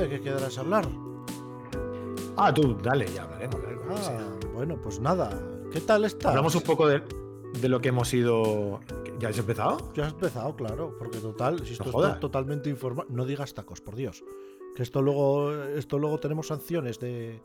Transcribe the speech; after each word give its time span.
de 0.00 0.08
qué 0.08 0.20
quedarás 0.20 0.56
a 0.58 0.60
hablar. 0.62 0.86
Ah, 2.36 2.52
tú, 2.54 2.76
dale, 2.82 3.06
ya 3.12 3.24
hablaremos. 3.24 3.60
Ah, 4.08 4.30
bueno, 4.54 4.76
pues 4.82 5.00
nada. 5.00 5.30
¿Qué 5.72 5.80
tal 5.80 6.04
estás? 6.04 6.26
Hablamos 6.30 6.54
un 6.54 6.62
poco 6.62 6.86
de, 6.88 7.02
de 7.60 7.68
lo 7.68 7.80
que 7.80 7.88
hemos 7.90 8.12
ido. 8.14 8.80
¿Ya 9.18 9.28
has 9.28 9.38
empezado? 9.38 9.92
Ya 9.94 10.06
has 10.06 10.12
empezado, 10.14 10.56
claro, 10.56 10.94
porque 10.98 11.18
total, 11.18 11.64
si 11.66 11.72
esto 11.74 11.90
No 11.92 12.04
está 12.06 12.18
totalmente 12.20 12.70
informado, 12.70 13.08
no 13.10 13.26
digas 13.26 13.52
tacos, 13.54 13.80
por 13.80 13.94
Dios. 13.94 14.24
Que 14.74 14.82
esto 14.82 15.02
luego, 15.02 15.52
esto 15.52 15.98
luego 15.98 16.18
tenemos 16.18 16.46
sanciones 16.46 16.98
de, 16.98 17.42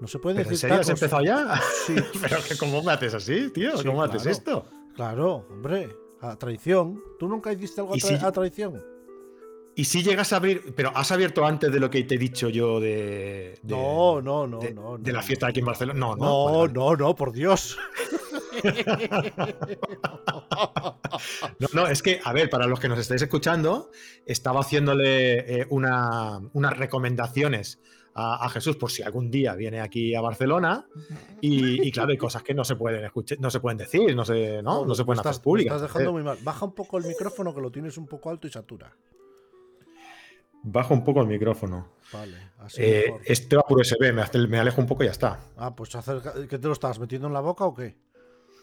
no 0.00 0.08
se 0.08 0.18
puede 0.18 0.36
¿Pero 0.36 0.48
¿En 0.48 0.50
decir 0.50 0.68
serio 0.70 0.80
has 0.80 0.86
tacos. 0.86 1.02
empezado 1.02 1.22
ya? 1.22 1.60
Sí, 1.86 1.94
¿Pero 2.20 2.36
que 2.48 2.56
cómo 2.56 2.82
me 2.82 2.92
haces 2.92 3.14
así, 3.14 3.50
tío? 3.50 3.76
Sí, 3.78 3.86
¿Cómo 3.86 4.02
haces 4.02 4.22
claro. 4.22 4.30
esto? 4.36 4.64
claro, 4.96 5.46
hombre, 5.50 5.96
a 6.20 6.36
traición. 6.36 7.00
¿Tú 7.18 7.28
nunca 7.28 7.52
hiciste 7.52 7.80
algo 7.80 7.94
a, 7.94 7.96
¿Y 7.96 8.00
tra- 8.00 8.18
si- 8.18 8.24
a 8.26 8.32
traición? 8.32 8.82
Y 9.76 9.84
si 9.84 10.02
llegas 10.02 10.32
a 10.32 10.36
abrir. 10.36 10.72
Pero 10.76 10.92
has 10.94 11.10
abierto 11.10 11.44
antes 11.44 11.72
de 11.72 11.80
lo 11.80 11.90
que 11.90 12.02
te 12.04 12.14
he 12.14 12.18
dicho 12.18 12.48
yo 12.48 12.78
de. 12.80 13.58
de- 13.62 13.74
No, 13.74 14.22
no, 14.22 14.46
no, 14.46 14.58
de, 14.60 14.72
no, 14.72 14.98
de 14.98 15.12
la 15.12 15.20
fiesta 15.22 15.48
aquí 15.48 15.60
en 15.60 15.66
Barcelona. 15.66 15.98
No, 15.98 16.14
no. 16.16 16.24
No, 16.24 16.44
vale, 16.44 16.58
vale. 16.58 16.72
no, 16.74 16.96
no, 16.96 17.14
por 17.14 17.32
Dios. 17.32 17.76
No, 21.58 21.68
no, 21.72 21.86
es 21.86 22.02
que, 22.02 22.20
a 22.24 22.32
ver, 22.32 22.50
para 22.50 22.66
los 22.66 22.80
que 22.80 22.88
nos 22.88 22.98
estáis 22.98 23.22
escuchando, 23.22 23.90
estaba 24.26 24.60
haciéndole 24.60 25.60
eh, 25.60 25.66
una- 25.70 26.40
unas 26.52 26.76
recomendaciones 26.76 27.80
a, 28.14 28.44
a 28.44 28.48
Jesús 28.48 28.76
por 28.76 28.90
si 28.90 29.02
algún 29.02 29.30
día 29.30 29.54
viene 29.54 29.80
aquí 29.80 30.14
a 30.14 30.20
Barcelona. 30.20 30.86
Y, 31.40 31.86
y 31.86 31.92
claro, 31.92 32.10
hay 32.10 32.16
cosas 32.18 32.42
que 32.42 32.54
no 32.54 32.64
se 32.64 32.76
pueden 32.76 33.04
escuchar, 33.04 33.38
no 33.40 33.50
se 33.50 33.60
pueden 33.60 33.78
decir, 33.78 34.14
no 34.14 34.24
se, 34.24 34.62
¿no? 34.62 34.84
No 34.84 34.94
se 34.94 35.04
pueden 35.04 35.18
estás, 35.20 35.32
hacer 35.36 35.42
públicas. 35.44 35.74
estás 35.76 35.88
dejando 35.92 36.10
Eh, 36.10 36.12
muy 36.12 36.22
mal. 36.22 36.38
Baja 36.42 36.64
un 36.64 36.74
poco 36.74 36.98
el 36.98 37.04
micrófono 37.04 37.54
que 37.54 37.60
lo 37.60 37.70
tienes 37.70 37.96
un 37.98 38.06
poco 38.06 38.30
alto 38.30 38.46
y 38.46 38.50
satura. 38.50 38.92
Bajo 40.64 40.94
un 40.94 41.04
poco 41.04 41.20
el 41.20 41.28
micrófono. 41.28 41.88
Vale, 42.12 42.36
así 42.58 42.82
Eh, 42.82 43.14
este 43.26 43.56
va 43.56 43.62
por 43.62 43.78
USB, 43.78 44.12
me, 44.48 44.58
alejo 44.58 44.80
un 44.80 44.86
poco 44.86 45.02
y 45.02 45.06
ya 45.06 45.12
está. 45.12 45.40
Ah, 45.56 45.74
pues 45.76 45.94
acerca... 45.94 46.32
¿qué 46.48 46.58
te 46.58 46.66
lo 46.66 46.72
estabas 46.72 46.98
metiendo 46.98 47.28
en 47.28 47.34
la 47.34 47.40
boca 47.40 47.64
o 47.64 47.74
qué? 47.74 47.96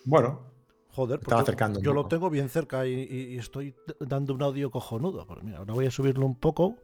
Bueno, 0.05 0.51
Joder, 0.93 1.19
Estaba 1.19 1.39
porque 1.39 1.51
acercando 1.51 1.79
yo 1.79 1.93
lo 1.93 2.05
tengo 2.07 2.29
bien 2.29 2.49
cerca 2.49 2.85
y, 2.85 3.37
estoy 3.37 3.73
dando 3.99 4.33
un 4.33 4.43
audio 4.43 4.69
cojonudo. 4.71 5.25
Pues 5.25 5.41
mira, 5.41 5.59
ahora 5.59 5.73
voy 5.73 5.85
a 5.85 5.91
subirlo 5.91 6.25
un 6.25 6.35
poco 6.35 6.75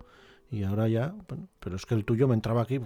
y 0.49 0.63
ahora 0.63 0.87
ya, 0.87 1.13
bueno, 1.27 1.49
pero 1.59 1.75
es 1.75 1.85
que 1.85 1.93
el 1.95 2.05
tuyo 2.05 2.27
me 2.27 2.33
entraba 2.33 2.61
aquí. 2.61 2.79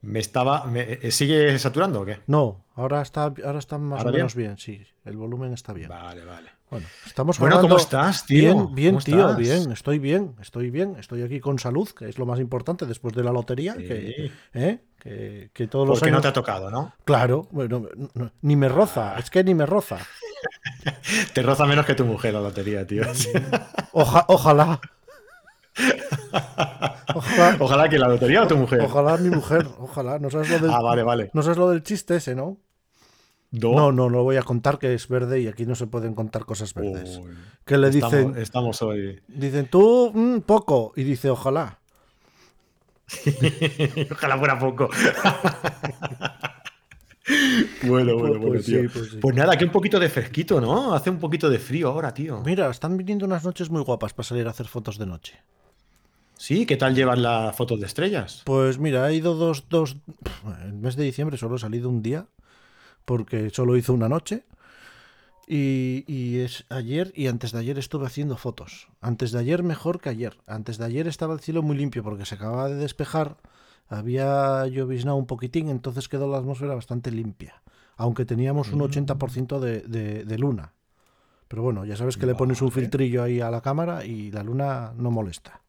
me 0.00 0.18
estaba. 0.18 0.64
me- 0.66 0.98
eh, 1.02 1.10
¿Sigue 1.12 1.56
saturando 1.58 2.00
o 2.00 2.04
qué? 2.04 2.18
No, 2.26 2.64
ahora 2.74 3.00
está, 3.00 3.32
ahora 3.44 3.58
está 3.60 3.78
más 3.78 4.00
¿Ahora 4.00 4.10
o 4.10 4.12
bien? 4.12 4.22
menos 4.22 4.34
bien? 4.34 4.58
sí, 4.58 4.84
el 5.04 5.16
volumen 5.16 5.52
está 5.52 5.72
bien. 5.72 5.88
Vale, 5.88 6.24
vale. 6.24 6.50
Bueno, 6.72 6.86
estamos 7.04 7.38
Bueno, 7.38 7.60
¿cómo 7.60 7.76
estás, 7.76 8.24
tío? 8.24 8.54
Bien, 8.54 8.74
bien, 8.74 8.94
¿Cómo 8.94 9.04
tío, 9.04 9.20
estás? 9.28 9.36
bien, 9.36 9.72
estoy 9.72 9.98
bien, 9.98 10.34
estoy 10.40 10.70
bien, 10.70 10.96
estoy 10.98 11.22
aquí 11.22 11.38
con 11.38 11.58
salud, 11.58 11.86
que 11.90 12.08
es 12.08 12.18
lo 12.18 12.24
más 12.24 12.40
importante 12.40 12.86
después 12.86 13.14
de 13.14 13.22
la 13.22 13.30
lotería, 13.30 13.74
Sí. 13.74 13.82
que, 13.86 14.30
¿eh? 14.54 14.78
que, 14.98 15.50
que 15.52 15.66
todos 15.66 15.86
los 15.86 15.98
Porque 15.98 16.10
no 16.10 16.16
años... 16.16 16.22
te 16.22 16.28
ha 16.28 16.32
tocado, 16.32 16.70
¿no? 16.70 16.94
Claro, 17.04 17.46
bueno, 17.50 17.86
no, 18.14 18.32
ni 18.40 18.56
me 18.56 18.70
roza, 18.70 19.18
es 19.18 19.28
que 19.28 19.44
ni 19.44 19.54
me 19.54 19.66
roza. 19.66 19.98
Te 21.34 21.42
roza 21.42 21.66
menos 21.66 21.84
que 21.84 21.94
tu 21.94 22.06
mujer 22.06 22.32
la 22.32 22.40
lotería, 22.40 22.86
tío. 22.86 23.02
Oja- 23.92 24.24
ojalá. 24.28 24.80
Ojalá, 27.14 27.56
Ojalá 27.60 27.88
que 27.90 27.98
la 27.98 28.08
lotería 28.08 28.42
o 28.44 28.46
tu 28.46 28.56
mujer. 28.56 28.80
ojalá 28.80 29.18
mi 29.18 29.28
mujer, 29.28 29.66
ojalá. 29.78 30.18
¿No 30.18 30.30
sabes 30.30 30.48
lo 30.48 30.58
del, 30.58 30.70
Ah, 30.70 30.80
vale, 30.80 31.02
vale. 31.02 31.30
no 31.34 31.42
sabes 31.42 31.58
lo 31.58 31.68
del 31.68 31.82
chiste 31.82 32.16
ese, 32.16 32.34
no? 32.34 32.56
Do- 33.52 33.72
No, 33.74 33.92
no, 33.92 34.08
no 34.08 34.08
lo 34.08 34.22
voy 34.24 34.36
a 34.36 34.42
contar 34.42 34.78
que 34.78 34.92
es 34.94 35.06
verde 35.08 35.40
y 35.42 35.46
aquí 35.46 35.64
no 35.66 35.74
se 35.74 35.86
pueden 35.86 36.14
contar 36.14 36.44
cosas 36.46 36.72
verdes. 36.74 37.18
Uy, 37.22 37.30
Que 37.66 37.76
le 37.78 37.88
estamos, 37.88 38.12
dicen, 38.12 38.36
estamos 38.42 38.82
hoy. 38.82 39.20
dicen 39.28 39.66
tú, 39.68 40.10
mm, 40.14 40.38
poco, 40.40 40.92
y 40.96 41.04
dice, 41.04 41.28
ojalá. 41.30 41.78
Ojalá 44.10 44.38
fuera 44.38 44.58
poco. 44.58 44.88
bueno, 47.82 48.14
bueno, 48.16 48.38
bueno, 48.38 48.46
pues 48.48 48.64
tío. 48.64 48.82
sí, 48.82 48.88
pues 48.88 49.10
sí. 49.10 49.18
Pues 49.20 49.36
nada, 49.36 49.52
aquí 49.52 49.64
un 49.64 49.70
poquito 49.70 50.00
de 50.00 50.08
fresquito, 50.08 50.60
¿no? 50.60 50.94
Hace 50.94 51.10
un 51.10 51.18
poquito 51.18 51.48
de 51.50 51.58
frío 51.58 51.88
ahora, 51.90 52.12
tío. 52.14 52.42
Mira, 52.44 52.70
están 52.70 52.96
viniendo 52.96 53.26
unas 53.26 53.44
noches 53.44 53.70
muy 53.70 53.82
guapas 53.82 54.12
para 54.14 54.26
salir 54.26 54.46
a 54.46 54.50
hacer 54.50 54.66
fotos 54.66 54.98
de 54.98 55.06
noche. 55.06 55.38
Sí, 56.36 56.66
¿qué 56.66 56.76
tal 56.76 56.94
llevas 56.94 57.18
las 57.18 57.54
fotos 57.54 57.78
de 57.80 57.86
estrellas? 57.86 58.42
Pues 58.44 58.78
mira, 58.78 59.08
he 59.10 59.14
ido 59.14 59.34
dos, 59.34 59.68
dos. 59.68 59.96
El 60.64 60.72
mes 60.72 60.96
de 60.96 61.04
diciembre 61.04 61.36
solo 61.36 61.56
he 61.56 61.58
salido 61.60 61.88
un 61.88 62.02
día, 62.02 62.26
porque 63.04 63.50
solo 63.50 63.76
hizo 63.76 63.92
una 63.92 64.08
noche. 64.08 64.44
Y, 65.46 66.04
y 66.06 66.38
es 66.38 66.64
ayer 66.70 67.12
y 67.16 67.26
antes 67.26 67.52
de 67.52 67.58
ayer 67.58 67.78
estuve 67.78 68.06
haciendo 68.06 68.36
fotos. 68.36 68.88
Antes 69.00 69.32
de 69.32 69.40
ayer 69.40 69.62
mejor 69.62 70.00
que 70.00 70.08
ayer. 70.08 70.38
Antes 70.46 70.78
de 70.78 70.84
ayer 70.84 71.08
estaba 71.08 71.34
el 71.34 71.40
cielo 71.40 71.62
muy 71.62 71.76
limpio 71.76 72.02
porque 72.02 72.24
se 72.24 72.36
acababa 72.36 72.68
de 72.68 72.76
despejar. 72.76 73.36
Había 73.88 74.66
lloviznado 74.68 75.16
un 75.16 75.26
poquitín, 75.26 75.68
entonces 75.68 76.08
quedó 76.08 76.30
la 76.30 76.38
atmósfera 76.38 76.74
bastante 76.74 77.10
limpia. 77.10 77.62
Aunque 77.96 78.24
teníamos 78.24 78.72
un 78.72 78.80
80% 78.80 79.60
de, 79.60 79.80
de- 79.80 80.24
de 80.24 80.38
luna. 80.38 80.72
Pero 81.48 81.62
bueno, 81.62 81.84
ya 81.84 81.96
sabes 81.96 82.16
que 82.16 82.24
le 82.24 82.34
pones 82.34 82.62
un 82.62 82.68
filtrillo 82.82 83.22
ahí 83.22 83.40
a 83.40 83.50
la 83.50 83.60
cámara 83.60 84.06
y 84.06 84.30
la 84.30 84.42
luna 84.42 84.92
no 84.96 85.10
molesta. 85.10 85.60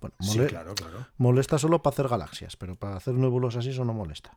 Bueno, 0.00 0.14
Sí, 0.20 0.38
claro, 0.48 0.74
claro. 0.74 1.06
Molesta 1.16 1.56
solo 1.56 1.82
para 1.82 1.94
hacer 1.94 2.08
galaxias, 2.08 2.56
pero 2.56 2.76
para 2.76 2.96
hacer 2.96 3.14
nebulosas 3.14 3.60
así 3.60 3.70
eso 3.70 3.84
no 3.86 3.94
molesta. 3.94 4.36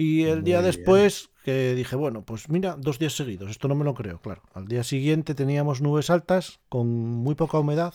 Y 0.00 0.24
el 0.24 0.44
día 0.44 0.62
después 0.62 1.30
que 1.44 1.74
dije, 1.74 1.96
bueno, 1.96 2.22
pues 2.22 2.48
mira, 2.48 2.76
dos 2.78 2.98
días 3.00 3.16
seguidos, 3.16 3.50
esto 3.50 3.66
no 3.66 3.74
me 3.74 3.84
lo 3.84 3.94
creo, 3.94 4.20
claro. 4.20 4.42
Al 4.54 4.68
día 4.68 4.84
siguiente 4.84 5.34
teníamos 5.34 5.80
nubes 5.80 6.08
altas 6.10 6.60
con 6.68 6.86
muy 6.88 7.34
poca 7.34 7.58
humedad. 7.58 7.94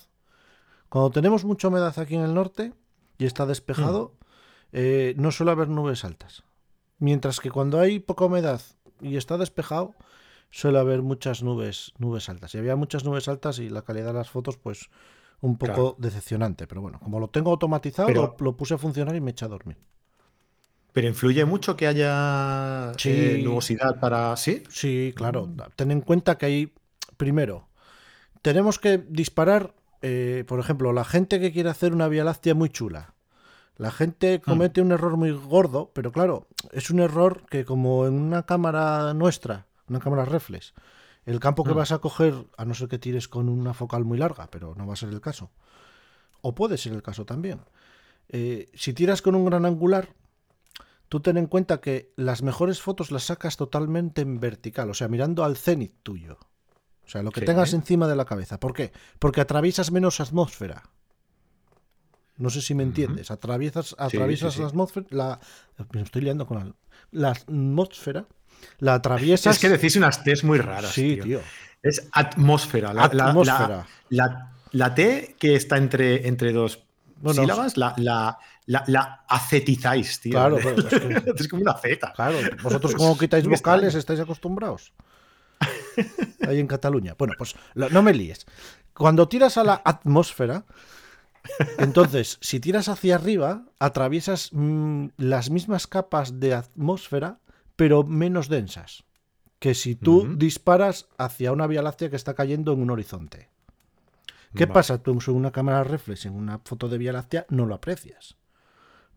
Cuando 0.89 1.11
tenemos 1.11 1.45
mucha 1.45 1.69
humedad 1.69 1.97
aquí 1.97 2.15
en 2.15 2.21
el 2.23 2.33
norte 2.33 2.73
y 3.17 3.25
está 3.25 3.45
despejado, 3.45 4.15
eh, 4.73 5.13
no 5.17 5.31
suele 5.31 5.51
haber 5.53 5.69
nubes 5.69 6.03
altas. 6.03 6.43
Mientras 6.99 7.39
que 7.39 7.51
cuando 7.51 7.79
hay 7.79 7.99
poca 7.99 8.25
humedad 8.25 8.61
y 9.01 9.15
está 9.17 9.37
despejado, 9.37 9.95
suele 10.51 10.79
haber 10.79 11.01
muchas 11.01 11.41
nubes, 11.41 11.93
nubes 11.99 12.27
altas. 12.27 12.53
Y 12.53 12.57
había 12.57 12.75
muchas 12.75 13.05
nubes 13.05 13.27
altas 13.29 13.59
y 13.59 13.69
la 13.69 13.83
calidad 13.83 14.07
de 14.07 14.13
las 14.13 14.29
fotos, 14.29 14.57
pues 14.57 14.89
un 15.41 15.57
poco 15.57 15.73
Claro. 15.73 15.95
decepcionante. 15.99 16.67
Pero 16.67 16.81
bueno, 16.81 16.99
como 16.99 17.19
lo 17.19 17.29
tengo 17.29 17.51
automatizado, 17.51 18.07
Pero- 18.07 18.35
lo, 18.37 18.45
lo 18.45 18.57
puse 18.57 18.73
a 18.73 18.77
funcionar 18.77 19.15
y 19.15 19.21
me 19.21 19.31
eché 19.31 19.45
a 19.45 19.47
dormir. 19.49 19.77
Pero 20.93 21.07
influye 21.07 21.43
mucho 21.45 21.75
que 21.75 21.87
haya 21.87 22.91
Sí. 22.97 23.09
eh, 23.11 23.41
nubosidad 23.43 23.99
para. 23.99 24.35
¿Sí? 24.37 24.63
Sí, 24.69 25.13
claro. 25.15 25.49
Ten 25.75 25.91
en 25.91 26.01
cuenta 26.01 26.37
que 26.37 26.45
hay, 26.45 26.73
primero, 27.17 27.67
tenemos 28.41 28.77
que 28.79 28.99
disparar, 29.09 29.73
eh, 30.01 30.43
por 30.47 30.59
ejemplo, 30.59 30.93
la 30.93 31.03
gente 31.03 31.39
que 31.39 31.51
quiere 31.51 31.69
hacer 31.69 31.93
una 31.93 32.07
Vía 32.07 32.23
Láctea 32.23 32.53
muy 32.53 32.69
chula. 32.69 33.13
La 33.75 33.89
gente 33.89 34.39
comete 34.39 34.81
un 34.81 34.91
error 34.91 35.17
muy 35.17 35.31
gordo, 35.31 35.89
pero 35.95 36.11
claro, 36.11 36.47
es 36.71 36.91
un 36.91 36.99
error 36.99 37.43
que 37.49 37.65
como 37.65 38.05
en 38.05 38.13
una 38.13 38.43
cámara 38.45 39.15
nuestra, 39.15 39.65
una 39.89 39.99
cámara 39.99 40.25
reflex, 40.25 40.75
el 41.25 41.39
campo 41.39 41.63
que 41.63 41.71
Mm. 41.73 41.77
vas 41.77 41.91
a 41.91 41.97
coger, 41.97 42.35
a 42.55 42.65
no 42.65 42.75
ser 42.75 42.87
que 42.87 42.99
tires 42.99 43.27
con 43.27 43.49
una 43.49 43.73
focal 43.73 44.05
muy 44.05 44.19
larga, 44.19 44.47
pero 44.51 44.75
no 44.75 44.85
va 44.85 44.93
a 44.93 44.97
ser 44.97 45.09
el 45.09 45.21
caso, 45.21 45.49
o 46.41 46.53
puede 46.53 46.77
ser 46.77 46.93
el 46.93 47.01
caso 47.01 47.25
también. 47.25 47.61
Eh, 48.29 48.69
si 48.75 48.93
tiras 48.93 49.23
con 49.23 49.33
un 49.33 49.45
gran 49.45 49.65
angular, 49.65 50.09
tú 51.13 51.19
ten 51.19 51.37
en 51.37 51.45
cuenta 51.45 51.79
que 51.79 52.11
las 52.15 52.41
mejores 52.41 52.81
fotos 52.81 53.11
las 53.11 53.25
sacas 53.25 53.55
totalmente 53.55 54.23
en 54.23 54.39
vertical, 54.39 54.89
o 54.89 54.95
sea, 54.95 55.07
mirando 55.07 55.43
al 55.43 55.57
cenit 55.57 55.93
tuyo. 56.01 56.39
O 57.05 57.07
sea, 57.07 57.21
lo 57.21 57.29
que 57.29 57.41
Sí. 57.41 57.45
tengas 57.45 57.71
encima 57.73 58.07
de 58.07 58.15
la 58.15 58.25
cabeza. 58.25 58.59
¿Por 58.59 58.73
qué? 58.73 58.91
Porque 59.19 59.39
atraviesas 59.39 59.91
menos 59.91 60.19
atmósfera. 60.19 60.89
No 62.37 62.49
sé 62.49 62.63
si 62.63 62.73
me 62.73 62.81
entiendes. 62.81 63.29
Atraviesas, 63.29 63.95
atraviesas 63.99 64.55
sí. 64.55 64.61
la 64.61 64.67
atmósfera. 64.69 65.05
La, 65.11 65.39
me 65.91 66.01
estoy 66.01 66.23
liando 66.23 66.47
con 66.47 66.57
la, 66.57 66.73
la 67.11 67.29
atmósfera. 67.29 68.25
La 68.79 68.95
atraviesas. 68.95 69.57
Es 69.57 69.61
que 69.61 69.69
decís 69.69 69.95
unas 69.95 70.23
T's 70.23 70.43
muy 70.43 70.57
raras. 70.57 70.93
Sí, 70.93 71.13
tío. 71.17 71.23
tío. 71.25 71.41
Es 71.83 72.09
atmósfera. 72.11 72.91
La, 72.91 73.03
Atmósfera. 73.03 73.85
La 74.09 74.95
T 74.95 75.35
que 75.37 75.53
está 75.53 75.77
entre, 75.77 76.27
entre 76.27 76.53
dos 76.53 76.83
Bueno, 77.17 77.43
sílabas, 77.43 77.77
la, 77.77 78.39
la, 78.65 79.25
acetizáis, 79.27 80.19
tío. 80.19 80.31
Claro, 80.33 80.57
pero 80.63 80.77
es 80.79 80.85
que- 80.85 81.33
es 81.43 81.47
como 81.47 81.61
una 81.63 81.73
Z. 81.77 82.13
Claro, 82.13 82.37
vosotros 82.61 82.95
como 82.95 83.17
quitáis 83.17 83.47
vocales 83.47 83.95
estáis 83.95 84.19
acostumbrados. 84.19 84.93
Ahí 86.47 86.59
en 86.59 86.67
Cataluña. 86.67 87.15
Bueno, 87.17 87.33
pues 87.37 87.55
no 87.75 88.01
me 88.01 88.13
líes. 88.13 88.45
Cuando 88.93 89.27
tiras 89.27 89.57
a 89.57 89.63
la 89.63 89.81
atmósfera, 89.85 90.65
entonces, 91.77 92.37
si 92.41 92.59
tiras 92.59 92.89
hacia 92.89 93.15
arriba, 93.15 93.65
atraviesas 93.79 94.49
mm, 94.51 95.07
las 95.17 95.49
mismas 95.49 95.87
capas 95.87 96.39
de 96.39 96.53
atmósfera, 96.53 97.39
pero 97.75 98.03
menos 98.03 98.49
densas. 98.49 99.03
Que 99.59 99.73
si 99.75 99.95
tú 99.95 100.35
disparas 100.35 101.07
hacia 101.17 101.51
una 101.51 101.67
vía 101.67 101.81
láctea 101.81 102.09
que 102.09 102.15
está 102.17 102.33
cayendo 102.33 102.73
en 102.73 102.81
un 102.81 102.89
horizonte. 102.91 103.49
¿Qué 104.55 104.65
Vale. 104.65 104.73
pasa? 104.73 104.97
Tú 105.01 105.11
en 105.11 105.35
una 105.35 105.51
cámara 105.51 105.83
reflex, 105.83 106.25
en 106.25 106.33
una 106.33 106.59
foto 106.59 106.89
de 106.89 106.97
vía 106.97 107.13
láctea, 107.13 107.45
no 107.49 107.65
lo 107.65 107.73
aprecias. 107.75 108.35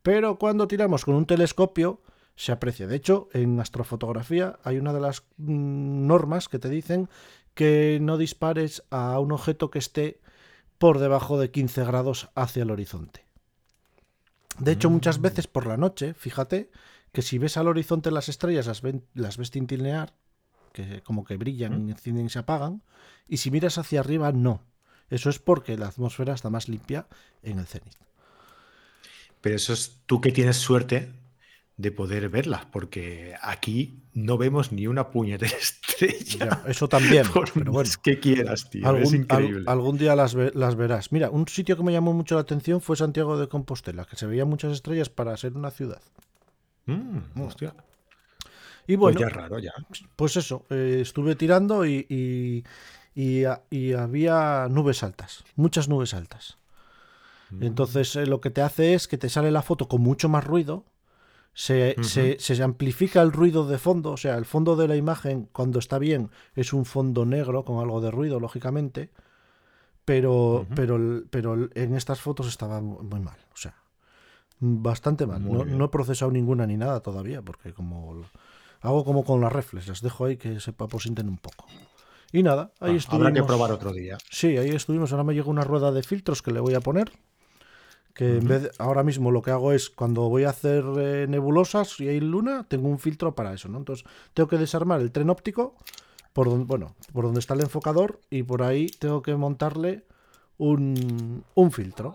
Pero 0.07 0.39
cuando 0.39 0.69
tiramos 0.69 1.05
con 1.05 1.17
un 1.17 1.27
telescopio, 1.27 2.01
se 2.37 2.53
aprecia. 2.53 2.87
De 2.87 2.95
hecho, 2.95 3.29
en 3.33 3.59
astrofotografía 3.59 4.57
hay 4.63 4.79
una 4.79 4.93
de 4.93 5.01
las 5.01 5.25
mm, 5.37 6.07
normas 6.07 6.49
que 6.49 6.61
te 6.61 6.69
dicen 6.69 7.09
que 7.55 7.99
no 8.01 8.17
dispares 8.17 8.85
a 8.91 9.19
un 9.19 9.33
objeto 9.33 9.69
que 9.69 9.81
esté 9.81 10.21
por 10.79 11.01
debajo 11.01 11.41
de 11.41 11.51
15 11.51 11.85
grados 11.87 12.29
hacia 12.37 12.63
el 12.63 12.71
horizonte. 12.71 13.27
De 14.61 14.71
hecho, 14.71 14.91
muchas 14.91 15.21
veces 15.21 15.49
por 15.49 15.67
la 15.67 15.77
noche, 15.77 16.15
fíjate, 16.15 16.71
que 17.11 17.23
si 17.23 17.39
ves 17.39 17.57
al 17.57 17.67
horizonte 17.67 18.13
las 18.13 18.29
estrellas 18.29 18.69
las, 18.69 18.83
las 19.15 19.37
ves 19.39 19.51
tintinear, 19.51 20.15
que 20.73 21.03
como 21.03 21.25
que 21.25 21.37
brillan, 21.37 21.91
encienden 21.91 22.27
y 22.27 22.31
se 22.31 22.39
apagan, 22.39 22.85
y 23.27 23.39
si 23.39 23.51
miras 23.51 23.77
hacia 23.77 23.99
arriba, 23.99 24.31
no. 24.31 24.63
Eso 25.11 25.31
es 25.31 25.41
porque 25.41 25.77
la 25.77 25.89
atmósfera 25.89 26.33
está 26.33 26.49
más 26.49 26.69
limpia 26.69 27.09
en 27.43 27.59
el 27.59 27.67
cenit. 27.67 27.97
Pero 29.41 29.57
eso 29.57 29.73
es 29.73 30.03
tú 30.07 30.21
que 30.21 30.33
tienes 30.33 30.57
suerte 30.57 31.13
de 31.77 31.93
poder 31.93 32.29
verlas, 32.31 32.65
porque 32.67 33.35
aquí 33.43 34.03
no 34.15 34.39
vemos 34.39 34.73
ni 34.73 34.87
una 34.87 35.11
puñetera 35.11 35.53
estrella. 35.61 36.63
eso 36.67 36.89
también. 36.89 37.25
pero 37.55 37.73
bueno, 37.73 37.91
que 38.03 38.19
quieras, 38.19 38.71
tío. 38.71 38.89
Algún, 38.89 39.03
es 39.03 39.13
increíble. 39.13 39.65
algún 39.67 39.99
día 39.99 40.17
las, 40.17 40.35
las, 40.35 40.75
verás. 40.75 41.13
Mira, 41.13 41.31
un 41.31 41.47
sitio 41.49 41.77
que 41.77 41.83
me 41.83 41.93
llamó 41.93 42.13
mucho 42.15 42.35
la 42.37 42.41
atención 42.41 42.81
fue 42.81 42.97
Santiago 42.97 43.39
de 43.39 43.49
Compostela, 43.49 44.07
que 44.07 44.17
se 44.17 44.27
veían 44.27 44.49
muchas 44.49 44.73
estrellas 44.73 45.11
para 45.11 45.37
ser 45.37 45.53
una 45.55 45.71
ciudad. 45.71 46.01
Mm, 46.87 47.41
hostia. 47.43 47.75
Y 48.87 48.97
bueno, 48.97 49.19
pues 49.19 49.31
ya 49.31 49.37
raro, 49.37 49.59
ya. 49.59 49.73
Pues 50.15 50.37
eso, 50.37 50.65
eh, 50.71 51.01
estuve 51.03 51.35
tirando 51.35 51.85
y, 51.85 52.07
y, 52.09 53.45
y, 53.71 53.93
había 53.93 54.69
nubes 54.71 55.03
altas, 55.03 55.45
muchas 55.57 55.89
nubes 55.89 56.15
altas. 56.15 56.59
Entonces 57.61 58.17
eh, 58.17 58.27
lo 58.27 58.41
que 58.41 58.51
te 58.51 58.61
hace 58.61 58.95
es 58.95 59.07
que 59.07 59.19
te 59.19 59.29
sale 59.29 59.51
la 59.51 59.63
foto 59.63 59.89
con 59.89 60.01
mucho 60.01 60.29
más 60.29 60.45
ruido 60.45 60.85
se, 61.57 61.97
se, 62.39 62.63
amplifica 62.63 63.23
el 63.23 63.33
ruido 63.33 63.67
de 63.67 63.79
fondo, 63.79 64.13
o 64.13 64.17
sea, 64.19 64.37
el 64.37 64.45
fondo 64.45 64.77
de 64.77 64.89
la 64.89 64.95
imagen 64.95 65.49
cuando 65.53 65.79
está 65.79 65.99
bien 65.99 66.31
es 66.55 66.75
un 66.75 66.85
fondo 66.85 67.25
negro 67.25 67.65
con 67.65 67.79
algo 67.79 68.03
de 68.03 68.11
ruido, 68.11 68.39
lógicamente, 68.39 69.09
pero, 70.05 70.67
pero, 70.75 71.23
pero 71.31 71.71
en 71.75 71.95
estas 71.95 72.21
fotos 72.21 72.47
estaba 72.47 72.83
muy 72.83 73.21
mal, 73.21 73.39
o 73.55 73.57
sea, 73.57 73.75
bastante 74.61 75.27
mal. 75.27 75.43
No, 75.43 75.85
he 75.87 75.89
procesado 75.89 76.31
ninguna 76.31 76.67
ni 76.67 76.77
nada 76.77 77.01
todavía, 77.01 77.41
porque 77.41 77.73
como 77.73 78.23
hago 78.83 79.05
como 79.07 79.25
con 79.25 79.41
las 79.41 79.51
reflex, 79.51 79.89
las 79.89 80.03
dejo 80.03 80.27
ahí 80.27 80.37
que 80.37 80.61
se 80.61 80.73
aposenten 80.73 81.27
un 81.27 81.39
poco. 81.39 81.65
Y 82.33 82.43
nada, 82.43 82.71
ahí 82.81 82.97
estuvimos. 82.97 83.25
Ah, 83.25 83.29
habrá 83.29 83.41
que 83.41 83.47
probar 83.47 83.73
otro 83.73 83.95
día. 83.95 84.19
Sí, 84.31 84.59
ahí 84.59 84.71
estuvimos. 84.71 85.11
Ahora 85.13 85.25
me 85.25 85.33
llega 85.33 85.49
una 85.49 85.65
rueda 85.65 85.91
de 85.91 86.03
filtros 86.03 86.43
que 86.43 86.51
le 86.51 86.61
voy 86.61 86.75
a 86.75 86.81
poner 86.81 87.11
que 88.17 88.39
en 88.39 88.49
vez 88.49 88.71
ahora 88.79 89.03
mismo 89.03 89.31
lo 89.31 89.43
que 89.43 89.51
hago 89.51 89.73
es 89.73 89.91
cuando 89.91 90.23
voy 90.31 90.45
a 90.45 90.49
hacer 90.49 90.83
eh, 90.99 91.27
nebulosas 91.29 92.01
y 92.01 92.09
hay 92.09 92.19
luna, 92.19 92.65
tengo 92.67 92.89
un 92.89 92.99
filtro 92.99 93.35
para 93.35 93.53
eso, 93.53 93.69
¿no? 93.69 93.77
Entonces 93.77 94.07
tengo 94.33 94.49
que 94.49 94.57
desarmar 94.57 95.03
el 95.03 95.13
tren 95.13 95.29
óptico 95.29 95.77
por 96.33 96.49
donde, 96.49 96.65
bueno, 96.65 96.95
por 97.13 97.27
donde 97.27 97.41
está 97.41 97.53
el 97.53 97.61
enfocador 97.61 98.19
y 98.31 98.43
por 98.43 98.63
ahí 98.63 98.87
tengo 98.87 99.21
que 99.21 99.37
montarle 99.37 100.07
un, 100.57 101.45
un 101.55 101.71
filtro. 101.71 102.15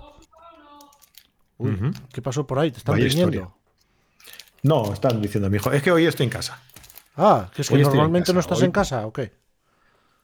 ¿Qué 2.12 2.24
pasó 2.24 2.48
por 2.48 2.58
ahí? 2.58 2.72
¿Te 2.72 2.80
están 2.80 2.96
riñendo? 2.96 3.54
No, 4.64 4.92
están 4.94 5.22
diciendo 5.22 5.52
mi 5.52 5.58
hijo. 5.58 5.72
Es 5.72 5.84
que 5.84 5.92
hoy 5.92 6.08
estoy 6.08 6.24
en 6.24 6.32
casa. 6.32 6.60
Ah, 7.16 7.52
que 7.54 7.62
es 7.62 7.70
que 7.70 7.78
normalmente 7.78 8.34
no 8.34 8.40
estás 8.40 8.64
en 8.64 8.72
casa, 8.72 9.06
¿o 9.06 9.14
qué? 9.14 9.34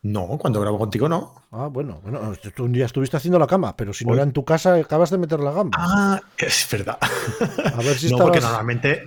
No, 0.08 0.38
cuando 0.38 0.62
grabo 0.62 0.80
contigo 0.80 1.10
no. 1.10 1.34
Ah, 1.52 1.68
bueno, 1.68 2.00
bueno, 2.02 2.34
tú 2.56 2.64
un 2.64 2.72
día 2.72 2.86
estuviste 2.86 3.18
haciendo 3.18 3.38
la 3.38 3.46
cama, 3.46 3.76
pero 3.76 3.92
si 3.92 4.06
no 4.06 4.14
era 4.14 4.24
en 4.24 4.32
tu 4.32 4.46
casa, 4.46 4.76
acabas 4.76 5.10
de 5.10 5.18
meter 5.18 5.42
la 5.42 5.52
gamba. 5.52 5.78
Ah, 5.78 6.22
es 6.38 6.66
verdad. 6.72 6.98
A 7.74 7.78
ver 7.78 7.98
si 7.98 8.10
no, 8.10 8.18
porque 8.18 8.40
normalmente, 8.40 9.04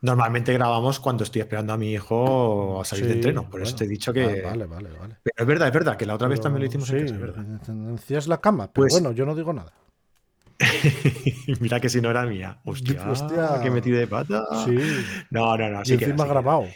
normalmente 0.00 0.52
grabamos 0.52 0.98
cuando 0.98 1.22
estoy 1.22 1.42
esperando 1.42 1.72
a 1.72 1.76
mi 1.76 1.92
hijo 1.92 2.80
a 2.80 2.84
salir 2.84 3.06
de 3.06 3.12
entreno. 3.12 3.48
Por 3.48 3.62
eso 3.62 3.76
te 3.76 3.84
he 3.84 3.88
dicho 3.88 4.12
que. 4.12 4.42
Vale, 4.42 4.66
vale, 4.66 4.90
vale. 4.98 5.18
Pero 5.22 5.36
es 5.36 5.46
verdad, 5.46 5.68
es 5.68 5.74
verdad, 5.74 5.96
que 5.96 6.04
la 6.04 6.16
otra 6.16 6.26
vez 6.26 6.40
también 6.40 6.62
lo 6.62 6.66
hicimos 6.66 6.90
en 6.90 7.02
casa, 7.02 7.14
es 7.14 7.20
verdad. 7.20 8.26
La 8.26 8.40
cama, 8.40 8.72
pero 8.72 8.82
pues 8.82 8.92
bueno, 8.92 9.12
yo 9.12 9.24
no 9.24 9.36
digo 9.36 9.52
nada. 9.52 9.72
Mira 11.60 11.78
que 11.78 11.88
si 11.88 12.00
no 12.00 12.10
era 12.10 12.26
mía. 12.26 12.58
Hostia, 12.64 13.08
Hostia. 13.08 13.60
que 13.62 13.70
metí 13.70 13.92
de 13.92 14.08
pata. 14.08 14.44
Sí. 14.64 14.76
No, 15.30 15.56
no, 15.56 15.68
no. 15.70 15.84
Sí 15.84 15.92
y 15.92 15.94
encima 15.94 16.26
grabado. 16.26 16.66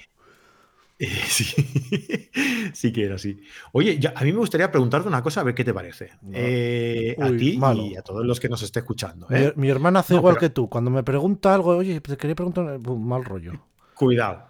sí, 1.28 2.30
sí 2.72 2.92
que 2.92 3.04
era 3.04 3.16
así. 3.16 3.40
Oye, 3.72 3.98
a 4.14 4.24
mí 4.24 4.32
me 4.32 4.38
gustaría 4.38 4.70
preguntarte 4.70 5.08
una 5.08 5.22
cosa, 5.22 5.40
a 5.40 5.44
ver 5.44 5.54
qué 5.54 5.64
te 5.64 5.74
parece. 5.74 6.10
Eh, 6.32 7.16
a 7.20 7.28
ti 7.30 7.58
y 7.58 7.96
a 7.96 8.02
todos 8.02 8.24
los 8.24 8.40
que 8.40 8.48
nos 8.48 8.62
esté 8.62 8.80
escuchando. 8.80 9.26
¿eh? 9.30 9.52
Mi, 9.56 9.68
hermana 9.68 10.00
hace 10.00 10.14
igual 10.14 10.38
que 10.38 10.50
tú. 10.50 10.68
Cuando 10.68 10.90
me 10.90 11.02
pregunta 11.02 11.54
algo, 11.54 11.76
oye, 11.76 12.00
te 12.00 12.16
quería 12.16 12.34
preguntar, 12.34 12.78
mal 12.80 13.24
rollo. 13.24 13.52
Cuidado. 13.94 14.46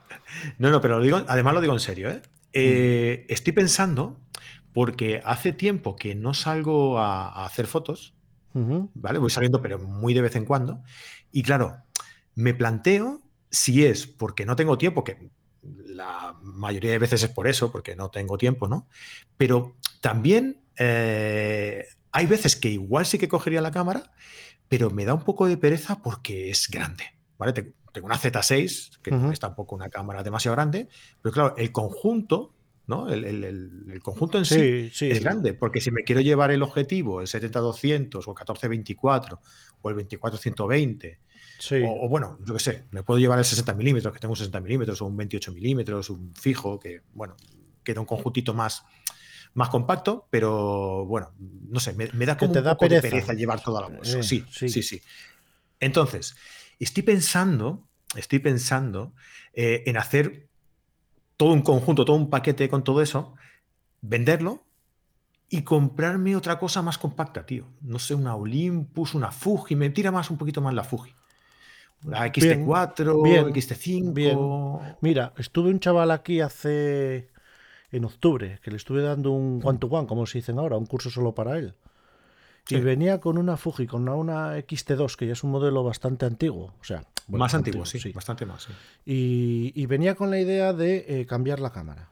No, 0.58 0.70
no, 0.70 0.80
pero 0.80 0.98
lo 0.98 1.04
digo, 1.04 1.22
además 1.26 1.54
lo 1.54 1.60
digo 1.60 1.74
en 1.74 1.80
serio. 1.80 2.10
¿eh? 2.10 2.22
Mm. 3.28 3.32
Estoy 3.32 3.52
pensando, 3.52 4.18
porque 4.72 5.20
hace 5.24 5.52
tiempo 5.52 5.96
que 5.96 6.14
no 6.14 6.34
salgo 6.34 6.98
a, 6.98 7.44
hacer 7.44 7.66
fotos, 7.66 8.14
¿vale? 8.52 9.18
Voy 9.18 9.30
saliendo, 9.30 9.60
pero 9.60 9.78
muy 9.78 10.14
de 10.14 10.22
vez 10.22 10.36
en 10.36 10.44
cuando. 10.44 10.82
Y 11.32 11.42
claro, 11.42 11.78
me 12.34 12.54
planteo 12.54 13.20
si 13.50 13.84
es 13.84 14.06
porque 14.06 14.44
no 14.46 14.56
tengo 14.56 14.78
tiempo, 14.78 15.04
que 15.04 15.30
la 15.94 16.36
mayoría 16.42 16.90
de 16.90 16.98
veces 16.98 17.22
es 17.22 17.30
por 17.30 17.46
eso, 17.46 17.70
porque 17.70 17.96
no 17.96 18.10
tengo 18.10 18.36
tiempo, 18.36 18.68
¿no? 18.68 18.88
Pero 19.36 19.76
también 20.00 20.60
eh, 20.76 21.84
hay 22.12 22.26
veces 22.26 22.56
que 22.56 22.68
igual 22.68 23.06
sí 23.06 23.18
que 23.18 23.28
cogería 23.28 23.60
la 23.60 23.70
cámara, 23.70 24.12
pero 24.68 24.90
me 24.90 25.04
da 25.04 25.14
un 25.14 25.22
poco 25.22 25.46
de 25.46 25.56
pereza 25.56 26.02
porque 26.02 26.50
es 26.50 26.68
grande, 26.68 27.04
¿vale? 27.38 27.52
Tengo 27.52 28.06
una 28.06 28.18
Z6, 28.18 28.98
que 29.02 29.12
no 29.12 29.30
es 29.30 29.38
tampoco 29.38 29.76
una 29.76 29.88
cámara 29.88 30.24
demasiado 30.24 30.56
grande, 30.56 30.88
pero 31.22 31.32
claro, 31.32 31.54
el 31.56 31.70
conjunto, 31.70 32.52
¿no? 32.88 33.08
El, 33.08 34.00
conjunto 34.02 34.38
en 34.38 34.44
sí, 34.44 34.90
es 35.06 35.22
grande, 35.22 35.54
porque 35.54 35.80
si 35.80 35.92
me 35.92 36.02
quiero 36.02 36.20
llevar 36.20 36.50
el 36.50 36.62
objetivo, 36.62 37.20
el 37.20 37.28
70-200 37.28 38.22
o 38.26 38.30
el 38.30 38.36
14-24 38.36 39.38
o 39.80 39.90
el 39.90 39.96
24-120 39.96 41.18
o, 41.72 42.08
bueno, 42.08 42.38
yo 42.44 42.54
qué 42.54 42.60
sé, 42.60 42.84
me 42.90 43.02
puedo 43.02 43.18
llevar 43.18 43.38
el 43.38 43.44
60 43.44 43.74
milímetros, 43.74 44.12
que 44.12 44.20
tengo 44.20 44.32
un 44.32 44.36
60 44.36 44.60
milímetros, 44.60 45.00
o 45.02 45.06
un 45.06 45.16
28 45.16 45.52
milímetros, 45.52 46.10
un 46.10 46.34
fijo, 46.34 46.78
que, 46.78 47.02
bueno, 47.12 47.36
queda 47.82 48.00
un 48.00 48.06
conjuntito 48.06 48.54
más, 48.54 48.84
más 49.54 49.68
compacto, 49.68 50.26
pero 50.30 51.04
bueno, 51.06 51.32
no 51.68 51.80
sé, 51.80 51.92
me, 51.94 52.26
da 52.26 52.36
como 52.36 52.52
te 52.52 52.58
un 52.58 52.64
da 52.64 52.72
poco 52.72 52.88
pereza. 52.88 53.02
de 53.02 53.10
pereza 53.10 53.32
llevar 53.34 53.62
toda 53.62 53.82
la 53.82 53.88
bolsa. 53.88 54.22
sí, 54.22 54.44
sí, 54.50 54.68
sí, 54.68 54.82
sí, 54.82 55.02
Entonces, 55.80 56.34
estoy 56.78 57.02
pensando, 57.02 57.86
estoy 58.16 58.40
pensando 58.40 59.12
eh, 59.52 59.84
en 59.86 59.96
hacer 59.96 60.48
todo 61.36 61.52
un 61.52 61.62
conjunto, 61.62 62.04
todo 62.04 62.16
un 62.16 62.30
paquete 62.30 62.68
con 62.68 62.84
todo 62.84 63.02
eso, 63.02 63.34
venderlo 64.00 64.64
y 65.48 65.62
comprarme 65.62 66.36
otra 66.36 66.58
cosa 66.58 66.82
más 66.82 66.98
compacta, 66.98 67.46
tío. 67.46 67.66
No 67.80 67.98
sé, 67.98 68.14
una 68.14 68.34
Olympus, 68.34 69.14
una 69.14 69.30
Fuji, 69.30 69.76
me 69.76 69.90
tira 69.90 70.10
más 70.10 70.30
un 70.30 70.38
poquito 70.38 70.60
más 70.60 70.74
la 70.74 70.84
Fuji. 70.84 71.14
La 72.04 72.26
XT4, 72.26 73.52
XT5. 73.52 74.96
Mira, 75.00 75.32
estuve 75.38 75.70
un 75.70 75.80
chaval 75.80 76.10
aquí 76.10 76.40
hace. 76.40 77.28
en 77.90 78.04
octubre, 78.04 78.58
que 78.62 78.70
le 78.70 78.76
estuve 78.76 79.02
dando 79.02 79.30
un 79.30 79.60
one-to-one, 79.62 80.06
como 80.06 80.26
se 80.26 80.38
dicen 80.38 80.58
ahora, 80.58 80.76
un 80.76 80.86
curso 80.86 81.10
solo 81.10 81.34
para 81.34 81.58
él. 81.58 81.74
Y 82.68 82.80
venía 82.80 83.20
con 83.20 83.36
una 83.38 83.56
Fuji, 83.56 83.86
con 83.86 84.08
una, 84.08 84.56
XT2, 84.56 85.16
que 85.16 85.26
ya 85.26 85.34
es 85.34 85.44
un 85.44 85.50
modelo 85.50 85.84
bastante 85.84 86.24
antiguo. 86.24 86.74
O 86.80 86.84
sea, 86.84 87.04
más 87.28 87.54
antiguo, 87.54 87.84
sí, 87.84 88.12
bastante 88.12 88.46
más. 88.46 88.68
Y, 89.04 89.86
venía 89.86 90.14
con 90.14 90.30
la 90.30 90.40
idea 90.40 90.72
de 90.72 91.04
eh, 91.08 91.26
cambiar 91.26 91.60
la 91.60 91.70
cámara. 91.70 92.10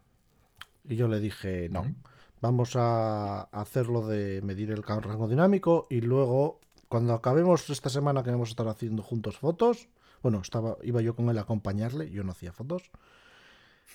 Y 0.88 0.96
yo 0.96 1.08
le 1.08 1.20
dije, 1.20 1.68
no, 1.70 1.94
vamos 2.40 2.76
a 2.76 3.42
hacerlo 3.42 4.06
de 4.06 4.42
medir 4.42 4.70
el 4.70 4.82
rango 4.82 5.28
dinámico 5.28 5.86
y 5.88 6.00
luego 6.00 6.60
cuando 6.92 7.14
acabemos 7.14 7.70
esta 7.70 7.88
semana 7.88 8.22
que 8.22 8.30
vamos 8.30 8.50
a 8.50 8.52
estar 8.52 8.68
haciendo 8.68 9.02
juntos 9.02 9.38
fotos, 9.38 9.88
bueno, 10.22 10.42
estaba, 10.42 10.76
iba 10.82 11.00
yo 11.00 11.16
con 11.16 11.30
él 11.30 11.38
a 11.38 11.40
acompañarle, 11.40 12.10
yo 12.10 12.22
no 12.22 12.32
hacía 12.32 12.52
fotos, 12.52 12.90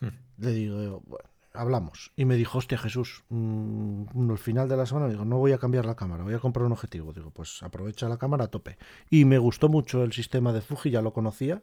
hmm. 0.01 0.08
le 0.39 0.51
digo, 0.51 1.04
bueno, 1.06 1.30
hablamos. 1.54 2.12
Y 2.16 2.25
me 2.25 2.36
dijo, 2.36 2.58
hostia 2.58 2.80
Jesús, 2.80 3.24
mm, 3.30 4.32
al 4.32 4.39
final 4.39 4.68
de 4.68 4.77
la 4.77 4.88
semana, 4.88 5.10
digo, 5.10 5.25
no 5.25 5.38
voy 5.38 5.51
a 5.51 5.60
cambiar 5.60 5.86
la 5.86 5.96
cámara, 5.96 6.24
voy 6.24 6.34
a 6.34 6.39
comprar 6.39 6.66
un 6.66 6.72
objetivo. 6.72 7.13
Digo, 7.13 7.30
pues 7.30 7.62
aprovecha 7.62 8.10
la 8.10 8.18
cámara 8.18 8.46
a 8.46 8.48
tope. 8.48 8.80
Y 9.12 9.25
me 9.25 9.38
gustó 9.38 9.70
mucho 9.70 10.04
el 10.04 10.12
sistema 10.12 10.51
de 10.51 10.62
Fuji, 10.62 10.89
ya 10.89 11.04
lo 11.04 11.13
conocía, 11.13 11.62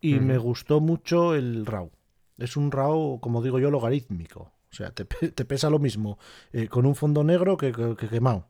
y 0.00 0.20
me 0.20 0.38
gustó 0.38 0.80
mucho 0.80 1.34
el 1.34 1.66
RAW. 1.66 1.90
Es 2.38 2.56
un 2.56 2.70
RAW, 2.70 3.20
como 3.20 3.42
digo 3.42 3.58
yo, 3.58 3.70
logarítmico. 3.70 4.52
O 4.70 4.74
sea, 4.74 4.90
te, 4.90 5.04
pesa 5.44 5.68
lo 5.68 5.78
mismo 5.78 6.18
eh, 6.54 6.68
con 6.68 6.86
un 6.86 6.94
fondo 6.94 7.24
negro 7.24 7.58
que 7.58 7.74
quemado. 8.08 8.46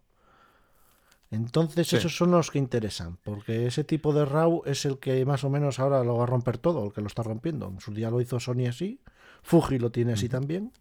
Entonces 1.30 1.92
esos 1.92 2.16
son 2.16 2.30
los 2.30 2.50
que 2.50 2.58
interesan, 2.58 3.18
porque 3.24 3.66
ese 3.66 3.82
tipo 3.82 4.12
de 4.12 4.24
RAW 4.24 4.62
es 4.64 4.84
el 4.84 4.98
que 4.98 5.24
más 5.24 5.42
o 5.42 5.50
menos 5.50 5.80
ahora 5.80 6.04
lo 6.04 6.16
va 6.16 6.22
a 6.22 6.26
romper 6.26 6.58
todo, 6.58 6.86
el 6.86 6.92
que 6.92 7.00
lo 7.00 7.08
está 7.08 7.22
rompiendo. 7.22 7.68
En 7.68 7.80
su 7.80 7.92
día 7.92 8.10
lo 8.10 8.20
hizo 8.20 8.38
Sony 8.38 8.68
así, 8.68 9.00
Fuji 9.42 9.78
lo 9.78 9.90
tiene 9.90 10.12
así 10.12 10.28
también. 10.28 10.72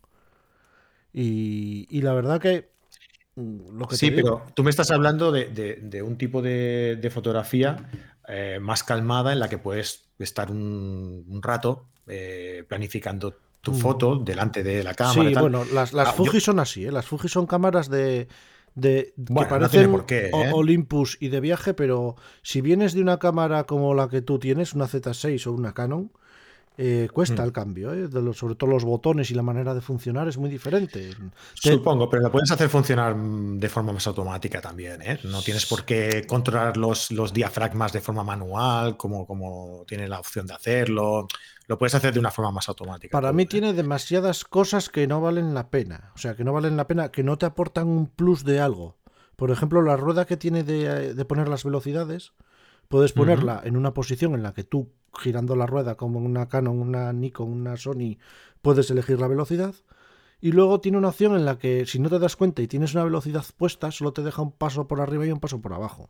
Y, 1.11 2.01
la 2.01 2.13
verdad 2.13 2.39
que... 2.39 2.69
Mm, 3.35 3.77
lo 3.79 3.87
que 3.87 3.95
sí, 3.95 4.11
pero 4.11 4.45
tú 4.53 4.63
me 4.63 4.69
estás 4.69 4.91
hablando 4.91 5.31
de, 5.31 6.03
un 6.05 6.17
tipo 6.17 6.41
de, 6.41 7.09
fotografía 7.11 7.89
eh, 8.27 8.59
más 8.61 8.83
calmada 8.83 9.33
en 9.33 9.39
la 9.39 9.49
que 9.49 9.57
puedes 9.57 10.05
estar 10.19 10.51
un, 10.51 11.39
rato 11.41 11.87
eh, 12.05 12.63
planificando 12.67 13.35
tu 13.61 13.71
mm. 13.71 13.77
foto 13.77 14.15
delante 14.17 14.61
de 14.61 14.83
la 14.83 14.93
cámara. 14.93 15.29
Sí, 15.29 15.35
bueno, 15.39 15.65
las, 15.73 15.91
las 15.91 16.09
ah, 16.09 16.13
Fuji 16.13 16.39
son 16.39 16.59
así, 16.59 16.85
¿eh? 16.85 16.91
las 16.91 17.07
Fuji 17.07 17.29
son 17.29 17.47
cámaras 17.47 17.89
de 17.89 18.27
de 18.75 19.13
Bueno, 19.15 19.47
que 19.47 19.49
parecen 19.49 19.91
por 19.91 20.05
qué, 20.05 20.27
¿eh? 20.27 20.51
Olympus 20.53 21.17
y 21.19 21.29
de 21.29 21.39
viaje, 21.39 21.73
pero 21.73 22.15
si 22.43 22.61
vienes 22.61 22.93
de 22.93 23.01
una 23.01 23.17
cámara 23.17 23.63
como 23.63 23.93
la 23.93 24.09
que 24.09 24.21
tú 24.21 24.37
tienes, 24.37 24.73
una 24.73 24.85
Z6 24.85 25.47
o 25.47 25.53
una 25.53 25.73
Canon, 25.73 26.11
eh, 26.77 27.07
cuesta 27.13 27.41
Mm. 27.41 27.45
el 27.45 27.51
cambio, 27.51 27.93
¿eh? 27.93 28.07
De 28.07 28.21
los- 28.21 28.37
sobre 28.37 28.55
todo 28.55 28.69
los 28.69 28.83
botones 28.83 29.31
y 29.31 29.33
la 29.33 29.41
manera 29.43 29.73
de 29.73 29.81
funcionar 29.81 30.27
es 30.27 30.37
muy 30.37 30.49
diferente. 30.49 31.11
Te- 31.61 31.71
Supongo, 31.71 32.09
pero 32.09 32.23
lo 32.23 32.31
puedes 32.31 32.51
hacer 32.51 32.69
funcionar 32.69 33.15
mm, 33.15 33.59
de 33.59 33.69
forma 33.69 33.93
más 33.93 34.05
automática 34.07 34.59
también, 34.61 35.01
¿eh? 35.01 35.19
No 35.23 35.41
tienes 35.41 35.65
por 35.65 35.85
qué 35.85 36.25
controlar 36.27 36.75
los, 36.77 37.11
los 37.11 37.33
diafragmas 37.33 37.93
de 37.93 38.01
forma 38.01 38.23
manual, 38.23 38.97
como, 38.97 39.25
como 39.25 39.83
tiene 39.87 40.07
la 40.07 40.19
opción 40.19 40.45
de 40.47 40.53
hacerlo. 40.53 41.27
Lo 41.67 41.77
puedes 41.77 41.95
hacer 41.95 42.13
de 42.13 42.19
una 42.19 42.29
forma 42.31 42.51
más 42.51 42.67
automática. 42.69 43.11
Para 43.17 43.31
mí 43.33 43.43
¿eh? 43.43 43.47
tiene 43.47 43.73
demasiadas 43.73 44.43
cosas 44.43 44.89
que 44.89 45.07
no 45.07 45.21
valen 45.21 45.53
la 45.53 45.69
pena. 45.69 46.11
O 46.13 46.17
sea, 46.17 46.35
que 46.35 46.43
no 46.43 46.53
valen 46.53 46.77
la 46.77 46.87
pena, 46.87 47.09
que 47.09 47.23
no 47.23 47.37
te 47.37 47.45
aportan 47.45 47.87
un 47.87 48.07
plus 48.07 48.43
de 48.43 48.59
algo. 48.59 48.97
Por 49.35 49.49
ejemplo, 49.51 49.81
la 49.81 49.97
rueda 49.97 50.25
que 50.25 50.37
tiene 50.37 50.63
de, 50.63 51.13
de 51.13 51.25
poner 51.25 51.47
las 51.49 51.63
velocidades, 51.63 52.33
puedes 52.87 53.13
ponerla 53.13 53.61
en 53.63 53.77
una 53.77 53.93
posición 53.93 54.35
en 54.35 54.43
la 54.43 54.53
que 54.53 54.63
tú, 54.63 54.91
girando 55.17 55.55
la 55.55 55.65
rueda 55.65 55.95
como 55.95 56.19
una 56.19 56.47
Canon, 56.47 56.79
una 56.79 57.11
Nikon, 57.13 57.51
una 57.51 57.77
Sony, 57.77 58.17
puedes 58.61 58.89
elegir 58.89 59.19
la 59.19 59.27
velocidad. 59.27 59.75
Y 60.41 60.51
luego 60.51 60.79
tiene 60.81 60.97
una 60.97 61.07
opción 61.09 61.35
en 61.35 61.45
la 61.45 61.57
que, 61.57 61.85
si 61.85 61.97
no 61.99 62.09
te 62.09 62.19
das 62.19 62.35
cuenta 62.35 62.61
y 62.61 62.67
tienes 62.67 62.93
una 62.93 63.03
velocidad 63.03 63.45
puesta, 63.57 63.89
solo 63.91 64.13
te 64.13 64.21
deja 64.21 64.41
un 64.41 64.51
paso 64.51 64.87
por 64.87 65.01
arriba 65.01 65.25
y 65.25 65.31
un 65.31 65.39
paso 65.39 65.59
por 65.61 65.73
abajo. 65.73 66.09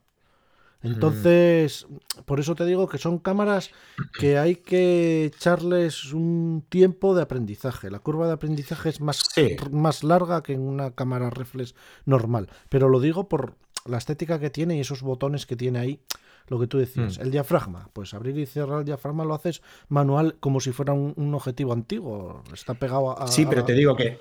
Entonces, 0.81 1.87
por 2.25 2.39
eso 2.39 2.53
te 2.53 2.65
digo 2.65 2.87
que 2.87 2.97
son 2.99 3.17
cámaras 3.17 3.71
que 4.19 4.37
hay 4.37 4.57
que 4.57 5.25
echarles 5.25 6.13
un 6.13 6.63
tiempo 6.69 7.15
de 7.15 7.23
aprendizaje. 7.23 7.89
La 7.89 7.99
curva 7.99 8.27
de 8.27 8.33
aprendizaje 8.33 8.89
es 8.89 9.01
más, 9.01 9.23
Sí. 9.33 9.55
más 9.71 10.03
larga 10.03 10.43
que 10.43 10.53
en 10.53 10.61
una 10.61 10.91
cámara 10.91 11.29
reflex 11.31 11.73
normal. 12.05 12.49
Pero 12.69 12.87
lo 12.89 12.99
digo 12.99 13.27
por 13.27 13.55
la 13.85 13.97
estética 13.97 14.39
que 14.39 14.49
tiene 14.49 14.75
y 14.77 14.79
esos 14.81 15.01
botones 15.01 15.45
que 15.45 15.55
tiene 15.55 15.79
ahí. 15.79 15.99
Lo 16.47 16.59
que 16.59 16.67
tú 16.67 16.77
decías, 16.77 17.17
Mm. 17.17 17.21
el 17.21 17.31
diafragma, 17.31 17.89
pues 17.93 18.13
abrir 18.13 18.37
y 18.37 18.45
cerrar 18.45 18.79
el 18.79 18.85
diafragma 18.85 19.25
lo 19.25 19.33
haces 19.33 19.63
manual 19.89 20.35
como 20.39 20.59
si 20.59 20.71
fuera 20.71 20.93
un, 20.93 21.13
un 21.15 21.33
objetivo 21.33 21.73
antiguo. 21.73 22.43
Está 22.53 22.75
pegado 22.75 23.19
a. 23.19 23.27
Sí, 23.27 23.43
a 23.45 23.49
pero 23.49 23.63
te 23.65 23.73
digo 23.73 23.95
que 23.95 24.19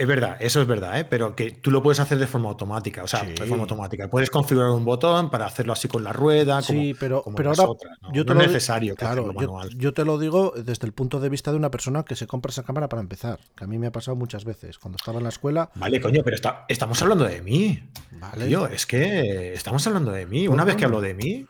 es 0.00 0.06
verdad, 0.08 0.36
eso 0.40 0.60
es 0.62 0.66
verdad, 0.66 0.98
¿eh? 0.98 1.04
pero 1.04 1.36
que 1.36 1.50
tú 1.50 1.70
lo 1.70 1.82
puedes 1.82 2.00
hacer 2.00 2.18
de 2.18 2.26
forma 2.26 2.48
automática, 2.48 3.02
o 3.02 3.06
sea, 3.06 3.20
Sí. 3.20 3.32
de 3.32 3.46
forma 3.46 3.62
automática. 3.64 4.08
Puedes 4.08 4.30
configurar 4.30 4.70
un 4.70 4.84
botón 4.84 5.30
para 5.30 5.46
hacerlo 5.46 5.72
así 5.74 5.88
con 5.88 6.02
la 6.02 6.12
rueda, 6.12 6.62
como, 6.62 6.80
Sí, 6.80 6.94
pero, 6.98 7.22
como 7.22 7.36
pero 7.36 7.50
las 7.50 7.58
ahora 7.58 7.72
otras, 7.72 7.98
¿no? 8.02 8.12
yo 8.12 8.24
te 8.24 8.28
No 8.30 8.34
lo 8.36 8.40
es 8.42 8.46
necesario 8.48 8.96
claro, 8.96 9.26
yo, 9.26 9.32
manual. 9.32 9.68
yo 9.76 9.92
te 9.92 10.04
lo 10.04 10.18
digo 10.18 10.54
desde 10.56 10.86
el 10.86 10.92
punto 10.92 11.20
de 11.20 11.28
vista 11.28 11.50
de 11.50 11.58
una 11.58 11.70
persona 11.70 12.02
que 12.02 12.16
se 12.16 12.26
compra 12.26 12.50
esa 12.50 12.62
cámara 12.62 12.88
para 12.88 13.02
empezar, 13.02 13.38
que 13.54 13.64
a 13.64 13.66
mí 13.66 13.78
me 13.78 13.88
ha 13.88 13.92
pasado 13.92 14.16
muchas 14.16 14.44
veces. 14.44 14.78
Cuando 14.78 14.96
estaba 14.96 15.18
en 15.18 15.24
la 15.24 15.28
escuela, 15.30 15.70
Vale, 15.74 16.00
coño, 16.00 16.22
pero 16.24 16.34
está- 16.34 16.64
estamos 16.68 17.00
hablando 17.02 17.24
de 17.24 17.42
mí. 17.42 17.82
Vale. 18.12 18.46
Tío, 18.46 18.66
es 18.66 18.86
que 18.86 19.52
estamos 19.52 19.86
hablando 19.86 20.12
de 20.12 20.26
mí. 20.26 20.46
Pues 20.46 20.54
Una 20.54 20.64
vez 20.64 20.76
que 20.76 20.84
hablo 20.86 21.00
de 21.00 21.14
mí. 21.14 21.46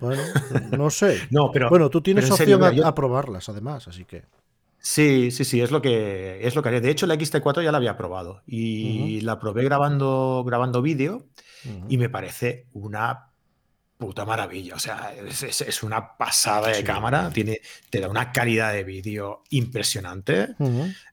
bueno, 0.00 0.22
no 0.76 0.90
sé. 0.90 1.18
No, 1.30 1.50
pero. 1.52 1.68
bueno, 1.68 1.90
tú 1.90 2.00
tienes 2.00 2.26
serio, 2.28 2.56
opción 2.56 2.60
mira, 2.60 2.68
a, 2.70 2.72
yo- 2.74 2.86
a 2.86 2.94
probarlas, 2.94 3.48
además, 3.48 3.88
así 3.88 4.04
que. 4.04 4.22
Sí, 4.80 5.30
sí, 5.30 5.44
sí, 5.44 5.60
es 5.60 5.70
lo 5.70 5.82
que 5.82 6.46
es 6.46 6.54
lo 6.54 6.62
que 6.62 6.68
haría. 6.68 6.80
De 6.80 6.90
hecho, 6.90 7.06
la 7.06 7.14
XT4 7.14 7.62
ya 7.62 7.72
la 7.72 7.78
había 7.78 7.96
probado 7.96 8.42
y 8.46 9.20
la 9.22 9.38
probé 9.38 9.64
grabando, 9.64 10.44
grabando 10.46 10.80
vídeo 10.82 11.26
y 11.88 11.98
me 11.98 12.08
parece 12.08 12.66
una 12.72 13.24
puta 13.98 14.24
maravilla. 14.24 14.76
O 14.76 14.78
sea, 14.78 15.12
es, 15.26 15.42
es- 15.42 15.60
es 15.62 15.82
una 15.82 16.16
pasada 16.16 16.68
de 16.68 16.74
Sí. 16.76 16.84
cámara. 16.84 17.30
Tiene, 17.30 17.60
te 17.90 17.98
da 18.00 18.08
una 18.08 18.30
calidad 18.30 18.72
de 18.72 18.84
vídeo 18.84 19.42
impresionante. 19.50 20.50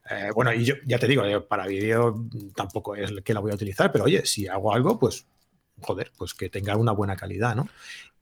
Eh, 0.08 0.30
bueno, 0.32 0.52
y 0.54 0.64
yo 0.64 0.74
ya 0.86 0.98
te 0.98 1.08
digo, 1.08 1.22
para 1.48 1.66
vídeo 1.66 2.24
tampoco 2.54 2.94
es 2.94 3.10
que 3.24 3.34
la 3.34 3.40
voy 3.40 3.50
a 3.50 3.56
utilizar, 3.56 3.90
pero 3.90 4.04
oye, 4.04 4.24
si 4.24 4.46
hago 4.46 4.72
algo, 4.72 4.98
pues 5.00 5.26
joder, 5.82 6.12
pues 6.16 6.32
que 6.32 6.48
tenga 6.48 6.76
una 6.76 6.92
buena 6.92 7.16
calidad, 7.16 7.56
¿no? 7.56 7.68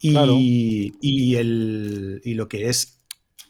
Y, 0.01 0.13
Claro. 0.13 0.35
y, 0.39 1.37
el, 1.37 2.21
y 2.25 2.35
lo 2.35 2.49
que 2.49 2.69
es 2.71 3.03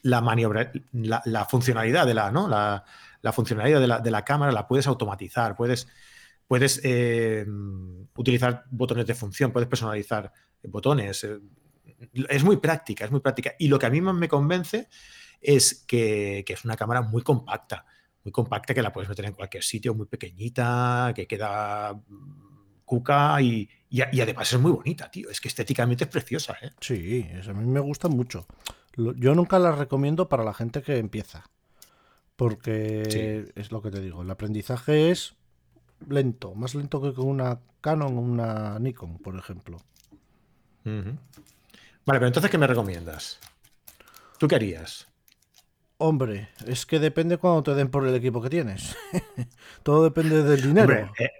la 0.05 0.21
maniobra, 0.21 0.71
la, 0.93 1.21
la 1.25 1.45
funcionalidad 1.45 2.05
de 2.05 2.13
la, 2.13 2.29
¿no? 2.31 2.47
La, 2.47 2.83
la 3.21 3.31
funcionalidad 3.33 3.79
de 3.81 3.87
la, 3.87 3.99
de 3.99 4.11
la 4.11 4.23
cámara 4.23 4.51
la 4.51 4.67
puedes 4.67 4.85
automatizar, 4.85 5.55
puedes, 5.55 5.87
puedes 6.47 6.79
eh, 6.83 7.43
utilizar 8.15 8.65
botones 8.69 9.07
de 9.07 9.15
función, 9.15 9.51
puedes 9.51 9.67
personalizar 9.67 10.31
botones. 10.63 11.23
eh, 11.23 11.39
Es 12.29 12.43
muy 12.43 12.57
práctica, 12.57 13.05
es 13.05 13.11
muy 13.11 13.19
práctica. 13.19 13.53
Y 13.57 13.67
lo 13.67 13.79
que 13.79 13.87
a 13.87 13.89
mí 13.89 13.99
más 13.99 14.13
me 14.15 14.27
convence 14.27 14.89
es 15.41 15.83
que, 15.87 16.43
que 16.45 16.53
es 16.53 16.63
una 16.65 16.75
cámara 16.75 17.01
muy 17.01 17.23
compacta, 17.23 17.85
muy 18.23 18.31
compacta 18.31 18.73
que 18.75 18.81
la 18.83 18.93
puedes 18.93 19.09
meter 19.09 19.25
en 19.25 19.33
cualquier 19.33 19.63
sitio, 19.63 19.95
muy 19.95 20.05
pequeñita, 20.05 21.13
que 21.15 21.25
queda 21.25 21.99
cuca 22.85 23.41
y, 23.41 23.67
y, 23.89 24.01
y 24.11 24.21
además 24.21 24.53
es 24.53 24.59
muy 24.59 24.71
bonita, 24.71 25.09
tío. 25.09 25.31
Es 25.31 25.41
que 25.41 25.47
estéticamente 25.47 26.03
es 26.03 26.09
preciosa, 26.11 26.55
¿eh? 26.61 26.69
Sí, 26.79 27.25
es- 27.31 27.47
a 27.47 27.53
mí 27.53 27.65
me 27.65 27.79
gusta 27.79 28.07
mucho. 28.07 28.45
Yo 28.97 29.35
nunca 29.35 29.59
las 29.59 29.77
recomiendo 29.77 30.29
para 30.29 30.43
la 30.43 30.53
gente 30.53 30.81
que 30.81 30.97
empieza. 30.97 31.49
Porque 32.35 33.51
es 33.55 33.71
lo 33.71 33.81
que 33.81 33.91
te 33.91 34.01
digo, 34.01 34.21
el 34.21 34.29
aprendizaje 34.29 35.09
es 35.09 35.35
lento, 36.09 36.53
más 36.53 36.75
lento 36.75 37.01
que 37.01 37.13
con 37.13 37.27
una 37.27 37.59
Canon 37.79 38.17
o 38.17 38.21
una 38.21 38.77
Nikon, 38.79 39.19
por 39.19 39.37
ejemplo. 39.37 39.77
Vale, 40.83 41.09
pero 42.05 42.27
entonces, 42.27 42.51
¿qué 42.51 42.57
me 42.57 42.67
recomiendas? 42.67 43.39
¿Tú 44.37 44.47
qué 44.47 44.55
harías? 44.55 45.07
Hombre, 45.97 46.49
es 46.67 46.85
que 46.85 46.99
depende 46.99 47.37
cuando 47.37 47.63
te 47.63 47.73
den 47.73 47.89
por 47.89 48.05
el 48.05 48.13
equipo 48.15 48.41
que 48.41 48.49
tienes. 48.49 48.95
Todo 49.83 50.03
depende 50.03 50.43
del 50.43 50.61
dinero. 50.61 50.81
Hombre, 50.81 51.09
eh, 51.19 51.31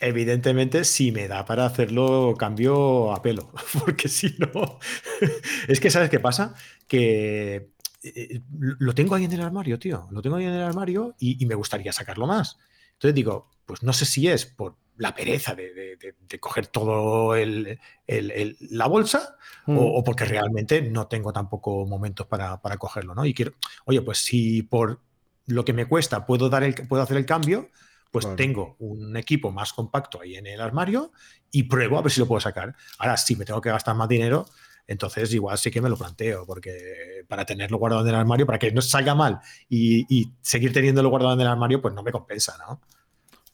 evidentemente, 0.00 0.84
si 0.84 1.12
me 1.12 1.28
da 1.28 1.44
para 1.44 1.66
hacerlo, 1.66 2.34
cambio 2.38 3.12
a 3.12 3.22
pelo. 3.22 3.52
Porque 3.84 4.08
si 4.08 4.34
no. 4.38 4.78
es 5.68 5.80
que, 5.80 5.90
¿sabes 5.90 6.10
qué 6.10 6.20
pasa? 6.20 6.54
Que 6.86 7.70
eh, 8.02 8.40
lo 8.50 8.94
tengo 8.94 9.14
ahí 9.14 9.24
en 9.24 9.32
el 9.32 9.40
armario, 9.42 9.78
tío. 9.78 10.08
Lo 10.10 10.22
tengo 10.22 10.36
ahí 10.36 10.44
en 10.44 10.52
el 10.54 10.62
armario 10.62 11.14
y, 11.18 11.42
y 11.42 11.46
me 11.46 11.54
gustaría 11.54 11.92
sacarlo 11.92 12.26
más. 12.26 12.58
Entonces 12.94 13.14
digo, 13.14 13.50
pues 13.66 13.82
no 13.82 13.92
sé 13.92 14.04
si 14.06 14.28
es 14.28 14.46
por 14.46 14.76
la 14.96 15.14
pereza 15.14 15.54
de, 15.54 15.72
de- 15.72 15.96
de- 15.96 16.14
de 16.28 16.40
coger 16.40 16.66
todo 16.66 17.36
el, 17.36 17.78
el- 18.06 18.30
el- 18.32 18.56
la 18.70 18.86
bolsa 18.88 19.36
Mm. 19.66 19.76
o, 19.78 19.82
o 19.98 20.02
porque 20.04 20.24
realmente 20.24 20.80
no 20.82 21.06
tengo 21.08 21.32
tampoco 21.32 21.84
momentos 21.86 22.26
para, 22.26 22.60
para 22.62 22.78
cogerlo, 22.78 23.14
¿no? 23.14 23.24
Y 23.26 23.34
quiero, 23.34 23.52
oye, 23.84 24.00
pues 24.02 24.18
si 24.18 24.62
por 24.62 25.00
lo 25.46 25.64
que 25.64 25.72
me 25.74 25.86
cuesta 25.86 26.24
puedo, 26.26 26.48
dar 26.48 26.64
el, 26.64 26.74
puedo 26.74 27.02
hacer 27.02 27.16
el 27.18 27.26
cambio, 27.26 27.68
pues 28.10 28.24
Claro. 28.24 28.36
tengo 28.36 28.76
un 28.78 29.16
equipo 29.16 29.50
más 29.50 29.72
compacto 29.72 30.20
ahí 30.20 30.36
en 30.36 30.46
el 30.46 30.60
armario 30.60 31.12
y 31.50 31.64
pruebo 31.64 31.98
a 31.98 32.02
ver 32.02 32.12
si 32.12 32.20
lo 32.20 32.26
puedo 32.26 32.40
sacar. 32.40 32.74
Ahora, 32.98 33.16
si 33.16 33.36
me 33.36 33.44
tengo 33.44 33.60
que 33.60 33.70
gastar 33.70 33.94
más 33.96 34.08
dinero, 34.08 34.46
entonces 34.86 35.32
igual 35.34 35.58
sí 35.58 35.70
que 35.70 35.82
me 35.82 35.90
lo 35.90 35.96
planteo, 35.96 36.46
porque 36.46 37.24
para 37.28 37.44
tenerlo 37.44 37.76
guardado 37.78 38.02
en 38.02 38.08
el 38.08 38.14
armario, 38.14 38.46
para 38.46 38.58
que 38.58 38.72
no 38.72 38.80
salga 38.80 39.14
mal 39.14 39.38
y, 39.68 40.06
y 40.08 40.32
seguir 40.40 40.72
teniéndolo 40.72 41.10
guardado 41.10 41.34
en 41.34 41.40
el 41.42 41.46
armario, 41.46 41.82
pues 41.82 41.92
no 41.94 42.02
me 42.02 42.10
compensa, 42.12 42.56
¿no? 42.58 42.80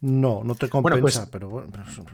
No, 0.07 0.45
no 0.45 0.55
te 0.55 0.67
Bueno, 0.67 0.97
compensa, 0.97 1.21
pues- 1.21 1.31
pero 1.31 1.49
bueno, 1.49 1.69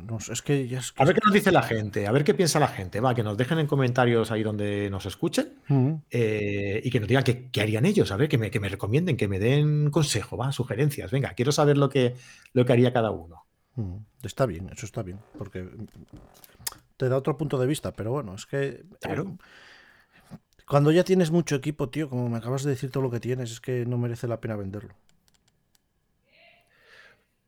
no 0.06 0.18
es 0.18 0.42
que 0.42 0.68
ya 0.68 0.78
es 0.78 0.92
que- 0.92 1.02
A 1.02 1.06
ver 1.06 1.16
qué 1.16 1.20
nos 1.24 1.34
dice 1.34 1.50
la 1.50 1.62
gente, 1.62 2.06
a 2.06 2.12
ver 2.12 2.22
qué 2.22 2.34
piensa 2.34 2.60
la 2.60 2.68
gente. 2.68 3.00
Va, 3.00 3.16
que 3.16 3.24
nos 3.24 3.36
dejen 3.36 3.58
en 3.58 3.66
comentarios 3.66 4.30
ahí 4.30 4.44
donde 4.44 4.88
nos 4.90 5.06
escuchen. 5.06 5.54
Mm. 5.66 5.94
eh, 6.10 6.80
y 6.84 6.90
que 6.90 7.00
nos 7.00 7.08
digan 7.08 7.24
qué, 7.24 7.48
qué 7.50 7.60
harían 7.62 7.84
ellos, 7.86 8.12
a 8.12 8.16
ver, 8.16 8.28
que 8.28 8.38
me, 8.38 8.50
que 8.50 8.60
me 8.60 8.68
recomienden, 8.68 9.16
que 9.16 9.26
me 9.26 9.40
den 9.40 9.90
consejo, 9.90 10.36
va, 10.36 10.52
sugerencias. 10.52 11.10
Venga, 11.10 11.34
quiero 11.34 11.50
saber 11.50 11.76
lo 11.78 11.88
que, 11.88 12.14
lo 12.52 12.64
que 12.64 12.72
haría 12.72 12.92
cada 12.92 13.10
uno. 13.10 13.44
Mm, 13.74 13.96
Está 14.22 14.46
bien, 14.46 14.68
eso 14.72 14.86
está 14.86 15.02
bien, 15.02 15.18
porque 15.38 15.66
te 16.96 17.08
da 17.08 17.16
otro 17.16 17.36
punto 17.36 17.58
de 17.58 17.66
vista, 17.66 17.92
pero 17.92 18.12
bueno, 18.12 18.34
es 18.36 18.46
que 18.46 18.84
Claro. 19.00 19.36
eh, 20.32 20.36
cuando 20.68 20.92
ya 20.92 21.02
tienes 21.02 21.30
mucho 21.32 21.56
equipo, 21.56 21.88
tío, 21.88 22.08
como 22.08 22.28
me 22.28 22.36
acabas 22.38 22.62
de 22.62 22.70
decir 22.70 22.90
todo 22.92 23.02
lo 23.02 23.10
que 23.10 23.18
tienes, 23.18 23.50
es 23.50 23.60
que 23.60 23.84
no 23.86 23.98
merece 23.98 24.28
la 24.28 24.40
pena 24.40 24.54
venderlo. 24.54 24.94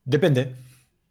Depende, 0.05 0.57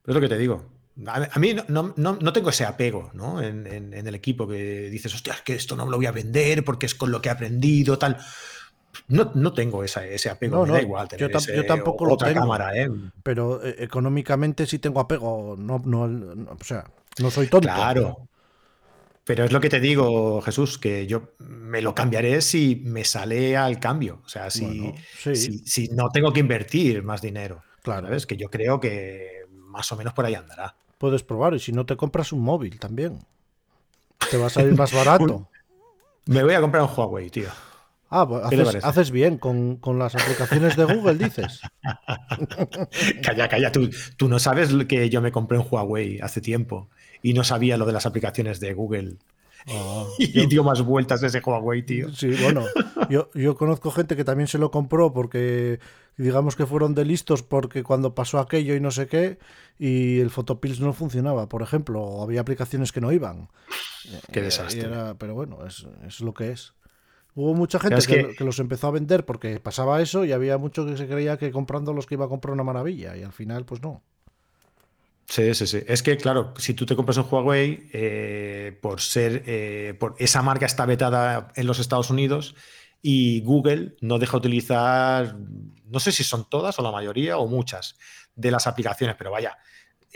es 0.06 0.14
lo 0.14 0.22
que 0.22 0.30
te 0.30 0.38
digo. 0.38 0.66
A, 1.08 1.40
mí 1.40 1.54
no, 1.70 1.94
no- 1.96 2.18
no- 2.20 2.34
tengo 2.34 2.50
ese 2.50 2.66
apego 2.66 3.12
¿no? 3.14 3.42
En, 3.42 3.66
en- 3.66 3.94
en 3.94 4.08
el 4.08 4.14
equipo 4.16 4.48
que 4.48 4.90
dices, 4.90 5.14
hostia, 5.16 5.34
es 5.34 5.42
que 5.42 5.54
esto 5.56 5.76
no 5.76 5.86
me 5.86 5.92
lo 5.92 5.98
voy 5.98 6.06
a 6.06 6.12
vender 6.12 6.64
porque 6.66 6.86
es 6.86 6.96
con 6.96 7.12
lo 7.12 7.22
que 7.22 7.30
he 7.30 7.32
aprendido, 7.32 7.98
tal. 7.98 8.18
No, 9.08 9.32
no 9.36 9.54
tengo 9.54 9.84
esa- 9.86 10.06
ese 10.06 10.30
apego, 10.30 10.58
No, 10.58 10.62
me 10.64 10.68
no, 10.68 10.74
da 10.76 10.82
igual 10.82 11.08
tener 11.08 11.30
yo 11.32 11.38
tam- 11.38 11.42
ese- 11.42 11.56
yo 11.56 11.66
tampoco 11.66 12.06
lo 12.06 12.18
tengo. 12.18 12.42
cámara, 12.42 12.76
¿eh? 12.78 12.90
Pero 13.24 13.66
eh, 13.66 13.76
económicamente 13.80 14.66
sí 14.68 14.80
tengo 14.80 15.00
apego, 15.00 15.56
no, 15.58 15.82
no, 15.86 16.08
no, 16.08 16.52
o 16.52 16.64
sea, 16.64 16.84
no 17.20 17.32
soy 17.32 17.48
tonto. 17.48 17.68
Claro. 17.68 18.28
Pero 19.24 19.46
es 19.46 19.52
lo 19.52 19.62
que 19.62 19.70
te 19.70 19.80
digo, 19.80 20.42
Jesús, 20.42 20.78
que 20.78 21.08
yo 21.08 21.36
me 21.40 21.82
lo 21.82 21.96
cambiaré 21.96 22.42
si 22.42 22.82
me 22.84 23.06
sale 23.06 23.56
al 23.56 23.80
cambio. 23.80 24.22
O 24.26 24.30
sea, 24.30 24.50
si, 24.50 24.66
Bueno, 24.66 24.94
sí, 25.18 25.36
si, 25.36 25.60
si 25.60 25.88
no 25.90 26.10
tengo 26.10 26.34
que 26.34 26.40
invertir 26.42 27.02
más 27.04 27.22
dinero. 27.22 27.64
Claro. 27.82 28.08
¿Sabes? 28.08 28.26
Que 28.26 28.38
yo 28.38 28.50
creo 28.50 28.80
que 28.80 29.46
más 29.50 29.92
o 29.92 29.96
menos 29.96 30.14
por 30.14 30.26
ahí 30.26 30.36
andará. 30.36 30.76
Puedes 30.98 31.24
probar 31.24 31.54
y 31.54 31.60
si 31.60 31.72
no 31.72 31.86
te 31.86 31.96
compras 31.96 32.32
un 32.32 32.42
móvil 32.42 32.80
también. 32.80 33.20
Te 34.30 34.38
va 34.38 34.48
a 34.48 34.50
salir 34.50 34.76
más 34.76 34.94
barato. 34.94 35.48
Me 36.26 36.44
voy 36.44 36.54
a 36.54 36.62
comprar 36.62 36.84
un 36.84 36.90
Huawei, 36.96 37.30
tío. 37.30 37.50
Ah, 38.14 38.28
pues 38.28 38.44
¿Qué 38.50 38.58
te 38.58 38.80
haces, 38.84 39.10
bien 39.10 39.38
con, 39.38 39.78
con 39.78 39.98
las 39.98 40.16
aplicaciones 40.16 40.76
de 40.76 40.84
Google, 40.84 41.16
dices. 41.16 41.62
Calla, 43.24 43.48
calla, 43.48 43.72
tú, 43.72 43.90
tú 44.18 44.28
no 44.28 44.38
sabes 44.38 44.72
que 44.86 45.10
yo 45.10 45.22
me 45.22 45.32
compré 45.32 45.58
un 45.58 45.66
Huawei 45.70 46.20
hace 46.20 46.42
tiempo 46.42 46.90
y 47.22 47.34
no 47.34 47.46
sabía 47.46 47.78
lo 47.78 47.86
de 47.86 47.94
las 47.94 48.06
aplicaciones 48.06 48.60
de 48.60 48.74
Google. 48.74 49.16
Ah, 49.68 50.06
Y 50.18 50.46
dio 50.48 50.64
más 50.64 50.82
vueltas 50.82 51.24
ese 51.24 51.40
Huawei, 51.40 51.84
tío. 51.84 52.14
Sí, 52.14 52.32
bueno, 52.42 52.66
yo, 53.10 53.30
yo 53.34 53.56
conozco 53.56 53.92
gente 53.92 54.18
que 54.18 54.26
también 54.26 54.48
se 54.48 54.58
lo 54.58 54.72
compró 54.72 55.14
porque, 55.14 55.80
digamos 56.18 56.56
que 56.56 56.66
fueron 56.66 56.96
de 56.96 57.06
listos 57.06 57.44
porque 57.44 57.84
cuando 57.84 58.16
pasó 58.16 58.40
aquello 58.40 58.76
y 58.76 58.80
no 58.80 58.92
sé 58.92 59.08
qué, 59.08 59.40
y 59.80 60.20
el 60.20 60.30
Photopills 60.30 60.80
no 60.80 60.94
funcionaba, 60.94 61.50
por 61.50 61.62
ejemplo, 61.64 62.02
o 62.02 62.24
había 62.24 62.42
aplicaciones 62.42 62.92
que 62.92 63.02
no 63.02 63.12
iban. 63.12 63.50
Qué 64.32 64.42
Y 64.42 64.42
desastre. 64.42 64.88
era- 64.88 65.16
pero 65.18 65.36
bueno, 65.36 65.66
es, 65.66 65.86
es 66.08 66.22
lo 66.22 66.34
que 66.34 66.52
es. 66.52 66.74
Hubo 67.36 67.54
mucha 67.56 67.80
gente 67.80 68.02
Es 68.02 68.08
que, 68.08 68.18
que- 68.28 68.36
que 68.36 68.44
los 68.46 68.60
empezó 68.60 68.88
a 68.88 68.92
vender 68.92 69.26
porque 69.26 69.60
pasaba 69.60 70.02
eso 70.02 70.26
y 70.26 70.32
había 70.34 70.58
mucho 70.60 70.86
que 70.86 70.98
se 70.98 71.08
creía 71.08 71.38
que 71.38 71.52
comprando 71.52 71.94
los 71.94 72.08
que 72.08 72.16
iba 72.16 72.26
a 72.26 72.30
comprar 72.30 72.54
una 72.54 72.64
maravilla 72.66 73.18
y 73.18 73.24
al 73.24 73.34
final 73.34 73.66
pues 73.66 73.82
no. 73.82 74.04
Sí, 75.28 75.54
sí, 75.54 75.66
sí. 75.66 75.82
Es 75.88 76.04
que, 76.04 76.18
claro, 76.18 76.54
si 76.58 76.74
tú 76.74 76.86
te 76.86 76.96
compras 76.96 77.18
un 77.18 77.26
Huawei, 77.30 77.90
eh, 77.94 78.78
por 78.82 79.00
ser, 79.00 79.44
eh, 79.46 79.96
por 79.98 80.16
esa 80.20 80.42
marca 80.42 80.66
está 80.66 80.86
vetada 80.86 81.54
en 81.56 81.68
los 81.68 81.80
Estados 81.80 82.10
Unidos 82.10 82.54
y 83.02 83.42
Google 83.42 83.96
no 84.02 84.20
deja 84.20 84.38
utilizar, 84.38 85.36
no 85.86 86.00
sé 86.00 86.12
si 86.12 86.24
son 86.24 86.48
todas 86.50 86.78
o 86.80 86.82
la 86.84 86.92
mayoría 86.92 87.38
o 87.38 87.48
muchas 87.48 87.98
de 88.36 88.52
las 88.52 88.68
aplicaciones, 88.68 89.16
pero 89.18 89.32
vaya, 89.32 89.58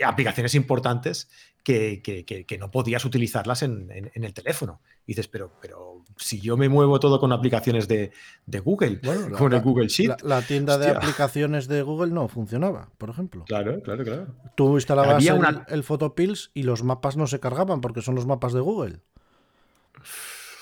aplicaciones 0.04 0.54
importantes 0.54 1.28
que, 1.62 2.00
que- 2.00 2.24
que- 2.24 2.46
que 2.46 2.58
no 2.58 2.70
podías 2.70 3.04
utilizarlas 3.04 3.62
en, 3.62 3.90
en- 3.90 4.10
en 4.14 4.22
el 4.24 4.32
teléfono. 4.32 4.80
Y 5.04 5.12
dices, 5.12 5.26
pero, 5.26 5.52
pero 5.60 6.04
si 6.16 6.40
yo 6.40 6.56
me 6.56 6.68
muevo 6.68 7.00
todo 7.00 7.18
con 7.18 7.32
aplicaciones 7.32 7.88
de, 7.88 8.12
de 8.46 8.60
Google, 8.60 9.00
Bueno, 9.02 9.28
la- 9.30 9.38
con 9.38 9.52
el 9.52 9.60
Google 9.62 9.88
Sheet. 9.88 10.22
La, 10.22 10.36
la 10.36 10.42
tienda 10.42 10.78
de 10.78 10.90
aplicaciones 10.90 11.66
de 11.66 11.82
Google 11.82 12.12
no 12.12 12.28
funcionaba, 12.28 12.90
por 12.98 13.10
ejemplo. 13.10 13.44
Claro, 13.46 13.82
claro, 13.82 14.04
claro. 14.04 14.26
Tú 14.54 14.76
instalabas 14.76 15.14
Había 15.16 15.32
el, 15.32 15.38
una- 15.40 15.66
el 15.68 15.82
Photopills 15.82 16.50
y 16.54 16.62
los 16.62 16.84
mapas 16.84 17.16
no 17.16 17.26
se 17.26 17.40
cargaban 17.40 17.80
porque 17.80 18.00
son 18.02 18.14
los 18.14 18.26
mapas 18.26 18.52
de 18.52 18.60
Google. 18.60 19.00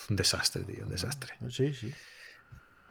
Un 0.09 0.17
desastre, 0.17 0.63
tío, 0.65 0.85
un 0.85 0.91
desastre. 0.91 1.35
Sí, 1.51 1.73
sí. 1.75 1.93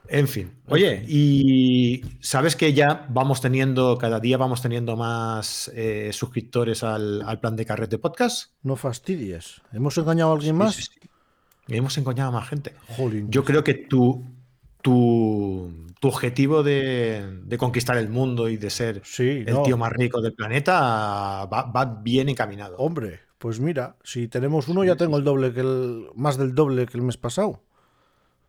En 0.09 0.27
fin, 0.27 0.51
oye, 0.67 1.03
y 1.07 2.03
sabes 2.19 2.55
que 2.55 2.73
ya 2.73 3.07
vamos 3.09 3.39
teniendo, 3.41 3.97
cada 3.97 4.19
día 4.19 4.37
vamos 4.37 4.61
teniendo 4.61 4.95
más 4.97 5.71
eh, 5.73 6.11
suscriptores 6.13 6.83
al, 6.83 7.21
al 7.21 7.39
plan 7.39 7.55
de 7.55 7.65
carrete 7.65 7.97
podcast. 7.97 8.51
No 8.63 8.75
fastidies. 8.75 9.61
¿Hemos 9.71 9.97
engañado 9.97 10.31
a 10.31 10.35
alguien 10.35 10.57
más? 10.57 10.75
Sí, 10.75 10.83
sí, 10.83 10.91
sí. 11.01 11.09
Y 11.69 11.77
hemos 11.77 11.97
engañado 11.97 12.29
a 12.29 12.33
más 12.33 12.49
gente. 12.49 12.73
Jolín. 12.97 13.31
Yo 13.31 13.45
creo 13.45 13.63
que 13.63 13.73
tu, 13.73 14.25
tu, 14.81 15.87
tu 16.01 16.07
objetivo 16.09 16.61
de, 16.63 17.39
de 17.45 17.57
conquistar 17.57 17.97
el 17.97 18.09
mundo 18.09 18.49
y 18.49 18.57
de 18.57 18.69
ser 18.69 19.01
Sí, 19.05 19.43
el 19.47 19.53
no. 19.53 19.63
tío 19.63 19.77
más 19.77 19.93
rico 19.93 20.21
del 20.21 20.33
planeta 20.33 21.45
va, 21.45 21.63
va 21.71 21.85
bien 21.85 22.27
encaminado. 22.27 22.75
Hombre, 22.77 23.21
pues 23.37 23.61
mira, 23.61 23.95
si 24.03 24.27
tenemos 24.27 24.67
uno 24.67 24.83
ya 24.83 24.97
tengo 24.97 25.17
el 25.17 25.23
doble 25.23 25.53
que 25.53 25.61
el 25.61 26.07
más 26.15 26.37
del 26.37 26.53
doble 26.53 26.85
que 26.87 26.97
el 26.97 27.03
mes 27.03 27.15
pasado. 27.17 27.63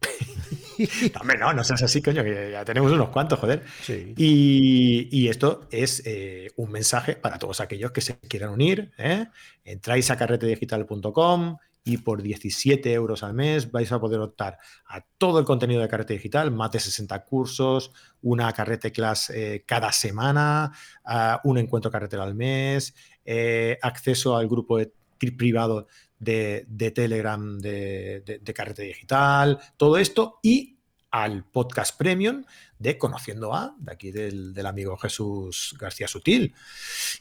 Hombre, 1.20 1.38
no, 1.38 1.52
no 1.52 1.64
seas 1.64 1.82
así, 1.82 2.00
coño, 2.02 2.22
que 2.24 2.50
ya 2.52 2.64
tenemos 2.64 2.90
unos 2.92 3.08
cuantos, 3.10 3.38
joder. 3.38 3.62
Sí. 3.82 4.14
Y, 4.16 5.08
y 5.10 5.28
esto 5.28 5.66
es 5.70 6.02
eh, 6.06 6.50
un 6.56 6.70
mensaje 6.70 7.16
para 7.16 7.38
todos 7.38 7.60
aquellos 7.60 7.92
que 7.92 8.00
se 8.00 8.18
quieran 8.18 8.50
unir. 8.50 8.92
¿eh? 8.98 9.26
Entráis 9.64 10.10
a 10.10 10.16
carretedigital.com 10.16 11.56
y 11.86 11.98
por 11.98 12.22
17 12.22 12.92
euros 12.94 13.22
al 13.22 13.34
mes 13.34 13.70
vais 13.70 13.92
a 13.92 14.00
poder 14.00 14.18
optar 14.20 14.58
a 14.86 15.02
todo 15.18 15.38
el 15.38 15.44
contenido 15.44 15.82
de 15.82 15.88
Carrete 15.88 16.14
Digital, 16.14 16.50
más 16.50 16.70
de 16.72 16.80
60 16.80 17.24
cursos, 17.24 17.92
una 18.22 18.50
carrete 18.54 18.90
class 18.90 19.28
eh, 19.30 19.64
cada 19.66 19.92
semana, 19.92 20.72
a 21.04 21.40
un 21.44 21.58
encuentro 21.58 21.90
carretero 21.90 22.22
al 22.22 22.34
mes, 22.34 22.94
eh, 23.24 23.78
acceso 23.82 24.36
al 24.36 24.48
grupo 24.48 24.78
de- 24.78 24.92
privado 25.38 25.86
de, 26.18 26.64
de 26.68 26.90
Telegram 26.90 27.58
de, 27.58 28.20
de- 28.26 28.38
de 28.40 28.54
Carrete 28.54 28.82
Digital, 28.82 29.58
todo 29.76 29.96
esto 29.98 30.38
y 30.42 30.73
al 31.14 31.44
podcast 31.44 31.96
premium 31.96 32.44
de 32.76 32.98
Conociendo 32.98 33.54
a, 33.54 33.76
de 33.78 33.92
aquí 33.92 34.10
del, 34.10 34.52
del 34.52 34.66
amigo 34.66 34.96
Jesús 34.96 35.76
García 35.78 36.08
Sutil. 36.08 36.52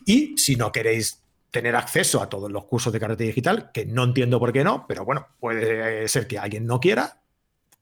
Y 0.04 0.36
si 0.36 0.56
no 0.56 0.72
queréis 0.72 1.22
tener 1.52 1.76
acceso 1.76 2.20
a 2.20 2.28
todos 2.28 2.52
los 2.52 2.66
cursos 2.66 2.92
de 2.92 3.00
Carrete 3.00 3.26
Digital, 3.26 3.70
que 3.72 3.86
no 3.86 4.04
entiendo 4.04 4.40
por 4.40 4.52
qué 4.52 4.64
no, 4.64 4.88
pero 4.88 5.06
bueno, 5.06 5.28
puede 5.40 6.08
ser 6.08 6.26
que 6.26 6.40
alguien 6.40 6.66
no 6.66 6.80
quiera, 6.80 7.22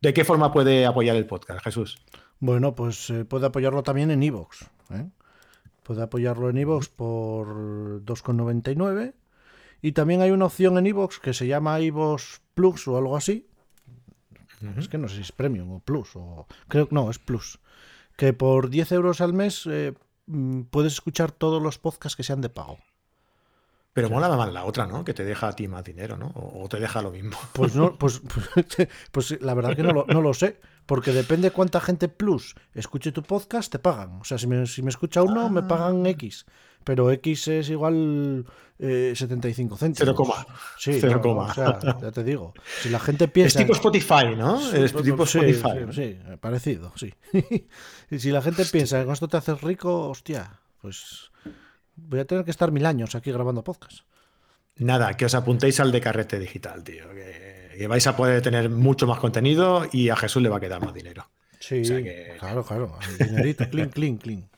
¿de 0.02 0.14
qué 0.14 0.26
forma 0.26 0.52
puede 0.52 0.86
apoyar 0.86 1.16
el 1.16 1.26
podcast, 1.26 1.64
Jesús? 1.64 1.98
Bueno, 2.42 2.76
pues 2.76 3.10
eh, 3.10 3.24
puede 3.24 3.46
apoyarlo 3.46 3.82
también 3.82 4.12
en 4.12 4.22
iVoox. 4.22 4.64
¿eh? 4.90 5.10
Puede 5.84 6.04
apoyarlo 6.04 6.50
en 6.50 6.58
iVoox 6.58 6.90
por 6.90 8.04
2,99. 8.04 9.14
Y 9.82 9.94
también 9.94 10.20
hay 10.20 10.32
una 10.32 10.48
opción 10.48 10.78
en 10.78 10.88
iVoox 10.88 11.20
que 11.20 11.34
se 11.34 11.48
llama 11.48 11.80
iVoox 11.80 12.42
Plus 12.54 12.86
o 12.90 12.98
algo 12.98 13.16
así. 13.16 13.48
Es 14.78 14.88
que 14.88 14.98
no 14.98 15.08
sé 15.08 15.16
si 15.16 15.22
es 15.22 15.32
Premium 15.32 15.72
o 15.72 15.80
Plus. 15.80 16.16
O... 16.16 16.48
Creo 16.68 16.88
que 16.88 16.96
no, 16.96 17.10
es 17.10 17.20
Plus. 17.20 17.60
Que 18.18 18.34
por 18.34 18.70
10 18.70 18.92
euros 18.94 19.22
al 19.22 19.34
mes 19.34 19.68
eh, 19.70 19.94
mm, 20.28 20.64
puedes 20.64 20.94
escuchar 20.94 21.32
todos 21.32 21.62
los 21.62 21.78
podcasts 21.78 22.16
que 22.16 22.24
sean 22.24 22.42
de 22.42 22.50
pago. 22.50 22.78
Pero 23.94 24.10
mola 24.10 24.30
más 24.30 24.54
la 24.54 24.64
otra, 24.64 24.88
¿no? 24.88 25.04
Que 25.04 25.14
te 25.14 25.26
deja 25.26 25.50
a 25.50 25.54
ti 25.54 25.68
más 25.68 25.84
dinero, 25.84 26.16
¿no? 26.16 26.32
O 26.36 26.70
te 26.70 26.80
deja 26.80 27.02
lo 27.02 27.12
mismo. 27.12 27.38
Pues 27.54 27.76
no, 27.76 27.98
pues, 27.98 28.22
pues, 28.22 28.90
pues 29.12 29.42
la 29.42 29.54
verdad 29.54 29.76
que 29.76 29.84
no 29.84 29.92
lo, 29.92 30.06
no 30.08 30.22
lo 30.22 30.34
sé. 30.34 30.60
Porque 30.86 31.12
depende 31.12 31.52
cuánta 31.52 31.80
gente 31.80 32.08
plus 32.08 32.56
escuche 32.74 33.12
tu 33.12 33.24
podcast, 33.24 33.72
te 33.72 33.80
pagan. 33.80 34.20
O 34.22 34.24
sea, 34.24 34.38
si 34.38 34.48
me, 34.48 34.66
si 34.66 34.82
me 34.82 34.90
escucha 34.90 35.24
uno, 35.24 35.50
me 35.50 35.64
pagan 35.64 36.06
X. 36.06 36.46
Pero 36.84 37.12
X 37.12 37.48
es 37.50 37.70
igual 37.70 38.46
eh, 38.80 39.14
75 39.16 39.78
céntimos. 39.78 39.98
Cero 40.00 40.16
coma. 40.16 40.46
Sí, 40.78 40.98
Cero 41.00 41.18
no, 41.18 41.22
coma. 41.22 41.44
O 41.46 41.54
sea, 41.54 41.80
ya 42.02 42.12
te 42.12 42.24
digo. 42.24 42.54
Si 42.82 42.90
la 42.90 43.00
gente 43.00 43.26
Es 43.26 43.32
piensa. 43.32 43.60
tipo 43.60 43.74
Spotify, 43.74 44.36
¿no? 44.36 44.60
Es 44.74 44.92
tipo 44.94 45.26
sí, 45.26 45.40
Spotify. 45.52 45.94
sí, 45.94 46.18
parecido, 46.40 46.92
sí. 46.96 47.14
y 48.12 48.20
si 48.20 48.32
la 48.32 48.42
gente 48.42 48.66
piensa 48.66 49.00
que 49.00 49.06
con 49.06 49.14
esto 49.14 49.28
te 49.28 49.38
haces 49.38 49.62
rico, 49.62 50.10
hostia, 50.10 50.60
pues 50.82 51.32
voy 51.96 52.20
a 52.20 52.26
tener 52.26 52.44
que 52.44 52.52
estar 52.52 52.72
mil 52.72 52.86
años 52.86 53.14
aquí 53.16 53.32
grabando 53.32 53.64
podcast. 53.64 54.00
Nada, 54.78 55.16
que 55.16 55.26
os 55.26 55.36
apuntéis 55.36 55.80
al 55.80 55.92
de 55.92 56.02
carrete 56.02 56.40
digital, 56.40 56.84
tío. 56.84 57.10
Que, 57.12 57.76
que 57.78 57.88
vais 57.88 58.08
a 58.08 58.16
poder 58.16 58.42
tener 58.42 58.70
mucho 58.72 59.06
más 59.06 59.20
contenido 59.20 59.86
y 59.92 60.10
a 60.10 60.16
Jesús 60.16 60.42
le 60.42 60.50
va 60.50 60.58
a 60.58 60.60
quedar 60.60 60.84
más 60.84 60.94
dinero. 60.94 61.30
Sí, 61.60 61.82
O 61.82 61.86
sea 61.86 62.02
que- 62.02 62.36
claro, 62.40 62.64
claro. 62.66 62.98
el 63.20 63.28
dinerito, 63.28 63.70
clean, 63.70 63.90
clean, 63.90 64.18
clean. 64.18 64.50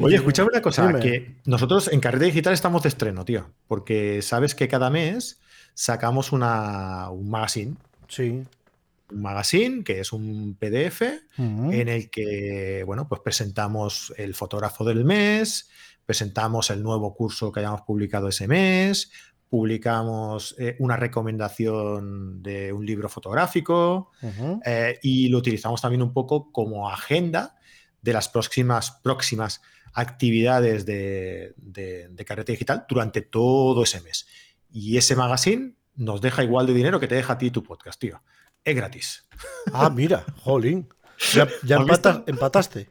Oye, 0.00 0.16
escúchame 0.16 0.48
una 0.52 0.62
cosa, 0.62 0.86
dime. 0.86 1.00
que 1.00 1.36
nosotros 1.44 1.88
en 1.92 2.00
Carrete 2.00 2.26
Digital 2.26 2.52
estamos 2.54 2.82
de 2.82 2.88
estreno, 2.88 3.24
tío, 3.24 3.50
porque 3.68 4.20
sabes 4.22 4.54
que 4.54 4.68
cada 4.68 4.90
mes 4.90 5.40
sacamos 5.74 6.32
una, 6.32 7.08
un 7.10 7.30
magazine, 7.30 7.76
Sí. 8.08 8.44
un 9.10 9.22
magazine 9.22 9.84
que 9.84 10.00
es 10.00 10.12
un 10.12 10.56
PDF 10.58 11.02
en 11.38 11.88
el 11.88 12.10
que, 12.10 12.82
bueno, 12.86 13.08
pues 13.08 13.20
presentamos 13.20 14.12
el 14.16 14.34
fotógrafo 14.34 14.84
del 14.84 15.04
mes, 15.04 15.68
presentamos 16.04 16.70
el 16.70 16.82
nuevo 16.82 17.14
curso 17.14 17.52
que 17.52 17.60
hayamos 17.60 17.82
publicado 17.82 18.28
ese 18.28 18.48
mes, 18.48 19.10
publicamos 19.48 20.54
eh, 20.58 20.76
una 20.78 20.96
recomendación 20.96 22.42
de 22.42 22.72
un 22.72 22.84
libro 22.86 23.08
fotográfico, 23.08 24.10
eh, 24.64 24.98
y 25.02 25.28
lo 25.28 25.38
utilizamos 25.38 25.80
también 25.80 26.02
un 26.02 26.12
poco 26.12 26.50
como 26.50 26.88
agenda 26.90 27.56
de 28.02 28.12
las 28.12 28.28
próximas, 28.28 28.90
próximas 29.02 29.62
actividades 29.94 30.84
de, 30.84 31.54
de, 31.56 32.08
de 32.08 32.24
Carrete 32.24 32.52
Digital 32.52 32.84
durante 32.88 33.22
todo 33.22 33.84
ese 33.84 34.00
mes. 34.00 34.26
Y 34.70 34.96
ese 34.96 35.16
magazine 35.16 35.74
nos 35.94 36.20
deja 36.20 36.42
igual 36.42 36.66
de 36.66 36.74
dinero 36.74 37.00
que 37.00 37.08
te 37.08 37.14
deja 37.14 37.34
a 37.34 37.38
ti 37.38 37.50
tu 37.50 37.62
podcast, 37.62 38.00
tío. 38.00 38.22
Es 38.64 38.76
gratis. 38.76 39.28
Ah, 39.72 39.90
mira, 39.90 40.24
jolín. 40.38 40.88
Ya, 41.32 41.48
empataste. 42.26 42.90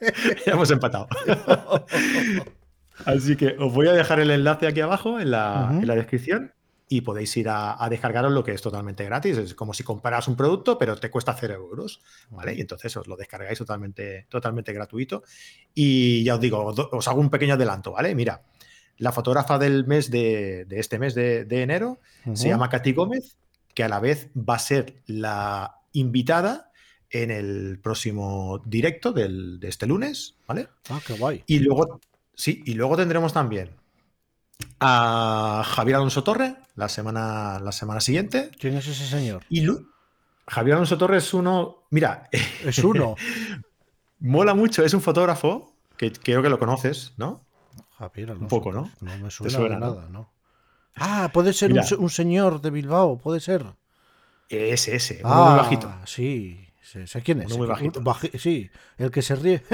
ya 0.46 0.52
hemos 0.52 0.70
empatado. 0.70 1.08
Así 3.04 3.36
que 3.36 3.56
os 3.58 3.72
voy 3.72 3.88
a 3.88 3.92
dejar 3.92 4.20
el 4.20 4.30
enlace 4.30 4.66
aquí 4.66 4.80
abajo 4.80 5.20
en 5.20 5.30
la, 5.30 5.68
en 5.70 5.86
la 5.86 5.94
descripción 5.94 6.52
y 6.94 7.00
podéis 7.00 7.34
ir 7.38 7.48
a, 7.48 7.82
a 7.82 7.88
descargaros 7.88 8.30
lo 8.32 8.44
que 8.44 8.52
es 8.52 8.60
totalmente 8.60 9.04
gratis. 9.04 9.38
Es 9.38 9.54
como 9.54 9.72
si 9.72 9.82
comparas 9.82 10.28
un 10.28 10.36
producto, 10.36 10.76
pero 10.76 10.94
te 10.96 11.10
cuesta 11.10 11.34
0 11.38 11.54
euros. 11.54 12.00
¿vale? 12.30 12.54
Y 12.54 12.60
entonces 12.60 12.94
os 12.96 13.06
lo 13.06 13.16
descargáis 13.16 13.58
totalmente, 13.58 14.26
totalmente 14.28 14.72
gratuito. 14.74 15.22
Y 15.74 16.22
ya 16.22 16.34
os 16.34 16.40
digo, 16.40 16.62
os, 16.64 17.08
hago 17.08 17.20
un 17.20 17.30
pequeño 17.30 17.54
adelanto, 17.54 17.92
¿vale? 17.92 18.14
Mira, 18.14 18.42
la 18.98 19.10
fotógrafa 19.10 19.58
del 19.58 19.86
mes 19.86 20.10
de, 20.10 20.66
de 20.66 20.80
este 20.80 20.98
mes 20.98 21.14
de, 21.14 21.44
de 21.46 21.62
enero 21.62 21.98
se 22.34 22.48
llama 22.48 22.68
Katy 22.68 22.92
Gómez, 22.92 23.36
que 23.74 23.84
a 23.84 23.88
la 23.88 23.98
vez 23.98 24.28
va 24.36 24.56
a 24.56 24.58
ser 24.58 25.02
la 25.06 25.76
invitada 25.92 26.70
en 27.10 27.30
el 27.30 27.78
próximo 27.82 28.60
directo 28.66 29.12
del- 29.12 29.58
de 29.60 29.68
este 29.68 29.86
lunes, 29.86 30.34
¿vale? 30.46 30.68
Ah, 30.90 31.00
qué 31.06 31.14
guay. 31.14 31.42
Y 31.46 31.60
luego, 31.60 32.00
sí, 32.34 32.62
y 32.66 32.74
luego 32.74 32.96
tendremos 32.98 33.32
también 33.32 33.70
a 34.80 35.62
Javier 35.64 35.96
Alonso 35.96 36.22
Torre 36.24 36.56
la 36.74 36.88
semana, 36.88 37.58
la 37.60 37.72
semana 37.72 38.00
siguiente. 38.00 38.50
¿Quién 38.58 38.76
es 38.76 38.86
ese 38.86 39.06
señor? 39.06 39.42
Y 39.48 39.60
Lu- 39.62 39.88
Javier 40.46 40.74
Alonso 40.76 40.98
Torres, 40.98 41.32
uno. 41.34 41.84
Mira. 41.90 42.28
Es 42.64 42.78
uno. 42.78 43.16
mola 44.20 44.54
mucho, 44.54 44.84
es 44.84 44.94
un 44.94 45.00
fotógrafo 45.00 45.74
que 45.96 46.12
creo 46.12 46.42
que 46.42 46.48
lo 46.48 46.58
conoces, 46.58 47.12
¿no? 47.16 47.44
Javier 47.98 48.30
Alonso. 48.30 48.44
Un 48.44 48.48
poco, 48.48 48.72
¿no? 48.72 48.90
No 49.00 49.16
me 49.18 49.30
suena, 49.30 49.56
suena, 49.56 49.74
de 49.76 49.80
¿no? 49.80 49.94
nada, 49.94 50.08
¿no? 50.08 50.32
Ah, 50.96 51.30
puede 51.32 51.52
ser 51.52 51.72
un, 51.98 52.10
señor 52.10 52.60
de 52.60 52.70
Bilbao, 52.70 53.18
puede 53.18 53.40
ser. 53.40 53.64
Ese, 54.48 54.96
ese, 54.96 55.20
uno 55.24 55.32
Ah, 55.32 55.48
muy 55.50 55.58
bajito. 55.58 55.92
sí, 56.04 56.68
sé, 56.82 57.06
sé 57.06 57.22
quién 57.22 57.40
es. 57.40 57.46
Uno 57.46 57.56
muy 57.58 57.66
bajito. 57.66 58.00
baji- 58.02 58.38
sí, 58.38 58.70
el 58.98 59.10
que 59.10 59.22
se 59.22 59.34
ríe. 59.36 59.62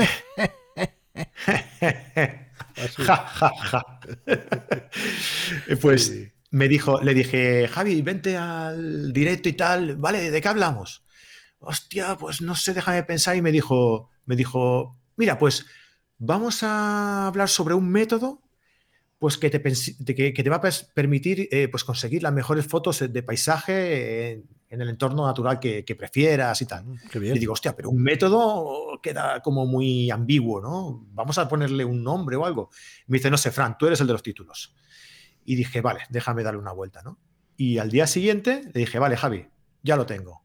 Ja, 2.97 3.17
ja, 3.27 3.51
ja. 3.71 4.01
pues 5.81 6.07
Sí. 6.07 6.29
me 6.51 6.69
dijo, 6.69 7.01
le 7.03 7.15
dije, 7.15 7.69
Javi, 7.69 8.03
vente 8.03 8.37
al 8.37 9.13
directo 9.13 9.49
y 9.49 9.53
tal, 9.55 9.97
¿vale? 9.97 10.31
¿De 10.31 10.41
qué 10.41 10.49
hablamos? 10.49 11.05
Hostia, 11.59 12.17
pues 12.17 12.41
no 12.41 12.55
sé, 12.55 12.73
déjame 12.75 13.03
pensar. 13.03 13.37
Y 13.37 13.43
me 13.43 13.53
dijo, 13.53 14.11
me 14.25 14.37
dijo, 14.37 14.99
mira, 15.17 15.39
pues 15.39 15.67
vamos 16.19 16.63
a 16.63 17.27
hablar 17.27 17.49
sobre 17.49 17.75
un 17.75 17.89
método 17.91 18.43
pues 19.19 19.37
que 19.37 19.51
te, 19.51 19.61
que, 19.61 20.33
que 20.33 20.43
te 20.45 20.51
va 20.51 20.57
a 20.57 20.71
permitir 20.95 21.49
eh, 21.51 21.67
pues 21.69 21.83
conseguir 21.83 22.23
las 22.23 22.33
mejores 22.33 22.67
fotos 22.67 23.01
de 23.13 23.23
paisaje 23.25 24.31
en, 24.33 24.45
en 24.71 24.83
el 24.83 24.89
entorno 24.91 25.27
natural 25.27 25.59
que, 25.59 25.85
que 25.85 25.97
prefieras 25.97 26.61
y 26.61 26.67
tal. 26.67 26.85
Mm, 26.85 26.97
Qué 27.11 27.19
bien. 27.19 27.37
Y 27.37 27.39
digo, 27.39 27.53
hostia, 27.55 27.75
pero 27.75 27.91
un 27.91 28.03
método 28.03 29.01
queda 29.03 29.41
como 29.41 29.67
muy 29.67 30.11
ambiguo, 30.11 30.61
¿no? 30.61 31.07
Vamos 31.13 31.39
a 31.39 31.49
ponerle 31.49 31.85
un 31.85 32.03
nombre 32.03 32.37
o 32.37 32.45
algo. 32.45 32.71
Me 33.07 33.19
dice, 33.19 33.31
no 33.31 33.39
sé, 33.39 33.51
Fran, 33.51 33.79
tú 33.79 33.87
eres 33.87 34.01
el 34.01 34.07
de 34.07 34.13
los 34.13 34.23
títulos. 34.23 34.75
Y 35.45 35.55
dije, 35.57 35.81
vale, 35.81 36.01
déjame 36.11 36.43
darle 36.43 36.61
una 36.61 36.73
vuelta, 36.73 37.03
¿no? 37.03 37.19
Y 37.57 37.79
al 37.79 37.91
día 37.91 38.07
siguiente 38.07 38.63
le 38.73 38.81
dije, 38.81 38.99
vale, 38.99 39.17
Javi, 39.17 39.49
ya 39.83 39.97
lo 39.97 40.05
tengo. 40.07 40.45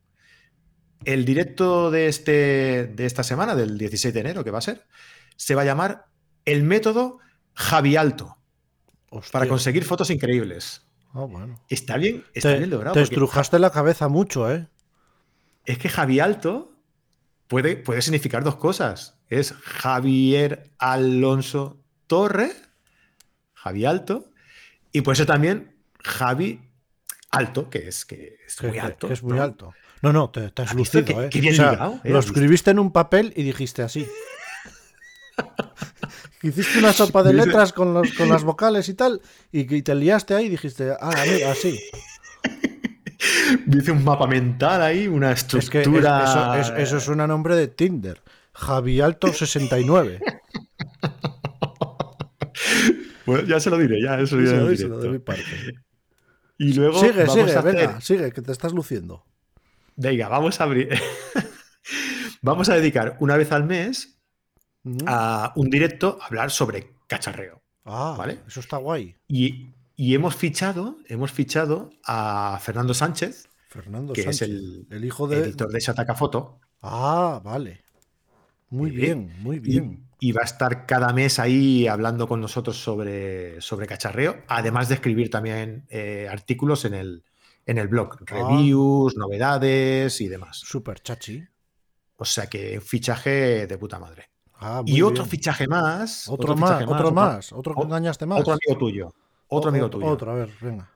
El 1.05 1.25
directo 1.25 1.91
de, 1.91 2.07
este, 2.07 2.87
de 2.87 3.05
esta 3.05 3.23
semana, 3.23 3.55
del 3.55 3.77
16 3.77 4.13
de 4.13 4.19
enero, 4.21 4.43
que 4.43 4.51
va 4.51 4.59
a 4.59 4.61
ser, 4.61 4.87
se 5.35 5.53
va 5.53 5.63
a 5.63 5.65
llamar 5.65 6.05
El 6.45 6.63
método 6.63 7.19
Javi 7.53 7.97
Alto, 7.97 8.37
Hostia. 9.09 9.31
para 9.33 9.47
conseguir 9.49 9.83
fotos 9.83 10.09
increíbles. 10.09 10.87
Ah, 11.13 11.25
bueno. 11.25 11.59
Está 11.69 11.97
bien, 11.97 12.23
está 12.33 12.49
Te, 12.53 12.57
bien 12.59 12.69
logrado. 12.71 12.93
te 12.95 13.01
estrujaste 13.01 13.59
la 13.59 13.71
cabeza 13.71 14.07
mucho, 14.09 14.51
¿eh? 14.51 14.67
es 15.65 15.77
que 15.77 15.87
Javi 15.89 16.19
Alto 16.19 16.73
puede, 17.47 17.75
puede 17.77 18.01
significar 18.01 18.43
dos 18.43 18.55
cosas. 18.55 19.17
Es 19.29 19.53
Javier 19.53 20.71
Alonso 20.79 21.77
Torre, 22.07 22.51
Javi 23.53 23.85
Alto, 23.85 24.25
y 24.91 25.01
por 25.01 25.13
eso 25.13 25.25
también 25.25 25.75
Javi 26.03 26.61
Alto, 27.31 27.69
que 27.69 27.87
es, 27.87 28.05
que 28.05 28.37
es 28.45 28.61
muy 28.61 28.71
que- 28.73 28.79
alto. 28.81 29.07
que 29.07 29.13
es 29.13 29.23
muy 29.23 29.37
¿no? 29.37 29.43
alto. 29.43 29.73
No, 30.01 30.11
no, 30.11 30.29
te, 30.31 30.49
te 30.51 30.63
has 30.63 30.71
¿Has 30.71 30.75
visto 30.75 30.99
lucido, 30.99 31.23
¿eh? 31.23 31.29
qué 31.29 31.39
bien 31.39 31.53
O 31.53 31.57
sea, 31.57 31.71
ligado, 31.71 32.01
eh? 32.03 32.09
lo 32.09 32.19
escribiste 32.19 32.71
en 32.71 32.79
un 32.79 32.91
papel 32.91 33.31
y 33.37 33.43
dijiste 33.43 33.83
así. 33.83 34.05
Hiciste 36.43 36.77
una 36.79 36.93
sopa 36.93 37.23
de 37.23 37.33
letras 37.33 37.73
con, 37.73 37.93
los, 37.93 38.13
con 38.13 38.29
las 38.29 38.43
vocales 38.43 38.87
y 38.89 38.93
tal, 38.93 39.21
y, 39.51 39.81
te 39.81 39.95
liaste 39.95 40.35
ahí 40.35 40.45
y 40.45 40.49
dijiste, 40.49 40.91
ah, 40.99 41.23
mira, 41.31 41.51
así. 41.51 41.79
Dice 43.65 43.91
un 43.91 44.03
mapa 44.03 44.27
mental 44.27 44.81
ahí, 44.81 45.07
una 45.07 45.31
Es 45.31 45.43
que 45.45 45.57
es- 45.57 45.63
estructura. 45.65 46.59
eso, 46.59 46.73
es- 46.75 46.83
eso 46.89 46.99
suena 46.99 47.25
nombre 47.25 47.55
de 47.55 47.67
Tinder. 47.69 48.21
Javi 48.53 49.01
Alto 49.01 49.31
69. 49.33 50.19
Bueno, 53.25 53.47
ya 53.47 53.57
se 53.59 53.69
lo 53.69 53.77
diré, 53.77 54.01
ya 54.01 54.19
eso 54.19 54.35
lo 54.35 54.41
diré 54.41 54.57
de 54.57 54.63
mi 54.65 54.75
directo. 54.75 55.23
parte. 55.23 55.43
Y 56.57 56.73
luego 56.73 56.99
Sigue, 56.99 57.23
vamos 57.23 57.33
sigue, 57.33 57.53
a 57.55 57.59
hacer- 57.59 57.75
venga, 57.75 58.01
sigue, 58.01 58.31
que 58.33 58.41
te 58.41 58.51
estás 58.51 58.73
luciendo. 58.73 59.23
Venga, 59.95 60.27
vamos 60.27 60.59
a 60.59 60.65
abrir. 60.65 60.89
vamos 62.41 62.67
a 62.69 62.75
dedicar 62.75 63.15
una 63.21 63.37
vez 63.37 63.51
al 63.53 63.63
mes 63.63 64.19
A 65.07 65.53
un 65.55 65.69
directo 65.69 66.17
a 66.21 66.25
hablar 66.25 66.51
sobre 66.51 66.93
cacharreo. 67.07 67.61
Ah, 67.85 68.15
¿vale? 68.17 68.39
eso 68.47 68.59
está 68.59 68.77
guay. 68.77 69.15
Y, 69.27 69.73
y 69.95 70.15
hemos 70.15 70.35
fichado, 70.35 70.97
hemos 71.07 71.31
fichado 71.31 71.89
a 72.05 72.59
Fernando 72.61 72.93
Sánchez, 72.93 73.47
Fernando 73.69 74.13
que 74.13 74.21
es 74.29 74.41
el 74.41 74.85
el 74.89 75.03
hijo 75.05 75.27
de... 75.27 75.39
editor 75.39 75.69
de 75.71 75.79
Shataka 75.79 76.15
Foto, 76.15 76.59
Ah, 76.81 77.41
vale. 77.43 77.81
Muy 78.69 78.89
Sí. 78.89 78.95
bien, 78.97 79.31
muy 79.39 79.59
bien. 79.59 80.07
y 80.19 80.31
va 80.31 80.41
a 80.41 80.45
estar 80.45 80.85
cada 80.85 81.11
mes 81.13 81.37
ahí 81.39 81.87
hablando 81.87 82.27
con 82.27 82.39
nosotros 82.41 82.77
sobre, 82.77 83.59
sobre 83.61 83.87
cacharreo, 83.87 84.43
además 84.47 84.89
de 84.89 84.95
escribir 84.95 85.29
también 85.29 85.85
eh, 85.89 86.27
artículos 86.29 86.85
en 86.85 86.93
el, 86.93 87.23
en 87.65 87.77
el 87.77 87.87
blog, 87.87 88.17
Ah. 88.21 88.25
reviews, 88.25 89.15
novedades 89.15 90.19
y 90.21 90.27
demás. 90.27 90.59
Súper 90.59 91.01
chachi. 91.01 91.43
O 92.17 92.25
sea 92.25 92.47
que 92.47 92.77
un 92.77 92.81
fichaje 92.83 93.67
de 93.67 93.77
puta 93.77 93.99
madre. 93.99 94.29
Ah, 94.63 94.81
Y 94.85 95.01
otro 95.01 95.23
bien. 95.23 95.29
fichaje 95.31 95.67
más. 95.67 96.27
Otro, 96.29 96.55
más, 96.55 96.69
fichaje 96.79 96.85
otro 96.93 97.11
más, 97.11 97.51
otro 97.53 97.75
que 97.75 97.81
engañaste 97.81 98.25
más. 98.25 98.39
Otro 98.41 98.53
amigo 98.53 98.77
tuyo. 98.79 99.13
Otro 99.47 99.69
amigo 99.69 99.89
tuyo. 99.89 100.07
Otro, 100.07 100.31
a 100.31 100.35
ver, 100.35 100.49
venga. 100.61 100.89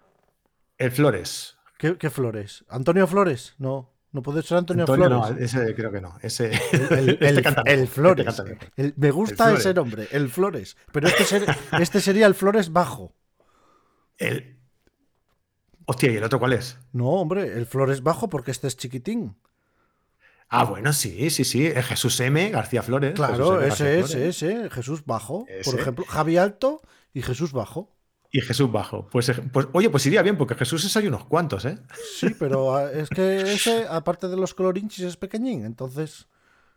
El 0.78 0.92
Flores. 0.92 1.58
¿Qué, 1.78 1.98
qué 1.98 2.10
Flores? 2.10 2.64
¿Antonio 2.70 3.06
Flores? 3.08 3.54
No, 3.58 3.92
no 4.12 4.22
puede 4.24 4.42
ser 4.42 4.58
Antonio, 4.58 4.84
Antonio, 4.84 5.10
no, 5.10 5.24
Flores. 5.26 5.54
ese 5.54 5.76
creo 5.76 5.92
que 5.92 6.02
no. 6.02 6.18
Ese, 6.22 6.52
El, 6.72 7.18
este 7.22 7.42
canta 7.44 7.62
el 7.66 7.88
Flores. 7.88 8.28
este. 8.28 8.58
El- 8.78 8.94
me 8.98 9.12
gusta 9.12 9.44
Flores. 9.46 9.60
ese 9.60 9.74
nombre, 9.74 10.08
el 10.12 10.30
Flores. 10.30 10.78
Pero 10.92 11.08
este, 11.08 11.24
ser- 11.26 11.46
este 11.80 12.00
sería 12.02 12.26
el 12.26 12.34
Flores 12.36 12.72
bajo. 12.72 13.14
El- 14.18 14.58
Hostia, 15.86 16.12
¿y 16.12 16.16
el 16.18 16.24
otro 16.24 16.40
cuál 16.40 16.54
es? 16.54 16.78
No, 16.92 17.10
hombre, 17.10 17.54
el 17.54 17.66
Flores 17.66 18.02
bajo 18.04 18.28
porque 18.30 18.52
este 18.52 18.68
es 18.68 18.76
chiquitín. 18.76 19.36
Ah, 20.50 20.64
bueno, 20.64 20.94
sí, 20.94 21.30
sí, 21.30 21.44
sí. 21.44 21.70
Jesús 21.72 22.20
M. 22.20 22.50
García 22.50 22.82
Flores. 22.82 23.14
Claro, 23.14 23.62
ese, 23.62 23.68
García 23.68 23.94
ese, 23.94 24.08
Flores. 24.08 24.44
ese. 24.44 24.70
Jesús 24.70 25.06
bajo. 25.06 25.46
Por 25.66 25.80
ejemplo, 25.80 26.06
Javi 26.08 26.38
Alto 26.38 26.82
y 27.14 27.22
Jesús 27.22 27.52
bajo. 27.52 27.98
Y 28.32 28.42
Jesús 28.42 28.70
Bajo. 28.72 29.08
Pues, 29.10 29.32
pues, 29.54 29.68
oye, 29.72 29.90
pues 29.90 30.06
iría 30.06 30.22
bien, 30.22 30.38
porque 30.38 30.54
Jesús 30.56 30.96
hay 30.98 31.08
unos 31.08 31.26
cuantos, 31.26 31.64
¿eh? 31.66 31.78
Sí, 32.20 32.28
pero 32.38 32.76
ah, 32.76 32.92
es 32.92 33.08
que 33.10 33.54
ese, 33.54 33.86
aparte 33.90 34.28
de 34.28 34.36
los 34.36 34.54
colorinchis, 34.54 35.06
es 35.06 35.18
pequeñín. 35.18 35.64
Entonces, 35.66 36.28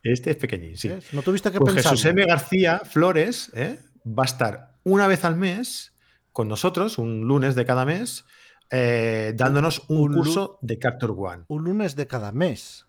Este 0.02 0.30
es 0.30 0.36
pequeñín, 0.36 0.76
sí. 0.76 0.88
¿ves? 0.88 1.12
no 1.12 1.22
tuviste 1.22 1.50
que 1.50 1.58
Pues 1.58 1.74
pensar. 1.74 1.92
Jesús 1.92 2.06
M. 2.06 2.24
García 2.24 2.80
Flores 2.84 3.50
¿eh? 3.54 3.80
va 4.06 4.22
a 4.22 4.26
estar 4.26 4.76
una 4.84 5.08
vez 5.08 5.24
al 5.24 5.36
mes 5.36 5.92
con 6.32 6.46
nosotros, 6.46 6.98
un 6.98 7.22
lunes 7.22 7.56
de 7.56 7.66
cada 7.66 7.84
mes, 7.84 8.24
eh, 8.70 9.34
dándonos 9.36 9.82
un, 9.88 10.12
Un 10.12 10.14
curso 10.14 10.58
de 10.62 10.78
Capture 10.78 11.12
One. 11.16 11.44
Un 11.48 11.64
lunes 11.64 11.96
de 11.96 12.06
cada 12.06 12.30
mes. 12.30 12.86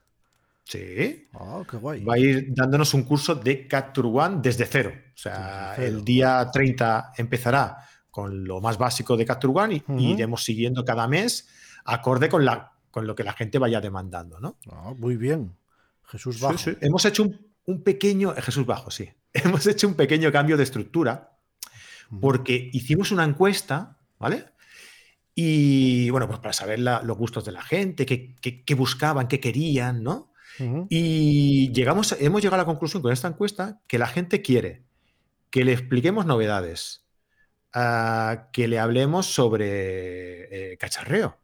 Sí. 0.71 1.27
Ah, 1.33 1.63
qué 1.69 1.75
guay. 1.77 2.01
Va 2.03 2.13
a 2.13 2.17
ir 2.17 2.47
dándonos 2.53 2.93
un 2.93 3.03
curso 3.03 3.35
de 3.35 3.67
Capture 3.67 4.07
One 4.07 4.37
desde 4.41 4.65
cero. 4.65 4.93
O 5.13 5.17
sea, 5.17 5.73
cero. 5.75 5.87
el 5.87 6.05
día 6.05 6.49
30 6.51 7.11
empezará 7.17 7.77
con 8.09 8.45
lo 8.45 8.61
más 8.61 8.77
básico 8.77 9.17
de 9.17 9.25
Capture 9.25 9.51
One 9.53 9.83
y, 9.97 10.11
iremos 10.11 10.43
siguiendo 10.45 10.85
cada 10.85 11.07
mes 11.07 11.49
acorde 11.83 12.29
con, 12.29 12.45
la, 12.45 12.71
con 12.89 13.05
lo 13.05 13.15
que 13.15 13.23
la 13.25 13.33
gente 13.33 13.57
vaya 13.59 13.81
demandando, 13.81 14.39
¿no? 14.39 14.57
Ah, 14.71 14.93
muy 14.97 15.17
bien. 15.17 15.57
Jesús 16.05 16.39
bajo. 16.39 16.57
sí. 16.57 16.71
Hemos 16.79 17.03
hecho 17.03 17.23
un, 17.23 17.37
un 17.65 17.83
pequeño, 17.83 18.33
Jesús 18.37 18.65
Bajo, 18.65 18.91
sí. 18.91 19.09
Hemos 19.33 19.65
hecho 19.67 19.87
un 19.89 19.95
pequeño 19.95 20.31
cambio 20.31 20.55
de 20.57 20.63
estructura 20.63 21.37
porque 22.21 22.69
hicimos 22.73 23.11
una 23.11 23.23
encuesta, 23.23 23.97
¿vale? 24.19 24.45
Y 25.35 26.09
bueno, 26.09 26.27
pues 26.27 26.39
para 26.39 26.53
saber 26.53 26.79
la- 26.79 27.01
los 27.01 27.17
gustos 27.17 27.45
de 27.45 27.51
la 27.53 27.61
gente, 27.61 28.05
qué, 28.05 28.35
qué- 28.41 28.63
qué 28.63 28.75
buscaban, 28.75 29.27
qué 29.27 29.39
querían, 29.39 30.03
¿no? 30.03 30.30
Y 30.89 31.71
llegamos, 31.71 32.15
hemos 32.19 32.41
llegado 32.41 32.55
a 32.61 32.63
la 32.63 32.65
conclusión 32.65 33.01
con 33.01 33.11
esta 33.11 33.27
encuesta 33.27 33.81
que 33.87 33.97
la 33.97 34.07
gente 34.07 34.41
quiere 34.41 34.83
que 35.51 35.65
le 35.65 35.73
expliquemos 35.73 36.25
novedades, 36.25 37.05
ah, 37.73 38.47
que 38.51 38.67
le 38.67 38.79
hablemos 38.79 39.27
sobre 39.27 40.71
eh, 40.71 40.77
cacharreo, 40.77 41.37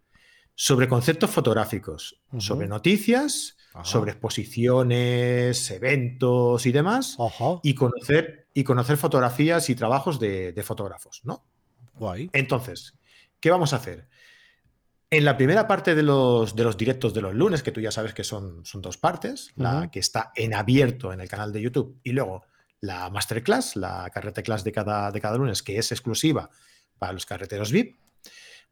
sobre 0.55 0.87
conceptos 0.87 1.29
fotográficos, 1.29 2.19
sobre 2.39 2.67
noticias, 2.67 3.57
Ajá. 3.73 3.85
sobre 3.85 4.11
exposiciones, 4.11 5.69
eventos 5.69 6.65
y 6.65 6.71
demás, 6.71 7.17
Ajá. 7.19 7.59
y 7.61 7.75
conocer, 7.75 8.47
y 8.53 8.63
conocer 8.63 8.97
fotografías 8.97 9.69
y 9.69 9.75
trabajos 9.75 10.19
de, 10.19 10.53
de 10.53 10.63
fotógrafos, 10.63 11.21
¿no? 11.23 11.45
Guay. 11.95 12.29
Entonces, 12.33 12.97
¿qué 13.39 13.51
vamos 13.51 13.73
a 13.73 13.75
hacer? 13.75 14.07
En 15.09 15.23
la 15.23 15.37
primera 15.37 15.67
parte 15.67 15.95
de 15.95 16.03
los, 16.03 16.55
de 16.55 16.63
los 16.63 16.75
directos 16.75 17.13
de 17.13 17.21
los 17.21 17.33
lunes, 17.33 17.63
que 17.63 17.71
tú 17.71 17.79
ya 17.79 17.91
sabes 17.91 18.13
que 18.13 18.25
son, 18.25 18.65
son 18.65 18.81
dos 18.81 18.97
partes, 18.97 19.53
la 19.55 19.89
que 19.89 19.99
está 19.99 20.33
en 20.35 20.53
abierto 20.53 21.13
en 21.13 21.21
el 21.21 21.29
canal 21.29 21.53
de 21.53 21.61
YouTube 21.61 21.99
y 22.03 22.11
luego 22.11 22.43
la 22.81 23.09
masterclass, 23.09 23.77
la 23.77 24.09
carrete 24.13 24.43
class 24.43 24.65
de 24.65 24.73
cada, 24.73 25.11
de 25.11 25.21
cada 25.21 25.37
lunes, 25.37 25.63
que 25.63 25.77
es 25.77 25.91
exclusiva 25.93 26.49
para 26.99 27.13
los 27.13 27.25
carreteros 27.25 27.71
VIP, 27.71 27.95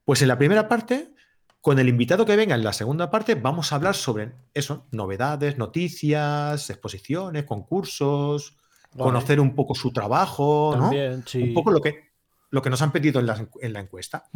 pues 0.03 0.21
en 0.21 0.27
la 0.27 0.37
primera 0.37 0.67
parte, 0.67 1.13
con 1.61 1.79
el 1.79 1.87
invitado 1.87 2.25
que 2.25 2.35
venga 2.35 2.53
en 2.53 2.63
la 2.63 2.73
segunda 2.73 3.09
parte, 3.09 3.35
vamos 3.35 3.71
a 3.71 3.75
hablar 3.75 3.95
sobre 3.95 4.33
eso, 4.53 4.85
novedades, 4.91 5.57
noticias, 5.57 6.69
exposiciones, 6.69 7.45
concursos, 7.45 8.57
conocer 8.97 9.39
un 9.39 9.55
poco 9.55 9.73
su 9.73 9.91
trabajo, 9.91 10.75
¿no? 10.77 10.91
Sí. 11.25 11.41
un 11.41 11.53
poco 11.53 11.71
lo 11.71 11.81
que, 11.81 12.14
lo 12.49 12.61
que 12.61 12.69
nos 12.69 12.81
han 12.81 12.91
pedido 12.91 13.19
en 13.19 13.27
la, 13.27 13.47
en 13.61 13.73
la 13.73 13.79
encuesta. 13.79 14.29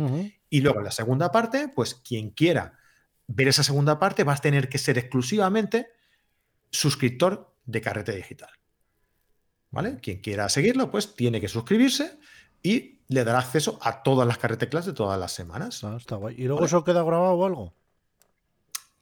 Y 0.49 0.61
luego 0.61 0.79
en 0.79 0.85
la 0.85 0.91
segunda 0.91 1.31
parte, 1.31 1.67
pues 1.67 1.95
quien 1.95 2.31
quiera 2.31 2.77
ver 3.27 3.47
esa 3.47 3.63
segunda 3.63 3.99
parte, 3.99 4.23
vas 4.23 4.39
a 4.39 4.43
tener 4.43 4.69
que 4.69 4.77
ser 4.77 4.97
exclusivamente 4.97 5.87
suscriptor 6.71 7.55
de 7.65 7.81
Carrete 7.81 8.15
Digital. 8.15 8.49
¿Vale? 9.71 9.99
Quien 10.01 10.19
quiera 10.19 10.49
seguirlo, 10.49 10.89
pues 10.89 11.15
tiene 11.15 11.39
que 11.39 11.47
suscribirse 11.47 12.17
y 12.63 13.01
le 13.07 13.23
dará 13.23 13.39
acceso 13.39 13.79
a 13.81 14.01
todas 14.01 14.27
las 14.27 14.37
Carrete 14.39 14.67
Class 14.67 14.87
de 14.87 14.93
todas 14.93 15.19
las 15.19 15.31
semanas. 15.31 15.83
Ah, 15.83 15.95
está 15.97 16.15
guay. 16.15 16.35
¿Y 16.37 16.45
luego 16.45 16.65
eso 16.65 16.83
queda 16.83 17.03
grabado 17.03 17.33
o 17.33 17.45
algo? 17.45 17.75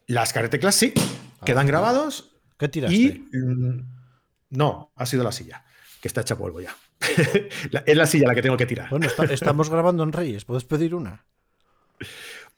Las 0.07 0.33
Carrete 0.33 0.59
Class 0.59 0.75
sí, 0.75 0.93
Ah, 1.39 1.45
quedan 1.45 1.67
grabados. 1.67 2.31
¿Qué 2.57 2.67
tiraste? 2.67 2.95
Y 2.97 3.37
mm, 3.37 3.85
no, 4.51 4.91
ha 4.95 5.05
sido 5.05 5.23
la 5.23 5.31
silla, 5.31 5.63
que 6.01 6.07
está 6.07 6.21
hecha 6.21 6.37
polvo 6.37 6.61
ya. 6.61 6.75
Es 7.85 7.97
la 7.97 8.05
silla 8.05 8.27
la 8.27 8.35
que 8.35 8.41
tengo 8.41 8.57
que 8.57 8.65
tirar. 8.65 8.89
Bueno, 8.89 9.05
está- 9.07 9.25
estamos 9.25 9.69
grabando 9.69 10.03
en 10.03 10.11
Reyes. 10.11 10.45
¿Puedes 10.45 10.63
pedir 10.63 10.95
una? 10.95 11.23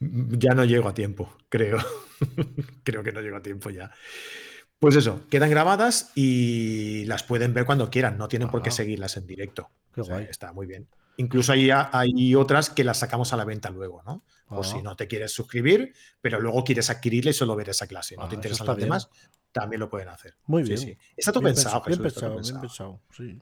Ya 0.00 0.54
no 0.54 0.64
llego 0.64 0.88
a 0.88 0.94
tiempo, 0.94 1.34
creo. 1.48 1.78
creo 2.84 3.02
que 3.02 3.12
no 3.12 3.20
llego 3.20 3.36
a 3.36 3.42
tiempo 3.42 3.70
ya. 3.70 3.90
Pues 4.78 4.96
eso, 4.96 5.22
quedan 5.28 5.50
grabadas 5.50 6.10
y 6.14 7.04
las 7.04 7.22
pueden 7.22 7.52
ver 7.52 7.66
cuando 7.66 7.90
quieran, 7.90 8.16
no 8.16 8.28
tienen 8.28 8.48
por 8.48 8.62
qué 8.62 8.70
Ah. 8.70 8.72
seguirlas 8.72 9.16
en 9.18 9.26
directo. 9.26 9.70
Qué 9.94 10.00
O 10.00 10.04
sea, 10.04 10.14
guay. 10.16 10.26
está 10.30 10.52
muy 10.54 10.66
bien. 10.66 10.88
Incluso 11.18 11.52
hay, 11.52 11.70
hay 11.70 12.34
otras 12.34 12.70
que 12.70 12.82
las 12.82 12.98
sacamos 12.98 13.34
a 13.34 13.36
la 13.36 13.44
venta 13.44 13.68
luego, 13.68 14.02
¿no? 14.06 14.24
O 14.48 14.62
Ah. 14.62 14.64
si 14.64 14.80
no 14.80 14.96
te 14.96 15.06
quieres 15.06 15.32
suscribir, 15.32 15.92
pero 16.22 16.40
luego 16.40 16.64
quieres 16.64 16.88
adquirirla 16.88 17.30
y 17.30 17.34
solo 17.34 17.54
ver 17.56 17.68
esa 17.68 17.86
clase, 17.86 18.16
no 18.16 18.22
Ah, 18.22 18.28
te 18.30 18.36
interesan 18.36 18.66
bien. 18.68 18.78
demás, 18.80 19.10
también 19.52 19.80
lo 19.80 19.90
pueden 19.90 20.08
hacer. 20.08 20.34
Muy 20.46 20.62
Sí, 20.62 20.68
bien. 20.68 20.78
sí. 20.80 20.98
Está 21.14 21.30
todo 21.30 21.42
Bien 21.42 21.54
pensado, 21.54 21.82
pens- 21.82 21.86
bien 21.88 21.98
todo 21.98 22.04
pensado, 22.08 22.40
bien 22.40 22.60
pensado. 22.62 23.00
Sí, 23.14 23.38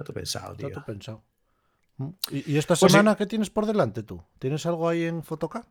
Está 0.00 0.04
todo 0.04 0.14
pensado, 0.14 0.52
está 0.52 0.66
tío. 0.66 0.74
todo 0.74 0.84
pensado. 0.84 1.24
¿Mm? 1.98 2.08
¿Y, 2.30 2.52
y 2.52 2.58
esta 2.58 2.74
Pues 2.74 2.80
sí. 2.80 2.88
semana 2.98 3.16
qué 3.16 3.26
tienes 3.26 3.50
por 3.50 3.66
delante 3.66 4.02
tú? 4.02 4.24
¿Tienes 4.38 4.64
algo 4.66 4.88
ahí 4.88 5.04
en 5.04 5.22
Fotoca? 5.22 5.66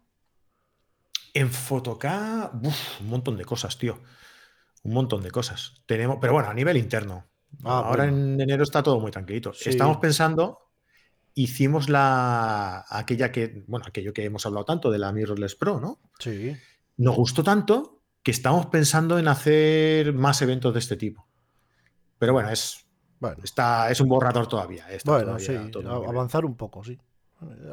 En 1.33 1.49
Fotoca, 1.51 2.51
uf, 2.63 3.01
un 3.01 3.09
montón 3.09 3.37
de 3.37 3.45
cosas, 3.45 3.77
tío. 3.77 3.99
Un 4.83 4.93
montón 4.93 5.21
de 5.23 5.31
cosas. 5.31 5.81
Tenemos, 5.85 6.17
pero 6.21 6.33
bueno, 6.33 6.49
a 6.49 6.53
nivel 6.53 6.77
interno. 6.77 7.25
Ah, 7.63 7.79
Ahora 7.79 8.03
bueno. 8.05 8.17
en 8.17 8.41
enero 8.41 8.63
está 8.63 8.83
todo 8.83 8.99
muy 8.99 9.11
tranquilito. 9.11 9.53
Sí. 9.53 9.69
Estamos 9.69 9.97
pensando, 9.97 10.59
hicimos 11.33 11.89
la 11.89 12.85
aquella 12.89 13.31
que, 13.31 13.63
bueno, 13.67 13.85
aquello 13.87 14.13
que 14.13 14.23
hemos 14.25 14.45
hablado 14.45 14.65
tanto 14.65 14.91
de 14.91 14.99
la 14.99 15.11
Mirrorless 15.11 15.55
Pro, 15.55 15.79
¿no? 15.79 15.99
Sí. 16.19 16.55
Nos 16.97 17.15
gustó 17.15 17.43
tanto 17.43 18.03
que 18.23 18.31
estamos 18.31 18.67
pensando 18.67 19.17
en 19.17 19.27
hacer 19.27 20.13
más 20.13 20.41
eventos 20.41 20.73
de 20.73 20.79
este 20.79 20.95
tipo. 20.97 21.27
Pero 22.19 22.33
bueno, 22.33 22.49
es, 22.49 22.85
Bueno, 23.19 23.37
está, 23.43 23.89
es 23.91 23.99
un 23.99 24.07
borrador 24.09 24.47
todavía. 24.47 24.89
está 24.91 25.11
bueno 25.11 25.37
todavía 25.37 25.63
sí. 25.63 25.71
bien. 25.79 25.87
avanzar 25.87 26.45
un 26.45 26.55
poco, 26.55 26.83
sí. 26.83 26.97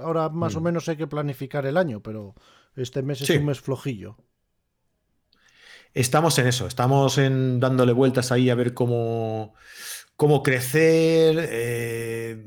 Ahora 0.01 0.29
más 0.29 0.55
o 0.57 0.61
Mm. 0.61 0.65
menos 0.65 0.89
hay 0.89 0.97
que 0.97 1.07
planificar 1.07 1.67
el 1.67 1.77
año, 1.77 2.01
pero 2.03 2.35
este 2.77 3.03
mes 3.03 3.21
es 3.21 3.27
Sí. 3.29 3.37
un 3.37 3.47
mes 3.47 3.61
flojillo. 3.61 4.17
Estamos 5.95 6.39
en 6.39 6.47
eso, 6.47 6.67
estamos 6.67 7.17
en 7.19 7.59
dándole 7.59 7.93
vueltas 7.93 8.31
ahí 8.31 8.51
a 8.51 8.55
ver 8.55 8.75
cómo, 8.75 9.55
cómo 10.17 10.43
crecer, 10.43 11.49
eh, 11.51 12.45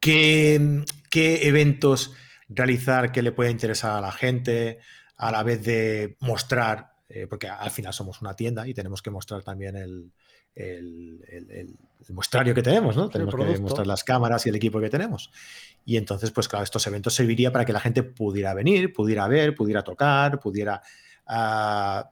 qué, 0.00 0.84
qué 1.10 1.48
eventos 1.48 2.12
realizar 2.48 3.10
que 3.10 3.22
le 3.22 3.32
pueda 3.32 3.50
interesar 3.50 3.92
a 3.96 4.00
la 4.00 4.12
gente, 4.12 4.78
a 5.16 5.32
la 5.32 5.42
vez 5.42 5.64
de 5.64 6.16
mostrar, 6.20 6.92
eh, 7.08 7.26
porque 7.26 7.48
al 7.48 7.70
final 7.70 7.92
somos 7.92 8.20
una 8.22 8.34
tienda 8.36 8.66
y 8.68 8.74
tenemos 8.74 9.02
que 9.02 9.10
mostrar 9.10 9.42
también 9.42 9.76
el, 9.76 10.12
el- 10.54 11.24
el- 11.28 11.50
el- 11.50 11.74
muestrario 12.10 12.54
que 12.54 12.62
tenemos, 12.62 12.96
¿no? 12.98 13.08
tenemos 13.08 13.34
que 13.34 13.58
mostrar 13.60 13.86
las 13.86 14.04
cámaras 14.04 14.44
y 14.44 14.50
el 14.50 14.56
equipo 14.56 14.78
que 14.78 14.90
tenemos. 14.90 15.30
Y 15.86 15.96
entonces, 15.96 16.30
pues 16.32 16.48
claro, 16.48 16.62
estos 16.62 16.86
eventos 16.86 17.14
serviría 17.14 17.50
para 17.50 17.64
que 17.64 17.72
la 17.72 17.80
gente 17.80 18.02
pudiera 18.02 18.52
venir, 18.52 18.92
pudiera 18.92 19.26
ver, 19.26 19.54
pudiera 19.54 19.82
tocar, 19.82 20.38
pudiera 20.38 20.82
a 21.26 22.10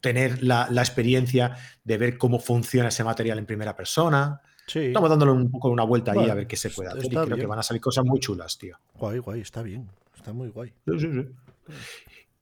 tener 0.00 0.42
la, 0.42 0.68
la 0.70 0.80
experiencia 0.80 1.54
de 1.84 1.98
ver 1.98 2.16
cómo 2.18 2.38
funciona 2.38 2.88
ese 2.88 3.04
material 3.04 3.38
en 3.38 3.44
primera 3.46 3.76
persona. 3.76 4.40
Sí. 4.66 4.80
Estamos 4.86 5.10
dándole 5.10 5.32
un 5.32 5.50
poco 5.50 5.68
una 5.68 5.84
vuelta 5.84 6.12
ahí 6.12 6.18
Bueno, 6.18 6.32
a 6.32 6.36
ver 6.36 6.46
qué 6.46 6.56
se 6.56 6.70
puede 6.70 6.88
hacer 6.88 7.04
y 7.04 7.08
creo 7.10 7.26
que 7.26 7.34
bien. 7.34 7.48
van 7.48 7.58
a 7.58 7.62
salir 7.62 7.82
cosas 7.82 8.04
muy 8.06 8.20
chulas, 8.20 8.56
tío. 8.56 8.78
Guay, 8.94 9.18
guay, 9.18 9.40
está 9.42 9.62
bien. 9.62 9.86
Está 10.16 10.32
muy 10.32 10.48
guay. 10.48 10.72
Sí, 10.86 10.98
sí, 10.98 11.08
sí. 11.12 11.74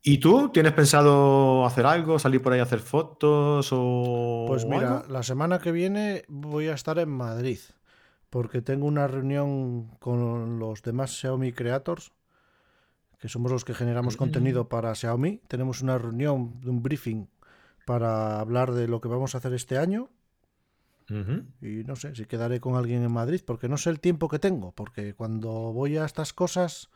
¿Y 0.05 0.19
tú 0.19 0.49
tienes 0.53 0.73
pensado 0.73 1.65
hacer 1.65 1.87
algo, 1.87 2.19
salir 2.19 2.43
por 2.43 2.53
ahí 2.53 2.59
a 2.61 2.65
hacer 2.65 2.81
fotos 2.81 3.69
o 3.73 4.45
Pues 4.49 4.67
mira, 4.67 4.99
algo? 4.99 5.13
la 5.13 5.23
semana 5.23 5.61
que 5.61 5.71
viene 5.71 6.25
voy 6.29 6.67
a 6.69 6.75
estar 6.75 6.99
en 6.99 7.09
Madrid 7.11 7.59
porque 8.31 8.63
tengo 8.63 8.87
una 8.87 9.07
reunión 9.07 9.89
con 10.01 10.59
los 10.59 10.83
demás 10.83 11.11
Xiaomi 11.21 11.53
Creators, 11.53 12.13
que 13.21 13.29
somos 13.29 13.53
los 13.53 13.65
que 13.65 13.75
generamos 13.75 14.15
Mm. 14.17 14.19
contenido 14.19 14.69
para 14.69 14.95
Xiaomi. 14.95 15.41
Tenemos 15.49 15.83
una 15.83 15.99
reunión 15.99 16.59
de 16.63 16.71
un 16.71 16.83
briefing 16.83 17.29
para 17.85 18.41
hablar 18.41 18.73
de 18.73 18.89
lo 18.89 19.01
que 19.01 19.09
vamos 19.09 19.35
a 19.35 19.39
hacer 19.39 19.53
este 19.53 19.77
año 19.79 20.09
y 21.61 21.85
no 21.85 21.95
sé 21.95 22.15
si 22.15 22.25
quedaré 22.25 22.59
con 22.59 22.75
alguien 22.75 23.03
en 23.03 23.13
Madrid 23.13 23.43
porque 23.45 23.69
no 23.69 23.77
sé 23.77 23.91
el 23.91 24.01
tiempo 24.01 24.29
que 24.29 24.39
tengo, 24.39 24.73
porque 24.73 25.13
cuando 25.15 25.51
voy 25.73 25.99
a 25.99 26.07
estas 26.07 26.33
cosas 26.33 26.89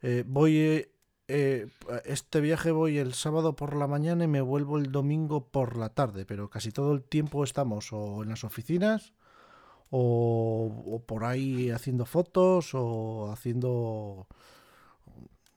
eh, 0.00 0.24
voy 0.26 0.88
eh, 1.28 1.68
este 2.04 2.40
viaje 2.40 2.70
voy 2.70 2.98
el 2.98 3.14
sábado 3.14 3.56
por 3.56 3.76
la 3.76 3.86
mañana 3.86 4.24
y 4.24 4.28
me 4.28 4.40
vuelvo 4.40 4.78
el 4.78 4.92
domingo 4.92 5.46
por 5.48 5.76
la 5.76 5.88
tarde, 5.88 6.26
pero 6.26 6.50
casi 6.50 6.70
todo 6.70 6.92
el 6.92 7.02
tiempo 7.02 7.44
estamos 7.44 7.92
o 7.92 8.22
en 8.22 8.30
las 8.30 8.44
oficinas 8.44 9.14
o, 9.90 10.84
o 10.86 11.02
por 11.02 11.24
ahí 11.24 11.70
haciendo 11.70 12.04
fotos 12.04 12.70
o 12.74 13.30
haciendo 13.32 14.26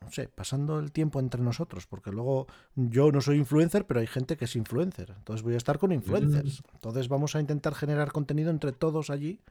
no 0.08 0.14
sé, 0.14 0.30
pasando 0.30 0.80
el 0.80 0.94
tiempo 0.94 1.20
entre 1.20 1.42
nosotros, 1.42 1.86
porque 1.86 2.12
luego 2.12 2.48
yo 2.76 3.12
no 3.12 3.20
soy 3.20 3.38
influencer, 3.38 3.86
pero 3.86 4.00
hay 4.00 4.08
gente 4.08 4.38
que 4.38 4.46
es 4.46 4.56
influencer, 4.56 5.14
entonces 5.18 5.44
voy 5.44 5.56
a 5.56 5.58
estar 5.58 5.78
con 5.80 5.92
influencers. 5.92 6.64
Entonces 6.74 7.10
vamos 7.10 7.36
a 7.36 7.42
intentar 7.42 7.76
generar 7.76 8.14
contenido 8.14 8.50
entre 8.50 8.72
todos 8.72 9.10
allí, 9.10 9.42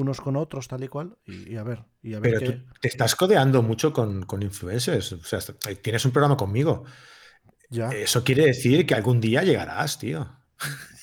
unos 0.00 0.20
con 0.20 0.36
otros, 0.36 0.68
tal 0.68 0.84
y 0.84 0.88
cual, 0.88 1.16
y, 1.26 1.52
y 1.52 1.56
a 1.56 1.62
ver, 1.62 1.84
y 2.02 2.14
a 2.14 2.20
ver 2.20 2.32
Pero 2.32 2.40
qué. 2.40 2.52
tú 2.52 2.72
te 2.80 2.88
estás 2.88 3.14
codeando 3.16 3.62
mucho 3.62 3.92
con, 3.92 4.24
con 4.24 4.42
influencers. 4.42 5.12
O 5.12 5.22
sea, 5.22 5.40
tienes 5.82 6.04
un 6.04 6.12
programa 6.12 6.36
conmigo. 6.36 6.84
Ya. 7.68 7.88
Eso 7.90 8.24
quiere 8.24 8.46
decir 8.46 8.86
que 8.86 8.94
algún 8.94 9.20
día 9.20 9.42
llegarás, 9.42 9.98
tío. 9.98 10.28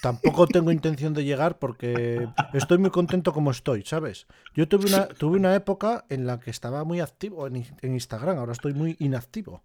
Tampoco 0.01 0.47
tengo 0.47 0.71
intención 0.71 1.13
de 1.13 1.23
llegar 1.23 1.57
porque 1.57 2.27
estoy 2.53 2.77
muy 2.77 2.91
contento 2.91 3.33
como 3.33 3.51
estoy, 3.51 3.83
¿sabes? 3.83 4.27
Yo 4.53 4.67
tuve 4.67 4.85
una, 4.85 5.07
tuve 5.07 5.37
una 5.37 5.55
época 5.55 6.05
en 6.09 6.27
la 6.27 6.39
que 6.39 6.51
estaba 6.51 6.83
muy 6.83 6.99
activo 6.99 7.47
en, 7.47 7.65
en 7.81 7.93
Instagram, 7.93 8.37
ahora 8.37 8.51
estoy 8.51 8.73
muy 8.73 8.95
inactivo. 8.99 9.63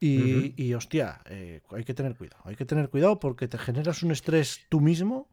Y, 0.00 0.54
y, 0.62 0.74
hostia, 0.74 1.20
eh, 1.26 1.60
hay 1.70 1.84
que 1.84 1.92
tener 1.92 2.16
cuidado, 2.16 2.42
hay 2.44 2.54
que 2.54 2.64
tener 2.64 2.88
cuidado 2.88 3.18
porque 3.18 3.48
te 3.48 3.58
generas 3.58 4.02
un 4.02 4.12
estrés 4.12 4.60
tú 4.68 4.80
mismo 4.80 5.28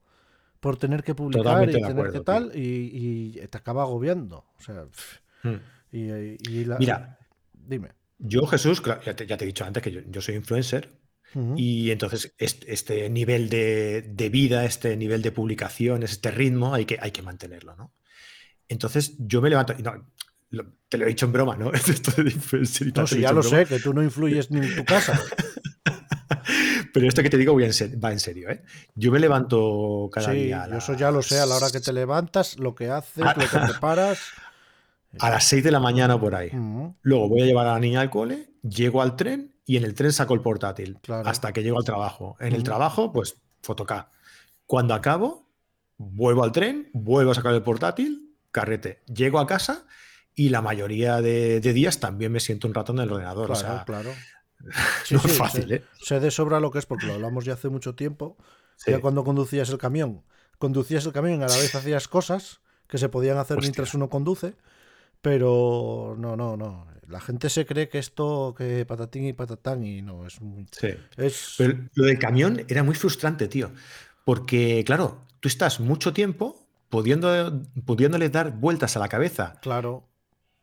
por 0.60 0.78
tener 0.78 1.04
que 1.04 1.13
publicar 1.15 1.44
Totalmente 1.44 1.78
y 1.78 1.82
tener 1.82 1.91
acuerdo, 1.91 2.13
que 2.13 2.26
tal 2.26 2.52
y, 2.56 3.32
y 3.41 3.48
te 3.48 3.58
acaba 3.58 3.84
agobiando. 3.84 4.46
O 4.58 4.62
sea, 4.62 4.86
Mm. 5.44 5.56
y, 5.91 6.00
y- 6.60 6.65
la- 6.65 6.78
Mira, 6.80 7.20
dime. 7.54 7.89
yo, 8.18 8.46
Jesús, 8.48 8.82
ya 9.06 9.15
te, 9.15 9.28
ya 9.28 9.38
te 9.38 9.44
he 9.44 9.48
dicho 9.48 9.63
antes 9.65 9.84
que 9.84 9.91
yo, 9.91 10.02
yo 10.08 10.22
soy 10.22 10.36
influencer 10.36 11.00
y 11.58 11.91
entonces 11.91 12.34
este, 12.38 12.74
este 12.74 13.10
nivel 13.10 13.50
de, 13.50 14.02
de 14.02 14.30
vida, 14.30 14.63
este 14.63 14.96
nivel 14.96 15.22
de 15.22 15.32
publicaciones, 15.34 16.12
este 16.13 16.32
ritmo, 16.32 16.74
hay 16.74 16.86
que, 16.86 16.98
hay 17.02 17.12
que 17.12 17.22
mantenerlo, 17.22 17.76
¿no? 17.76 17.94
Entonces 18.70 19.15
yo 19.20 19.41
me 19.41 19.50
levanto, 19.50 19.74
y 19.78 19.84
no, 19.84 19.94
lo- 20.52 20.65
te 20.88 20.98
lo 20.98 21.06
he 21.06 21.10
dicho 21.10 21.26
en 21.26 21.34
broma, 21.34 21.58
¿no? 21.58 21.72
Esto 21.74 22.24
de 22.24 22.32
influencer 22.32 22.88
y 22.88 22.91
tal, 22.94 23.04
No, 23.04 23.08
te 23.10 23.15
si 23.15 23.20
he 23.20 23.24
ya 23.24 23.34
lo 23.34 23.41
broma. 23.41 23.58
sé, 23.58 23.65
que 23.68 23.80
tú 23.80 23.94
no 23.94 24.02
influyes 24.02 24.50
ni 24.50 24.60
en 24.60 24.76
tu 24.76 24.86
casa. 24.86 25.20
Pero 26.95 27.10
esto 27.10 27.21
que 27.21 27.29
te 27.29 27.38
digo 27.38 27.51
voy 27.51 27.65
en 27.65 27.73
ser- 27.73 28.01
va 28.01 28.12
en 28.13 28.19
serio, 28.21 28.49
¿eh? 28.49 28.63
Yo 28.95 29.12
me 29.12 29.19
levanto 29.19 30.10
cada 30.12 30.31
Sí, 30.31 30.45
día 30.45 30.65
yo 30.71 30.77
eso 30.77 30.93
ya 30.93 31.12
lo 31.12 31.21
sé, 31.21 31.38
a 31.39 31.45
la 31.45 31.55
hora 31.58 31.69
que 31.69 31.81
te 31.81 31.91
levantas, 31.91 32.58
lo 32.58 32.73
que 32.73 32.89
haces, 32.89 33.17
lo 33.23 33.34
que 33.34 33.47
preparas. 33.73 34.19
a 35.19 35.29
las 35.29 35.43
6 35.45 35.62
de 35.63 35.71
la 35.71 35.79
mañana 35.81 36.17
por 36.19 36.36
ahí. 36.36 36.51
Luego 37.01 37.27
voy 37.29 37.41
a 37.41 37.45
llevar 37.45 37.67
a 37.67 37.73
la 37.73 37.79
niña 37.79 37.99
al 37.99 38.10
cole, 38.10 38.49
llego 38.63 39.01
al 39.01 39.15
tren 39.17 39.53
y 39.65 39.75
en 39.77 39.84
el 39.84 39.93
tren 39.93 40.13
saco 40.13 40.34
el 40.34 40.41
portátil 40.41 40.97
Claro. 41.01 41.27
hasta 41.27 41.51
que 41.51 41.63
llego 41.63 41.77
al 41.77 41.84
trabajo. 41.84 42.38
En 42.39 42.53
el 42.53 42.63
trabajo, 42.63 43.12
pues 43.12 43.36
fotoca. 43.62 44.10
Cuando 44.65 44.93
acabo, 44.93 45.49
vuelvo 45.97 46.43
al 46.45 46.51
tren, 46.53 46.89
vuelvo 46.93 47.31
a 47.31 47.36
sacar 47.36 47.53
el 47.53 47.62
portátil, 47.63 48.36
carrete. 48.51 49.01
Llego 49.13 49.39
a 49.39 49.47
casa 49.47 49.86
y 50.34 50.49
la 50.49 50.62
mayoría 50.62 51.21
de, 51.21 51.60
de 51.62 51.73
días 51.73 51.99
también 51.99 52.31
me 52.31 52.39
siento 52.39 52.67
un 52.67 52.73
rato 52.73 52.91
en 52.93 52.99
el 52.99 53.12
ordenador. 53.12 53.47
Claro, 53.47 53.60
o 53.60 53.62
sea, 53.75 53.84
claro. 53.86 54.12
No 55.12 55.17
es 55.23 55.38
fácil, 55.38 55.67
sé, 55.67 55.75
¿eh? 55.75 55.84
sé 56.01 56.19
de 56.19 56.32
sobra 56.32 56.60
lo 56.60 56.71
que 56.71 56.80
es, 56.80 56.86
porque 56.86 57.06
lo 57.08 57.13
hablamos 57.13 57.45
ya 57.45 57.54
hace 57.54 57.69
mucho 57.69 57.95
tiempo. 57.95 58.38
Sí. 58.78 58.91
Ya 58.91 58.99
cuando 58.99 59.23
conducías 59.23 59.69
el 59.69 59.78
camión, 59.78 60.23
conducías 60.58 61.06
el 61.06 61.13
camión 61.13 61.39
y 61.39 61.43
a 61.43 61.47
la 61.47 61.56
vez 61.58 61.73
hacías 61.75 62.08
cosas 62.08 62.60
que 62.88 62.97
se 62.97 63.10
podían 63.10 63.38
hacer 63.38 63.58
Hostia. 63.58 63.67
mientras 63.69 63.93
uno 63.93 64.10
conduce, 64.10 64.56
pero 65.21 66.15
no, 66.17 66.36
no, 66.36 66.58
no. 66.58 66.88
La 67.08 67.21
gente 67.21 67.49
se 67.49 67.65
cree 67.65 67.88
que 67.88 67.99
esto, 67.99 68.56
que 68.58 68.86
patatín 68.86 69.25
y 69.25 69.34
patatán, 69.34 69.84
y 69.86 70.01
no, 70.01 70.25
es 70.25 70.41
muy. 70.41 70.65
Sí. 70.71 70.89
Es, 71.17 71.56
Pero 71.58 71.78
lo 71.93 72.06
del 72.06 72.17
camión 72.19 72.63
era 72.67 72.84
muy 72.84 72.95
frustrante, 72.95 73.47
tío. 73.47 73.71
Porque, 74.23 74.84
claro, 74.86 75.21
tú 75.39 75.47
estás 75.47 75.80
mucho 75.80 76.13
tiempo 76.13 76.67
pudiendo, 76.89 77.62
pudiéndole 77.86 78.30
dar 78.30 78.51
vueltas 78.51 78.95
a 78.95 78.99
la 78.99 79.08
cabeza 79.08 79.60
claro, 79.62 80.08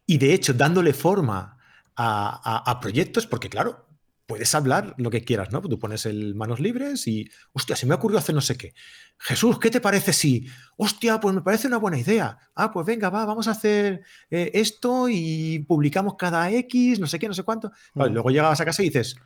y, 0.04 0.18
de 0.18 0.34
hecho, 0.34 0.52
dándole 0.52 0.92
forma 0.94 1.58
a, 1.94 2.40
a- 2.66 2.70
a 2.70 2.80
proyectos, 2.80 3.26
porque, 3.26 3.48
claro, 3.48 3.86
puedes 4.32 4.54
hablar 4.54 4.94
lo 4.96 5.10
que 5.10 5.22
quieras, 5.24 5.52
¿no? 5.52 5.60
Tú 5.60 5.78
pones 5.78 6.06
el 6.06 6.34
manos 6.34 6.58
libres 6.58 7.06
y, 7.06 7.28
hostia, 7.52 7.76
se 7.76 7.84
me 7.84 7.92
ha 7.92 7.96
ocurrido 7.98 8.18
hacer 8.18 8.34
no 8.34 8.40
sé 8.40 8.56
qué. 8.56 8.72
Jesús, 9.18 9.58
¿qué 9.58 9.68
te 9.70 9.78
parece 9.78 10.14
si? 10.14 10.46
Hostia, 10.78 11.20
pues 11.20 11.34
me 11.34 11.42
parece 11.42 11.66
una 11.68 11.76
buena 11.76 11.98
idea. 11.98 12.38
Ah, 12.54 12.72
pues 12.72 12.86
venga, 12.86 13.10
va, 13.10 13.26
vamos 13.26 13.46
a 13.46 13.50
hacer 13.50 14.00
eh, 14.30 14.50
esto 14.54 15.06
y 15.10 15.58
publicamos 15.68 16.14
cada 16.18 16.50
X, 16.50 16.98
no 16.98 17.06
sé 17.06 17.18
qué, 17.18 17.28
no 17.28 17.34
sé 17.34 17.42
cuánto. 17.42 17.72
Vale, 17.92 18.10
Mm. 18.10 18.14
luego 18.14 18.30
llegabas 18.30 18.58
a 18.58 18.64
casa 18.64 18.82
y 18.82 18.86
dices, 18.86 19.16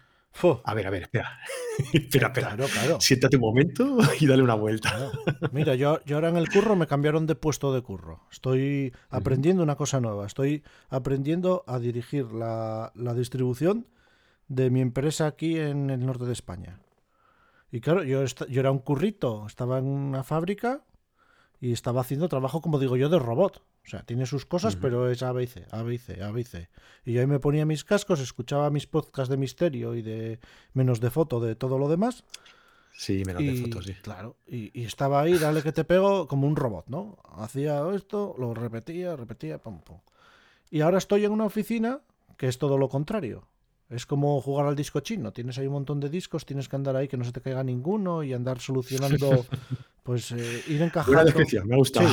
a 0.65 0.75
ver, 0.75 0.89
a 0.89 0.91
ver, 0.91 1.03
espera. 1.03 1.39
espera, 1.93 2.27
espera. 2.27 2.49
Claro, 2.49 2.67
claro. 2.67 3.01
Siéntate 3.01 3.37
un 3.37 3.43
momento 3.43 3.99
y 4.19 4.27
dale 4.27 4.43
una 4.43 4.55
vuelta. 4.55 4.91
Claro. 4.91 5.13
Mira, 5.53 5.77
yo, 5.77 6.01
yo 6.05 6.17
ahora 6.17 6.31
en 6.31 6.37
el 6.37 6.49
curro 6.49 6.75
me 6.75 6.89
cambiaron 6.89 7.29
de 7.29 7.37
puesto 7.37 7.73
de 7.73 7.81
curro. 7.83 8.27
Estoy 8.33 8.93
aprendiendo 9.09 9.63
una 9.63 9.77
cosa 9.77 10.01
nueva. 10.01 10.27
Estoy 10.27 10.65
aprendiendo 10.89 11.63
a 11.69 11.79
dirigir 11.79 12.33
la, 12.33 12.91
la 12.97 13.15
distribución 13.15 13.87
de 14.49 14.71
mi 14.71 14.81
empresa 14.81 15.27
aquí 15.27 15.59
en 15.59 15.91
el 15.91 16.05
norte 16.05 16.25
de 16.25 16.33
España. 16.33 16.81
Y 17.71 17.81
claro, 17.81 18.05
yo, 18.05 18.25
yo 18.25 18.61
era 18.61 18.71
un 18.71 18.79
currito, 18.79 19.47
estaba 19.47 19.79
en 19.79 19.87
una 19.87 20.23
fábrica 20.23 20.85
y 21.61 21.73
estaba 21.73 22.01
haciendo 22.01 22.29
trabajo, 22.29 22.61
como 22.61 22.79
digo 22.79 22.97
yo, 22.97 23.09
de 23.09 23.19
robot. 23.19 23.59
O 23.59 23.89
sea, 23.89 24.03
tiene 24.03 24.27
sus 24.27 24.47
cosas, 24.47 24.75
pero 24.75 25.09
es 25.11 25.23
A, 25.23 25.31
B 25.31 25.45
y 25.45 25.47
C, 25.47 25.65
A, 25.71 25.83
B 25.83 25.95
y 25.95 25.99
C, 25.99 26.23
A, 26.23 26.33
B 26.33 26.41
y 26.41 26.45
C. 26.45 26.69
Y 27.05 27.13
yo 27.13 27.21
ahí 27.21 27.27
me 27.29 27.39
ponía 27.39 27.65
mis 27.65 27.85
cascos, 27.85 28.21
escuchaba 28.21 28.69
mis 28.71 28.89
podcasts 28.89 29.31
de 29.31 29.37
misterio 29.37 29.95
y 29.95 30.03
de 30.03 30.41
menos 30.73 30.99
de 31.01 31.11
foto 31.11 31.39
de 31.39 31.55
todo 31.55 31.79
lo 31.79 31.89
demás. 31.89 32.25
Sí, 32.97 33.23
menos 33.25 33.43
de 33.43 33.53
Y, 33.53 33.63
fotos, 33.63 33.85
sí. 33.85 33.95
Claro, 34.03 34.37
y, 34.47 34.77
y 34.79 34.87
estaba 34.87 35.21
ahí, 35.21 35.39
dale 35.39 35.63
que 35.63 35.71
te 35.71 35.85
pego, 35.85 36.27
como 36.27 36.49
un 36.49 36.57
robot, 36.57 36.87
¿no? 36.89 37.19
Hacía 37.37 37.83
esto, 37.95 38.35
lo 38.39 38.55
repetía, 38.55 39.15
repetía, 39.15 39.59
pum, 39.59 39.81
pum. 39.81 39.99
Y 40.71 40.81
ahora 40.81 40.99
estoy 40.99 41.25
en 41.25 41.31
una 41.31 41.45
oficina 41.45 42.01
que 42.37 42.49
es 42.49 42.59
todo 42.59 42.79
lo 42.79 42.89
contrario. 42.89 43.47
Es 43.89 44.05
como 44.05 44.41
jugar 44.41 44.67
al 44.67 44.75
disco 44.75 45.01
chino. 45.01 45.33
Tienes 45.33 45.59
ahí 45.59 45.67
un 45.67 45.75
montón 45.75 46.01
de 46.01 46.09
discos, 46.09 46.45
tienes 46.45 46.69
que 46.69 46.75
andar 46.75 46.97
ahí 46.97 47.07
que 47.07 47.17
no 47.17 47.25
se 47.25 47.33
te 47.33 47.41
caiga 47.41 47.63
ninguno 47.63 48.25
y 48.25 48.33
andar 48.33 48.59
solucionando, 48.59 49.47
pues 50.03 50.33
eh, 50.33 50.65
ir 50.67 50.83
encajando. 50.83 51.25
Descripción, 51.25 51.69
me 51.69 51.75
ha 51.75 51.79
gustado. 51.79 52.09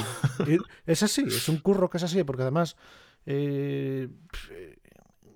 Sí, 0.46 0.58
es 0.86 1.04
así, 1.04 1.24
es 1.26 1.50
un 1.50 1.58
curro 1.58 1.90
que 1.90 1.98
es 1.98 2.04
así, 2.04 2.24
porque 2.24 2.44
además 2.44 2.76
eh, 3.26 4.08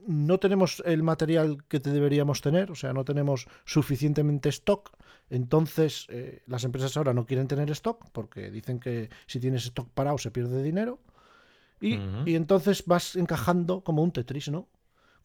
no 0.06 0.40
tenemos 0.40 0.84
el 0.86 1.02
material 1.02 1.64
que 1.68 1.80
te 1.80 1.92
deberíamos 1.92 2.42
tener, 2.42 2.70
o 2.70 2.76
sea, 2.76 2.94
no 2.94 3.04
tenemos 3.04 3.48
suficientemente 3.66 4.50
stock. 4.50 4.92
Entonces, 5.30 6.06
eh, 6.10 6.44
las 6.46 6.64
empresas 6.64 6.96
ahora 6.98 7.14
no 7.14 7.26
quieren 7.26 7.48
tener 7.48 7.70
stock 7.72 8.10
porque 8.12 8.52
dicen 8.52 8.80
que 8.80 9.10
si 9.26 9.40
tienes 9.40 9.66
stock 9.66 9.90
parado 9.90 10.20
se 10.20 10.30
pierde 10.30 10.62
dinero. 10.62 11.00
Y, 11.80 12.00
y 12.26 12.36
entonces 12.36 12.84
vas 12.88 13.16
encajando 13.16 13.82
como 13.82 14.02
un 14.02 14.12
Tetris, 14.12 14.50
¿no? 14.50 14.68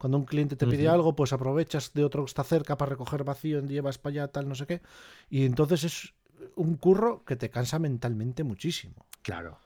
Cuando 0.02 0.18
un 0.18 0.24
cliente 0.24 0.56
te 0.56 0.66
pide 0.66 0.88
algo, 0.88 1.14
pues 1.14 1.32
aprovechas 1.32 1.92
de 1.94 2.04
otro 2.04 2.24
que 2.24 2.28
está 2.28 2.42
cerca 2.42 2.76
para 2.76 2.88
recoger 2.88 3.22
vacío, 3.22 3.64
llevas 3.64 3.98
para 3.98 4.10
allá, 4.10 4.28
tal, 4.32 4.48
no 4.48 4.56
sé 4.56 4.66
qué. 4.66 4.82
Y 5.30 5.44
entonces 5.44 5.84
es 5.84 6.12
un 6.56 6.76
curro 6.76 7.22
que 7.24 7.36
te 7.36 7.50
cansa 7.50 7.78
mentalmente 7.78 8.42
muchísimo. 8.42 9.06
Claro. 9.22 9.58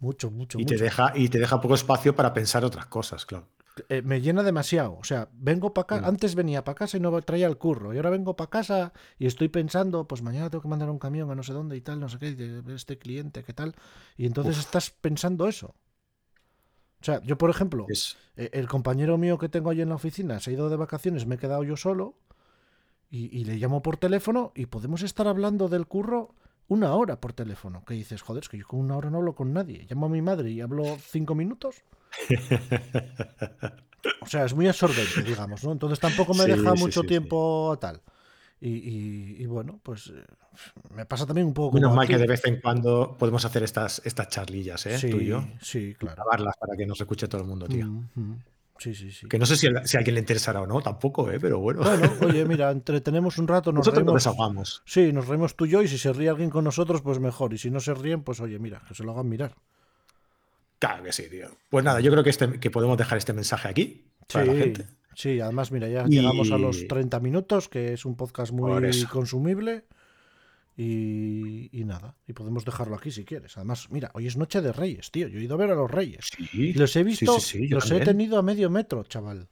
Mucho, 0.00 0.32
mucho, 0.32 0.58
Y 0.58 0.64
te, 0.64 0.74
mucho. 0.74 0.82
deja, 0.82 1.12
y 1.14 1.28
te 1.28 1.38
deja 1.38 1.60
poco 1.60 1.76
espacio 1.76 2.16
para 2.16 2.34
pensar 2.34 2.64
otras 2.64 2.86
cosas, 2.86 3.24
claro. 3.24 3.46
Eh, 3.88 4.02
me 4.02 4.20
llena 4.20 4.42
demasiado. 4.42 4.98
O 4.98 5.04
sea, 5.04 5.28
vengo 5.32 5.72
para. 5.72 6.00
Mm. 6.00 6.06
Antes 6.06 6.34
venía 6.34 6.64
para 6.64 6.74
casa 6.74 6.96
y 6.96 7.00
no 7.00 7.22
traía 7.22 7.46
el 7.46 7.56
curro. 7.56 7.94
Y 7.94 7.96
ahora 7.98 8.10
vengo 8.10 8.34
para 8.34 8.50
casa 8.50 8.92
y 9.16 9.26
estoy 9.26 9.46
pensando, 9.46 10.08
pues 10.08 10.22
mañana 10.22 10.50
tengo 10.50 10.62
que 10.62 10.68
mandar 10.68 10.90
un 10.90 10.98
camión 10.98 11.30
a 11.30 11.36
no 11.36 11.44
sé 11.44 11.52
dónde 11.52 11.76
y 11.76 11.80
tal, 11.82 12.00
no 12.00 12.08
sé 12.08 12.18
qué, 12.18 12.34
de 12.34 12.74
este 12.74 12.98
cliente, 12.98 13.44
qué 13.44 13.52
tal. 13.52 13.76
Y 14.16 14.26
entonces 14.26 14.56
Uf. 14.58 14.64
estás 14.64 14.90
pensando 14.90 15.46
eso. 15.46 15.76
O 17.04 17.06
sea, 17.06 17.20
yo, 17.22 17.36
por 17.36 17.50
ejemplo, 17.50 17.86
Es, 17.86 18.16
eh, 18.36 18.48
el 18.54 18.66
compañero 18.66 19.18
mío 19.18 19.36
que 19.36 19.50
tengo 19.50 19.68
allí 19.70 19.82
en 19.82 19.90
la 19.90 19.96
oficina 19.96 20.40
se 20.40 20.50
ha 20.50 20.54
ido 20.54 20.70
de 20.70 20.76
vacaciones, 20.76 21.26
me 21.26 21.34
he 21.34 21.38
quedado 21.38 21.62
yo 21.62 21.76
solo 21.76 22.14
y, 23.10 23.26
y 23.38 23.44
le 23.44 23.56
llamo 23.56 23.82
por 23.82 23.96
teléfono 23.98 24.52
y 24.54 24.66
podemos 24.66 25.02
estar 25.02 25.28
hablando 25.28 25.68
del 25.68 25.86
curro 25.86 26.34
una 26.66 26.94
hora 26.94 27.20
por 27.20 27.34
teléfono. 27.34 27.84
Que 27.84 27.94
dices, 27.94 28.22
joder, 28.22 28.42
es 28.44 28.48
que 28.48 28.58
yo 28.58 28.66
con 28.66 28.80
una 28.80 28.96
hora 28.96 29.10
no 29.10 29.18
hablo 29.18 29.34
con 29.34 29.52
nadie. 29.52 29.86
Llamo 29.88 30.06
a 30.06 30.08
mi 30.08 30.22
madre 30.22 30.50
y 30.50 30.62
hablo 30.62 30.96
cinco 30.98 31.34
minutos. 31.34 31.84
O 34.20 34.26
sea, 34.26 34.44
es 34.44 34.54
muy 34.54 34.66
absorbente, 34.68 35.22
digamos, 35.22 35.64
¿no? 35.64 35.72
Entonces 35.72 36.00
tampoco 36.00 36.34
me 36.34 36.46
Sí, 36.46 36.48
deja 36.48 36.76
sí, 36.76 36.78
mucho 36.78 37.00
sí, 37.00 37.06
tiempo 37.06 37.76
tal. 37.80 38.02
Y, 38.64 38.68
y- 38.68 39.36
y 39.42 39.46
bueno, 39.46 39.78
pues 39.82 40.06
eh, 40.06 40.24
me 40.94 41.04
pasa 41.04 41.26
también 41.26 41.46
un 41.46 41.52
poco 41.52 41.74
menos 41.74 41.94
mal 41.94 42.06
que 42.08 42.16
de 42.16 42.26
vez 42.26 42.42
en 42.46 42.60
cuando 42.62 43.14
podemos 43.18 43.44
hacer 43.44 43.62
estas, 43.62 44.00
estas 44.06 44.28
charlillas, 44.28 44.86
¿eh? 44.86 44.98
Sí, 44.98 45.10
Tú 45.10 45.18
y 45.18 45.26
yo. 45.26 45.44
sí, 45.60 45.94
claro. 45.98 46.16
Grabarlas 46.16 46.56
para 46.56 46.74
que 46.74 46.86
nos 46.86 46.98
escuche 46.98 47.28
todo 47.28 47.42
el 47.42 47.46
mundo, 47.46 47.66
tío. 47.68 47.86
Mm. 47.86 48.36
Sí, 48.78 48.94
sí, 48.94 49.10
sí. 49.12 49.28
Que 49.28 49.38
no 49.38 49.44
sé 49.44 49.56
si, 49.56 49.66
a- 49.66 49.86
si 49.86 49.96
a 49.96 50.00
alguien 50.00 50.14
le 50.14 50.20
interesará 50.20 50.62
o 50.62 50.66
no, 50.66 50.80
tampoco, 50.80 51.30
¿eh? 51.30 51.38
Pero 51.38 51.58
bueno. 51.60 51.82
Bueno, 51.82 52.10
oye, 52.22 52.44
mira, 52.46 52.70
entretenemos 52.70 53.36
un 53.36 53.46
rato, 53.48 53.70
nos 53.70 53.80
Nosotros 53.86 54.02
nos 54.04 54.06
reímos. 54.12 54.22
desahogamos. 54.24 54.82
Sí, 54.86 55.12
nos 55.12 55.28
reímos 55.28 55.54
tú 55.56 55.66
y 55.66 55.70
yo, 55.70 55.82
y 55.82 55.88
si 55.88 55.98
se 55.98 56.12
ríe 56.14 56.30
alguien 56.30 56.48
con 56.48 56.64
nosotros, 56.64 57.02
pues 57.02 57.20
mejor. 57.20 57.52
Y 57.52 57.58
si 57.58 57.70
no 57.70 57.80
se 57.80 57.92
ríen, 57.92 58.22
pues 58.22 58.40
oye, 58.40 58.58
mira, 58.58 58.82
que 58.88 58.94
se 58.94 59.04
lo 59.04 59.12
hagan 59.12 59.28
mirar. 59.28 59.54
Claro 60.78 61.04
que 61.04 61.12
sí, 61.12 61.28
tío. 61.30 61.48
Pues 61.70 61.84
nada, 61.84 62.00
yo 62.00 62.10
creo 62.10 62.24
que, 62.24 62.30
este, 62.30 62.58
que 62.60 62.70
podemos 62.70 62.96
dejar 62.98 63.18
este 63.18 63.32
mensaje 63.32 63.68
aquí 63.68 64.04
para 64.32 64.46
la 64.46 64.54
gente. 64.54 64.86
Sí, 65.14 65.40
además, 65.40 65.70
mira, 65.72 65.88
ya 65.88 66.04
Y- 66.06 66.10
llegamos 66.16 66.50
a 66.52 66.58
los 66.58 66.86
30 66.88 67.20
minutos, 67.20 67.68
que 67.68 67.92
es 67.92 68.04
un 68.04 68.16
podcast 68.16 68.52
muy 68.52 68.90
consumible. 69.10 69.84
Y, 70.76 71.68
y 71.72 71.84
nada, 71.84 72.16
y 72.26 72.32
podemos 72.32 72.64
dejarlo 72.64 72.96
aquí 72.96 73.12
si 73.12 73.24
quieres. 73.24 73.56
Además, 73.56 73.86
mira, 73.90 74.10
hoy 74.14 74.26
es 74.26 74.36
Noche 74.36 74.60
de 74.60 74.72
Reyes, 74.72 75.12
tío. 75.12 75.28
Yo 75.28 75.38
he 75.38 75.42
ido 75.44 75.54
a 75.54 75.58
ver 75.58 75.70
a 75.70 75.74
los 75.76 75.88
Reyes. 75.90 76.30
Sí. 76.36 76.72
Los 76.72 76.96
he 76.96 77.04
visto, 77.04 77.38
Sí, 77.38 77.58
sí, 77.58 77.68
los 77.68 77.88
he 77.92 78.00
tenido 78.00 78.38
a 78.38 78.42
medio 78.42 78.70
metro, 78.70 79.04
chaval. 79.04 79.48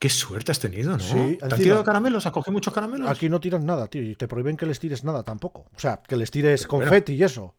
Qué 0.00 0.08
suerte 0.08 0.50
has 0.50 0.58
tenido, 0.58 0.90
¿no? 0.90 0.98
Sí, 0.98 1.38
¿Te 1.38 1.44
han 1.44 1.60
tirado 1.60 1.84
caramelos? 1.84 2.26
¿Has 2.26 2.32
cogido 2.32 2.52
muchos 2.54 2.74
caramelos? 2.74 3.08
Aquí 3.08 3.28
no 3.28 3.38
tiran 3.38 3.64
nada, 3.64 3.86
tío, 3.86 4.02
y 4.02 4.16
te 4.16 4.26
prohíben 4.26 4.56
que 4.56 4.66
les 4.66 4.80
tires 4.80 5.04
nada 5.04 5.22
tampoco. 5.22 5.66
O 5.76 5.78
sea, 5.78 6.02
que 6.08 6.16
les 6.16 6.32
tires 6.32 6.62
Pero 6.62 6.78
bueno. 6.78 6.90
confeti 6.90 7.12
y 7.12 7.22
eso. 7.22 7.54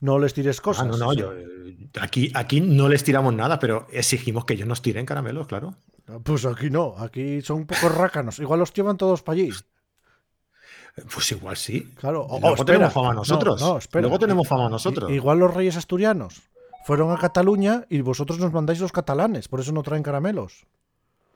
No 0.00 0.18
les 0.18 0.34
tires 0.34 0.58
Ah, 0.58 0.62
cosas. 0.62 0.86
no, 0.88 0.96
no, 0.96 1.08
o 1.10 1.12
sea. 1.14 1.22
yo, 1.22 1.32
eh, 1.34 1.88
aquí, 2.00 2.32
aquí 2.34 2.60
no 2.60 2.88
les 2.88 3.04
tiramos 3.04 3.32
nada, 3.32 3.60
pero 3.60 3.86
exigimos 3.92 4.44
que 4.44 4.54
ellos 4.54 4.66
nos 4.66 4.82
tiren 4.82 5.06
caramelos, 5.06 5.46
claro. 5.46 5.76
Pues 6.22 6.44
aquí 6.46 6.70
no, 6.70 6.94
aquí 6.98 7.42
son 7.42 7.58
un 7.58 7.66
poco 7.66 7.88
rácanos. 7.88 8.38
Igual 8.38 8.60
los 8.60 8.72
llevan 8.72 8.96
todos 8.96 9.22
para 9.22 9.34
allí. 9.34 9.50
Pues 11.14 11.30
igual 11.32 11.56
sí. 11.56 11.92
Claro. 11.96 12.26
Luego 12.28 12.46
oh, 12.48 12.50
espera. 12.54 12.64
tenemos 12.64 12.92
fama 12.92 13.08
No, 13.08 13.14
nosotros. 13.14 13.60
No, 13.60 13.78
espera. 13.78 14.02
Luego 14.02 14.18
tenemos 14.18 14.48
fama 14.48 14.68
nosotros. 14.68 15.10
Igual 15.10 15.38
los 15.38 15.54
reyes 15.54 15.76
asturianos 15.76 16.42
fueron 16.86 17.12
a 17.12 17.18
Cataluña 17.18 17.84
y 17.88 18.00
vosotros 18.00 18.38
nos 18.38 18.52
mandáis 18.52 18.80
los 18.80 18.90
catalanes, 18.92 19.46
por 19.48 19.60
eso 19.60 19.72
no 19.72 19.82
traen 19.82 20.02
caramelos. 20.02 20.66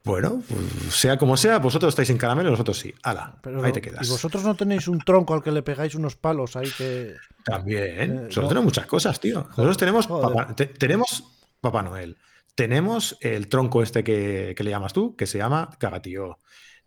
Bueno, 0.05 0.43
pues, 0.49 0.95
sea 0.97 1.17
como 1.17 1.37
sea, 1.37 1.61
vosotros 1.61 1.91
estáis 1.91 2.09
sin 2.09 2.19
caramelo, 2.19 2.51
nosotros 2.51 2.77
sí. 2.77 2.93
Hala, 3.05 3.37
Pero 3.41 3.59
ahí 3.63 3.67
no- 3.69 3.73
te 3.73 3.81
quedas. 3.81 4.05
Y 4.05 4.11
vosotros 4.11 4.43
no 4.43 4.57
tenéis 4.57 4.89
un 4.89 4.99
tronco 4.99 5.33
al 5.35 5.45
que 5.45 5.53
le 5.53 5.63
pegáis 5.63 5.95
unos 5.95 6.17
palos 6.17 6.57
ahí 6.57 6.69
que. 6.77 7.15
También. 7.45 7.85
Eh, 8.01 8.07
Nosotros 8.09 8.43
no. 8.45 8.49
tenemos 8.49 8.65
muchas 8.65 8.87
cosas, 8.87 9.21
tío. 9.21 9.45
Nosotros 9.51 9.77
tenemos 9.79 10.07
joder. 10.09 10.35
Papá, 10.35 10.57
te- 10.57 10.67
tenemos 10.67 11.23
Papá 11.61 11.83
Noel. 11.83 12.17
Tenemos 12.55 13.17
el 13.21 13.49
tronco 13.49 13.83
este 13.83 14.05
que, 14.05 14.55
que 14.57 14.65
le 14.65 14.71
llamas 14.71 14.93
tú, 14.93 15.17
que 15.17 15.27
se 15.27 15.39
llama 15.39 15.71
cagatío. 15.79 16.39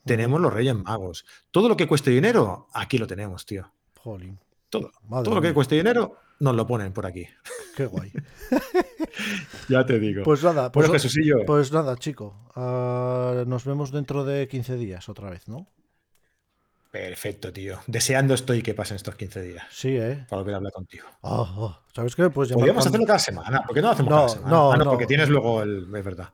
Tenemos 0.05 0.39
los 0.39 0.53
Reyes 0.53 0.75
Magos. 0.75 1.25
Todo 1.51 1.67
lo 1.69 1.75
que 1.75 1.87
cueste 1.87 2.11
dinero, 2.11 2.67
aquí 2.73 2.97
lo 2.99 3.07
tenemos, 3.07 3.45
tío. 3.45 3.71
Jolín, 3.99 4.39
Todo. 4.69 4.91
Madre 5.07 5.23
Todo 5.25 5.35
lo 5.35 5.41
que 5.41 5.53
cueste 5.53 5.75
dinero, 5.75 6.17
nos 6.39 6.55
lo 6.55 6.67
ponen 6.67 6.93
por 6.93 7.05
aquí. 7.07 7.27
qué 7.75 7.85
guay. 7.87 8.11
Ya 9.69 9.85
te 9.85 9.97
digo. 9.99 10.23
Pues 10.23 10.43
nada, 10.43 10.71
pues, 10.71 10.87
bueno, 10.87 10.93
Jesusillo, 11.01 11.37
pues 11.47 11.71
nada, 11.71 11.95
chico. 11.95 12.51
ah, 12.55 13.43
nos 13.47 13.63
vemos 13.65 13.91
dentro 13.91 14.25
de 14.25 14.47
15 14.47 14.75
días 14.75 15.07
otra 15.09 15.29
vez, 15.29 15.47
¿no? 15.47 15.67
Perfecto, 16.99 17.51
tío. 17.51 17.79
Deseando 17.87 18.33
estoy 18.33 18.61
que 18.61 18.73
pasen 18.73 18.95
estos 18.95 19.15
15 19.15 19.41
días 19.41 19.65
Sí, 19.69 19.89
¿eh? 19.97 20.25
para 20.29 20.41
volver 20.41 20.53
a 20.53 20.57
hablar 20.57 20.71
contigo. 20.71 21.05
Ah, 21.23 21.45
ah, 21.57 21.81
¿Sabes 21.93 22.15
qué? 22.15 22.29
Pues 22.29 22.51
Podríamos 22.53 22.83
cuando- 22.83 22.89
hacerlo 22.89 23.05
cada 23.07 23.19
semana. 23.19 23.61
¿Por 23.63 23.75
qué 23.75 23.81
no 23.81 23.87
lo 23.87 23.93
hacemos 23.93 24.09
No, 24.09 24.15
cada 24.17 24.29
semana? 24.29 24.49
no, 24.49 24.71
Ah, 24.71 24.77
no. 24.77 24.85
porque 24.91 25.05
tienes 25.05 25.29
luego 25.29 25.61
el. 25.61 25.93
Es 25.93 26.03
verdad. 26.05 26.29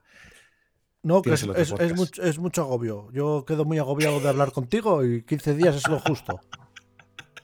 No, 1.02 1.20
que 1.20 1.32
es, 1.32 1.42
es- 1.42 1.96
mucho, 1.96 2.22
es 2.22 2.38
mucho 2.38 2.62
agobio. 2.62 3.08
Yo 3.12 3.44
quedo 3.44 3.64
muy 3.64 3.78
agobiado 3.78 4.20
de 4.20 4.28
hablar 4.28 4.52
contigo 4.52 5.04
y 5.04 5.24
15 5.24 5.54
días 5.54 5.74
es 5.74 5.88
lo 5.88 5.98
justo. 5.98 6.38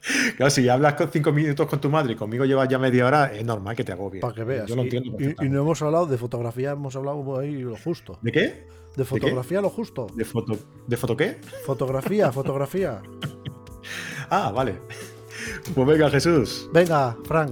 Claro, 0.37 0.49
si 0.49 0.67
hablas 0.69 0.93
con 0.93 1.09
cinco 1.09 1.31
minutos 1.31 1.67
con 1.67 1.81
tu 1.81 1.89
madre 1.89 2.13
y 2.13 2.15
conmigo 2.15 2.45
llevas 2.45 2.69
ya 2.69 2.79
media 2.79 3.05
hora, 3.05 3.33
es 3.33 3.43
normal 3.43 3.75
que 3.75 3.83
te 3.83 3.91
agobie. 3.91 4.21
Para 4.21 4.33
que 4.33 4.43
veas. 4.43 4.67
Yo 4.67 4.75
lo 4.75 4.83
entiendo. 4.83 5.17
y, 5.19 5.49
no 5.49 5.61
hemos 5.61 5.81
hablado 5.81 6.05
de 6.05 6.17
fotografía, 6.17 6.71
hemos 6.71 6.95
hablado 6.95 7.37
ahí 7.39 7.61
lo 7.61 7.75
justo. 7.77 8.17
¿De 8.21 8.31
qué? 8.31 8.67
De 8.95 9.05
fotografía 9.05 9.61
lo 9.61 9.69
justo. 9.69 10.07
¿De 10.15 10.25
foto, 10.25 10.57
¿De 10.87 10.97
foto 10.97 11.15
qué? 11.15 11.37
Fotografía, 11.65 12.31
fotografía. 12.31 13.01
Ah, 14.29 14.51
vale. 14.51 14.79
Pues 15.73 15.87
venga, 15.87 16.09
Jesús. 16.09 16.69
Venga, 16.73 17.15
Frank, 17.25 17.51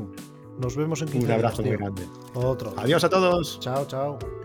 nos 0.59 0.75
vemos 0.75 1.01
en 1.01 1.09
15 1.09 1.25
Un 1.25 1.31
abrazo 1.31 1.61
días, 1.61 1.79
muy 1.79 1.85
grande. 1.85 2.03
Otro. 2.33 2.73
Adiós 2.77 3.03
a 3.03 3.09
todos. 3.09 3.59
Chao, 3.59 3.85
chao. 3.87 4.36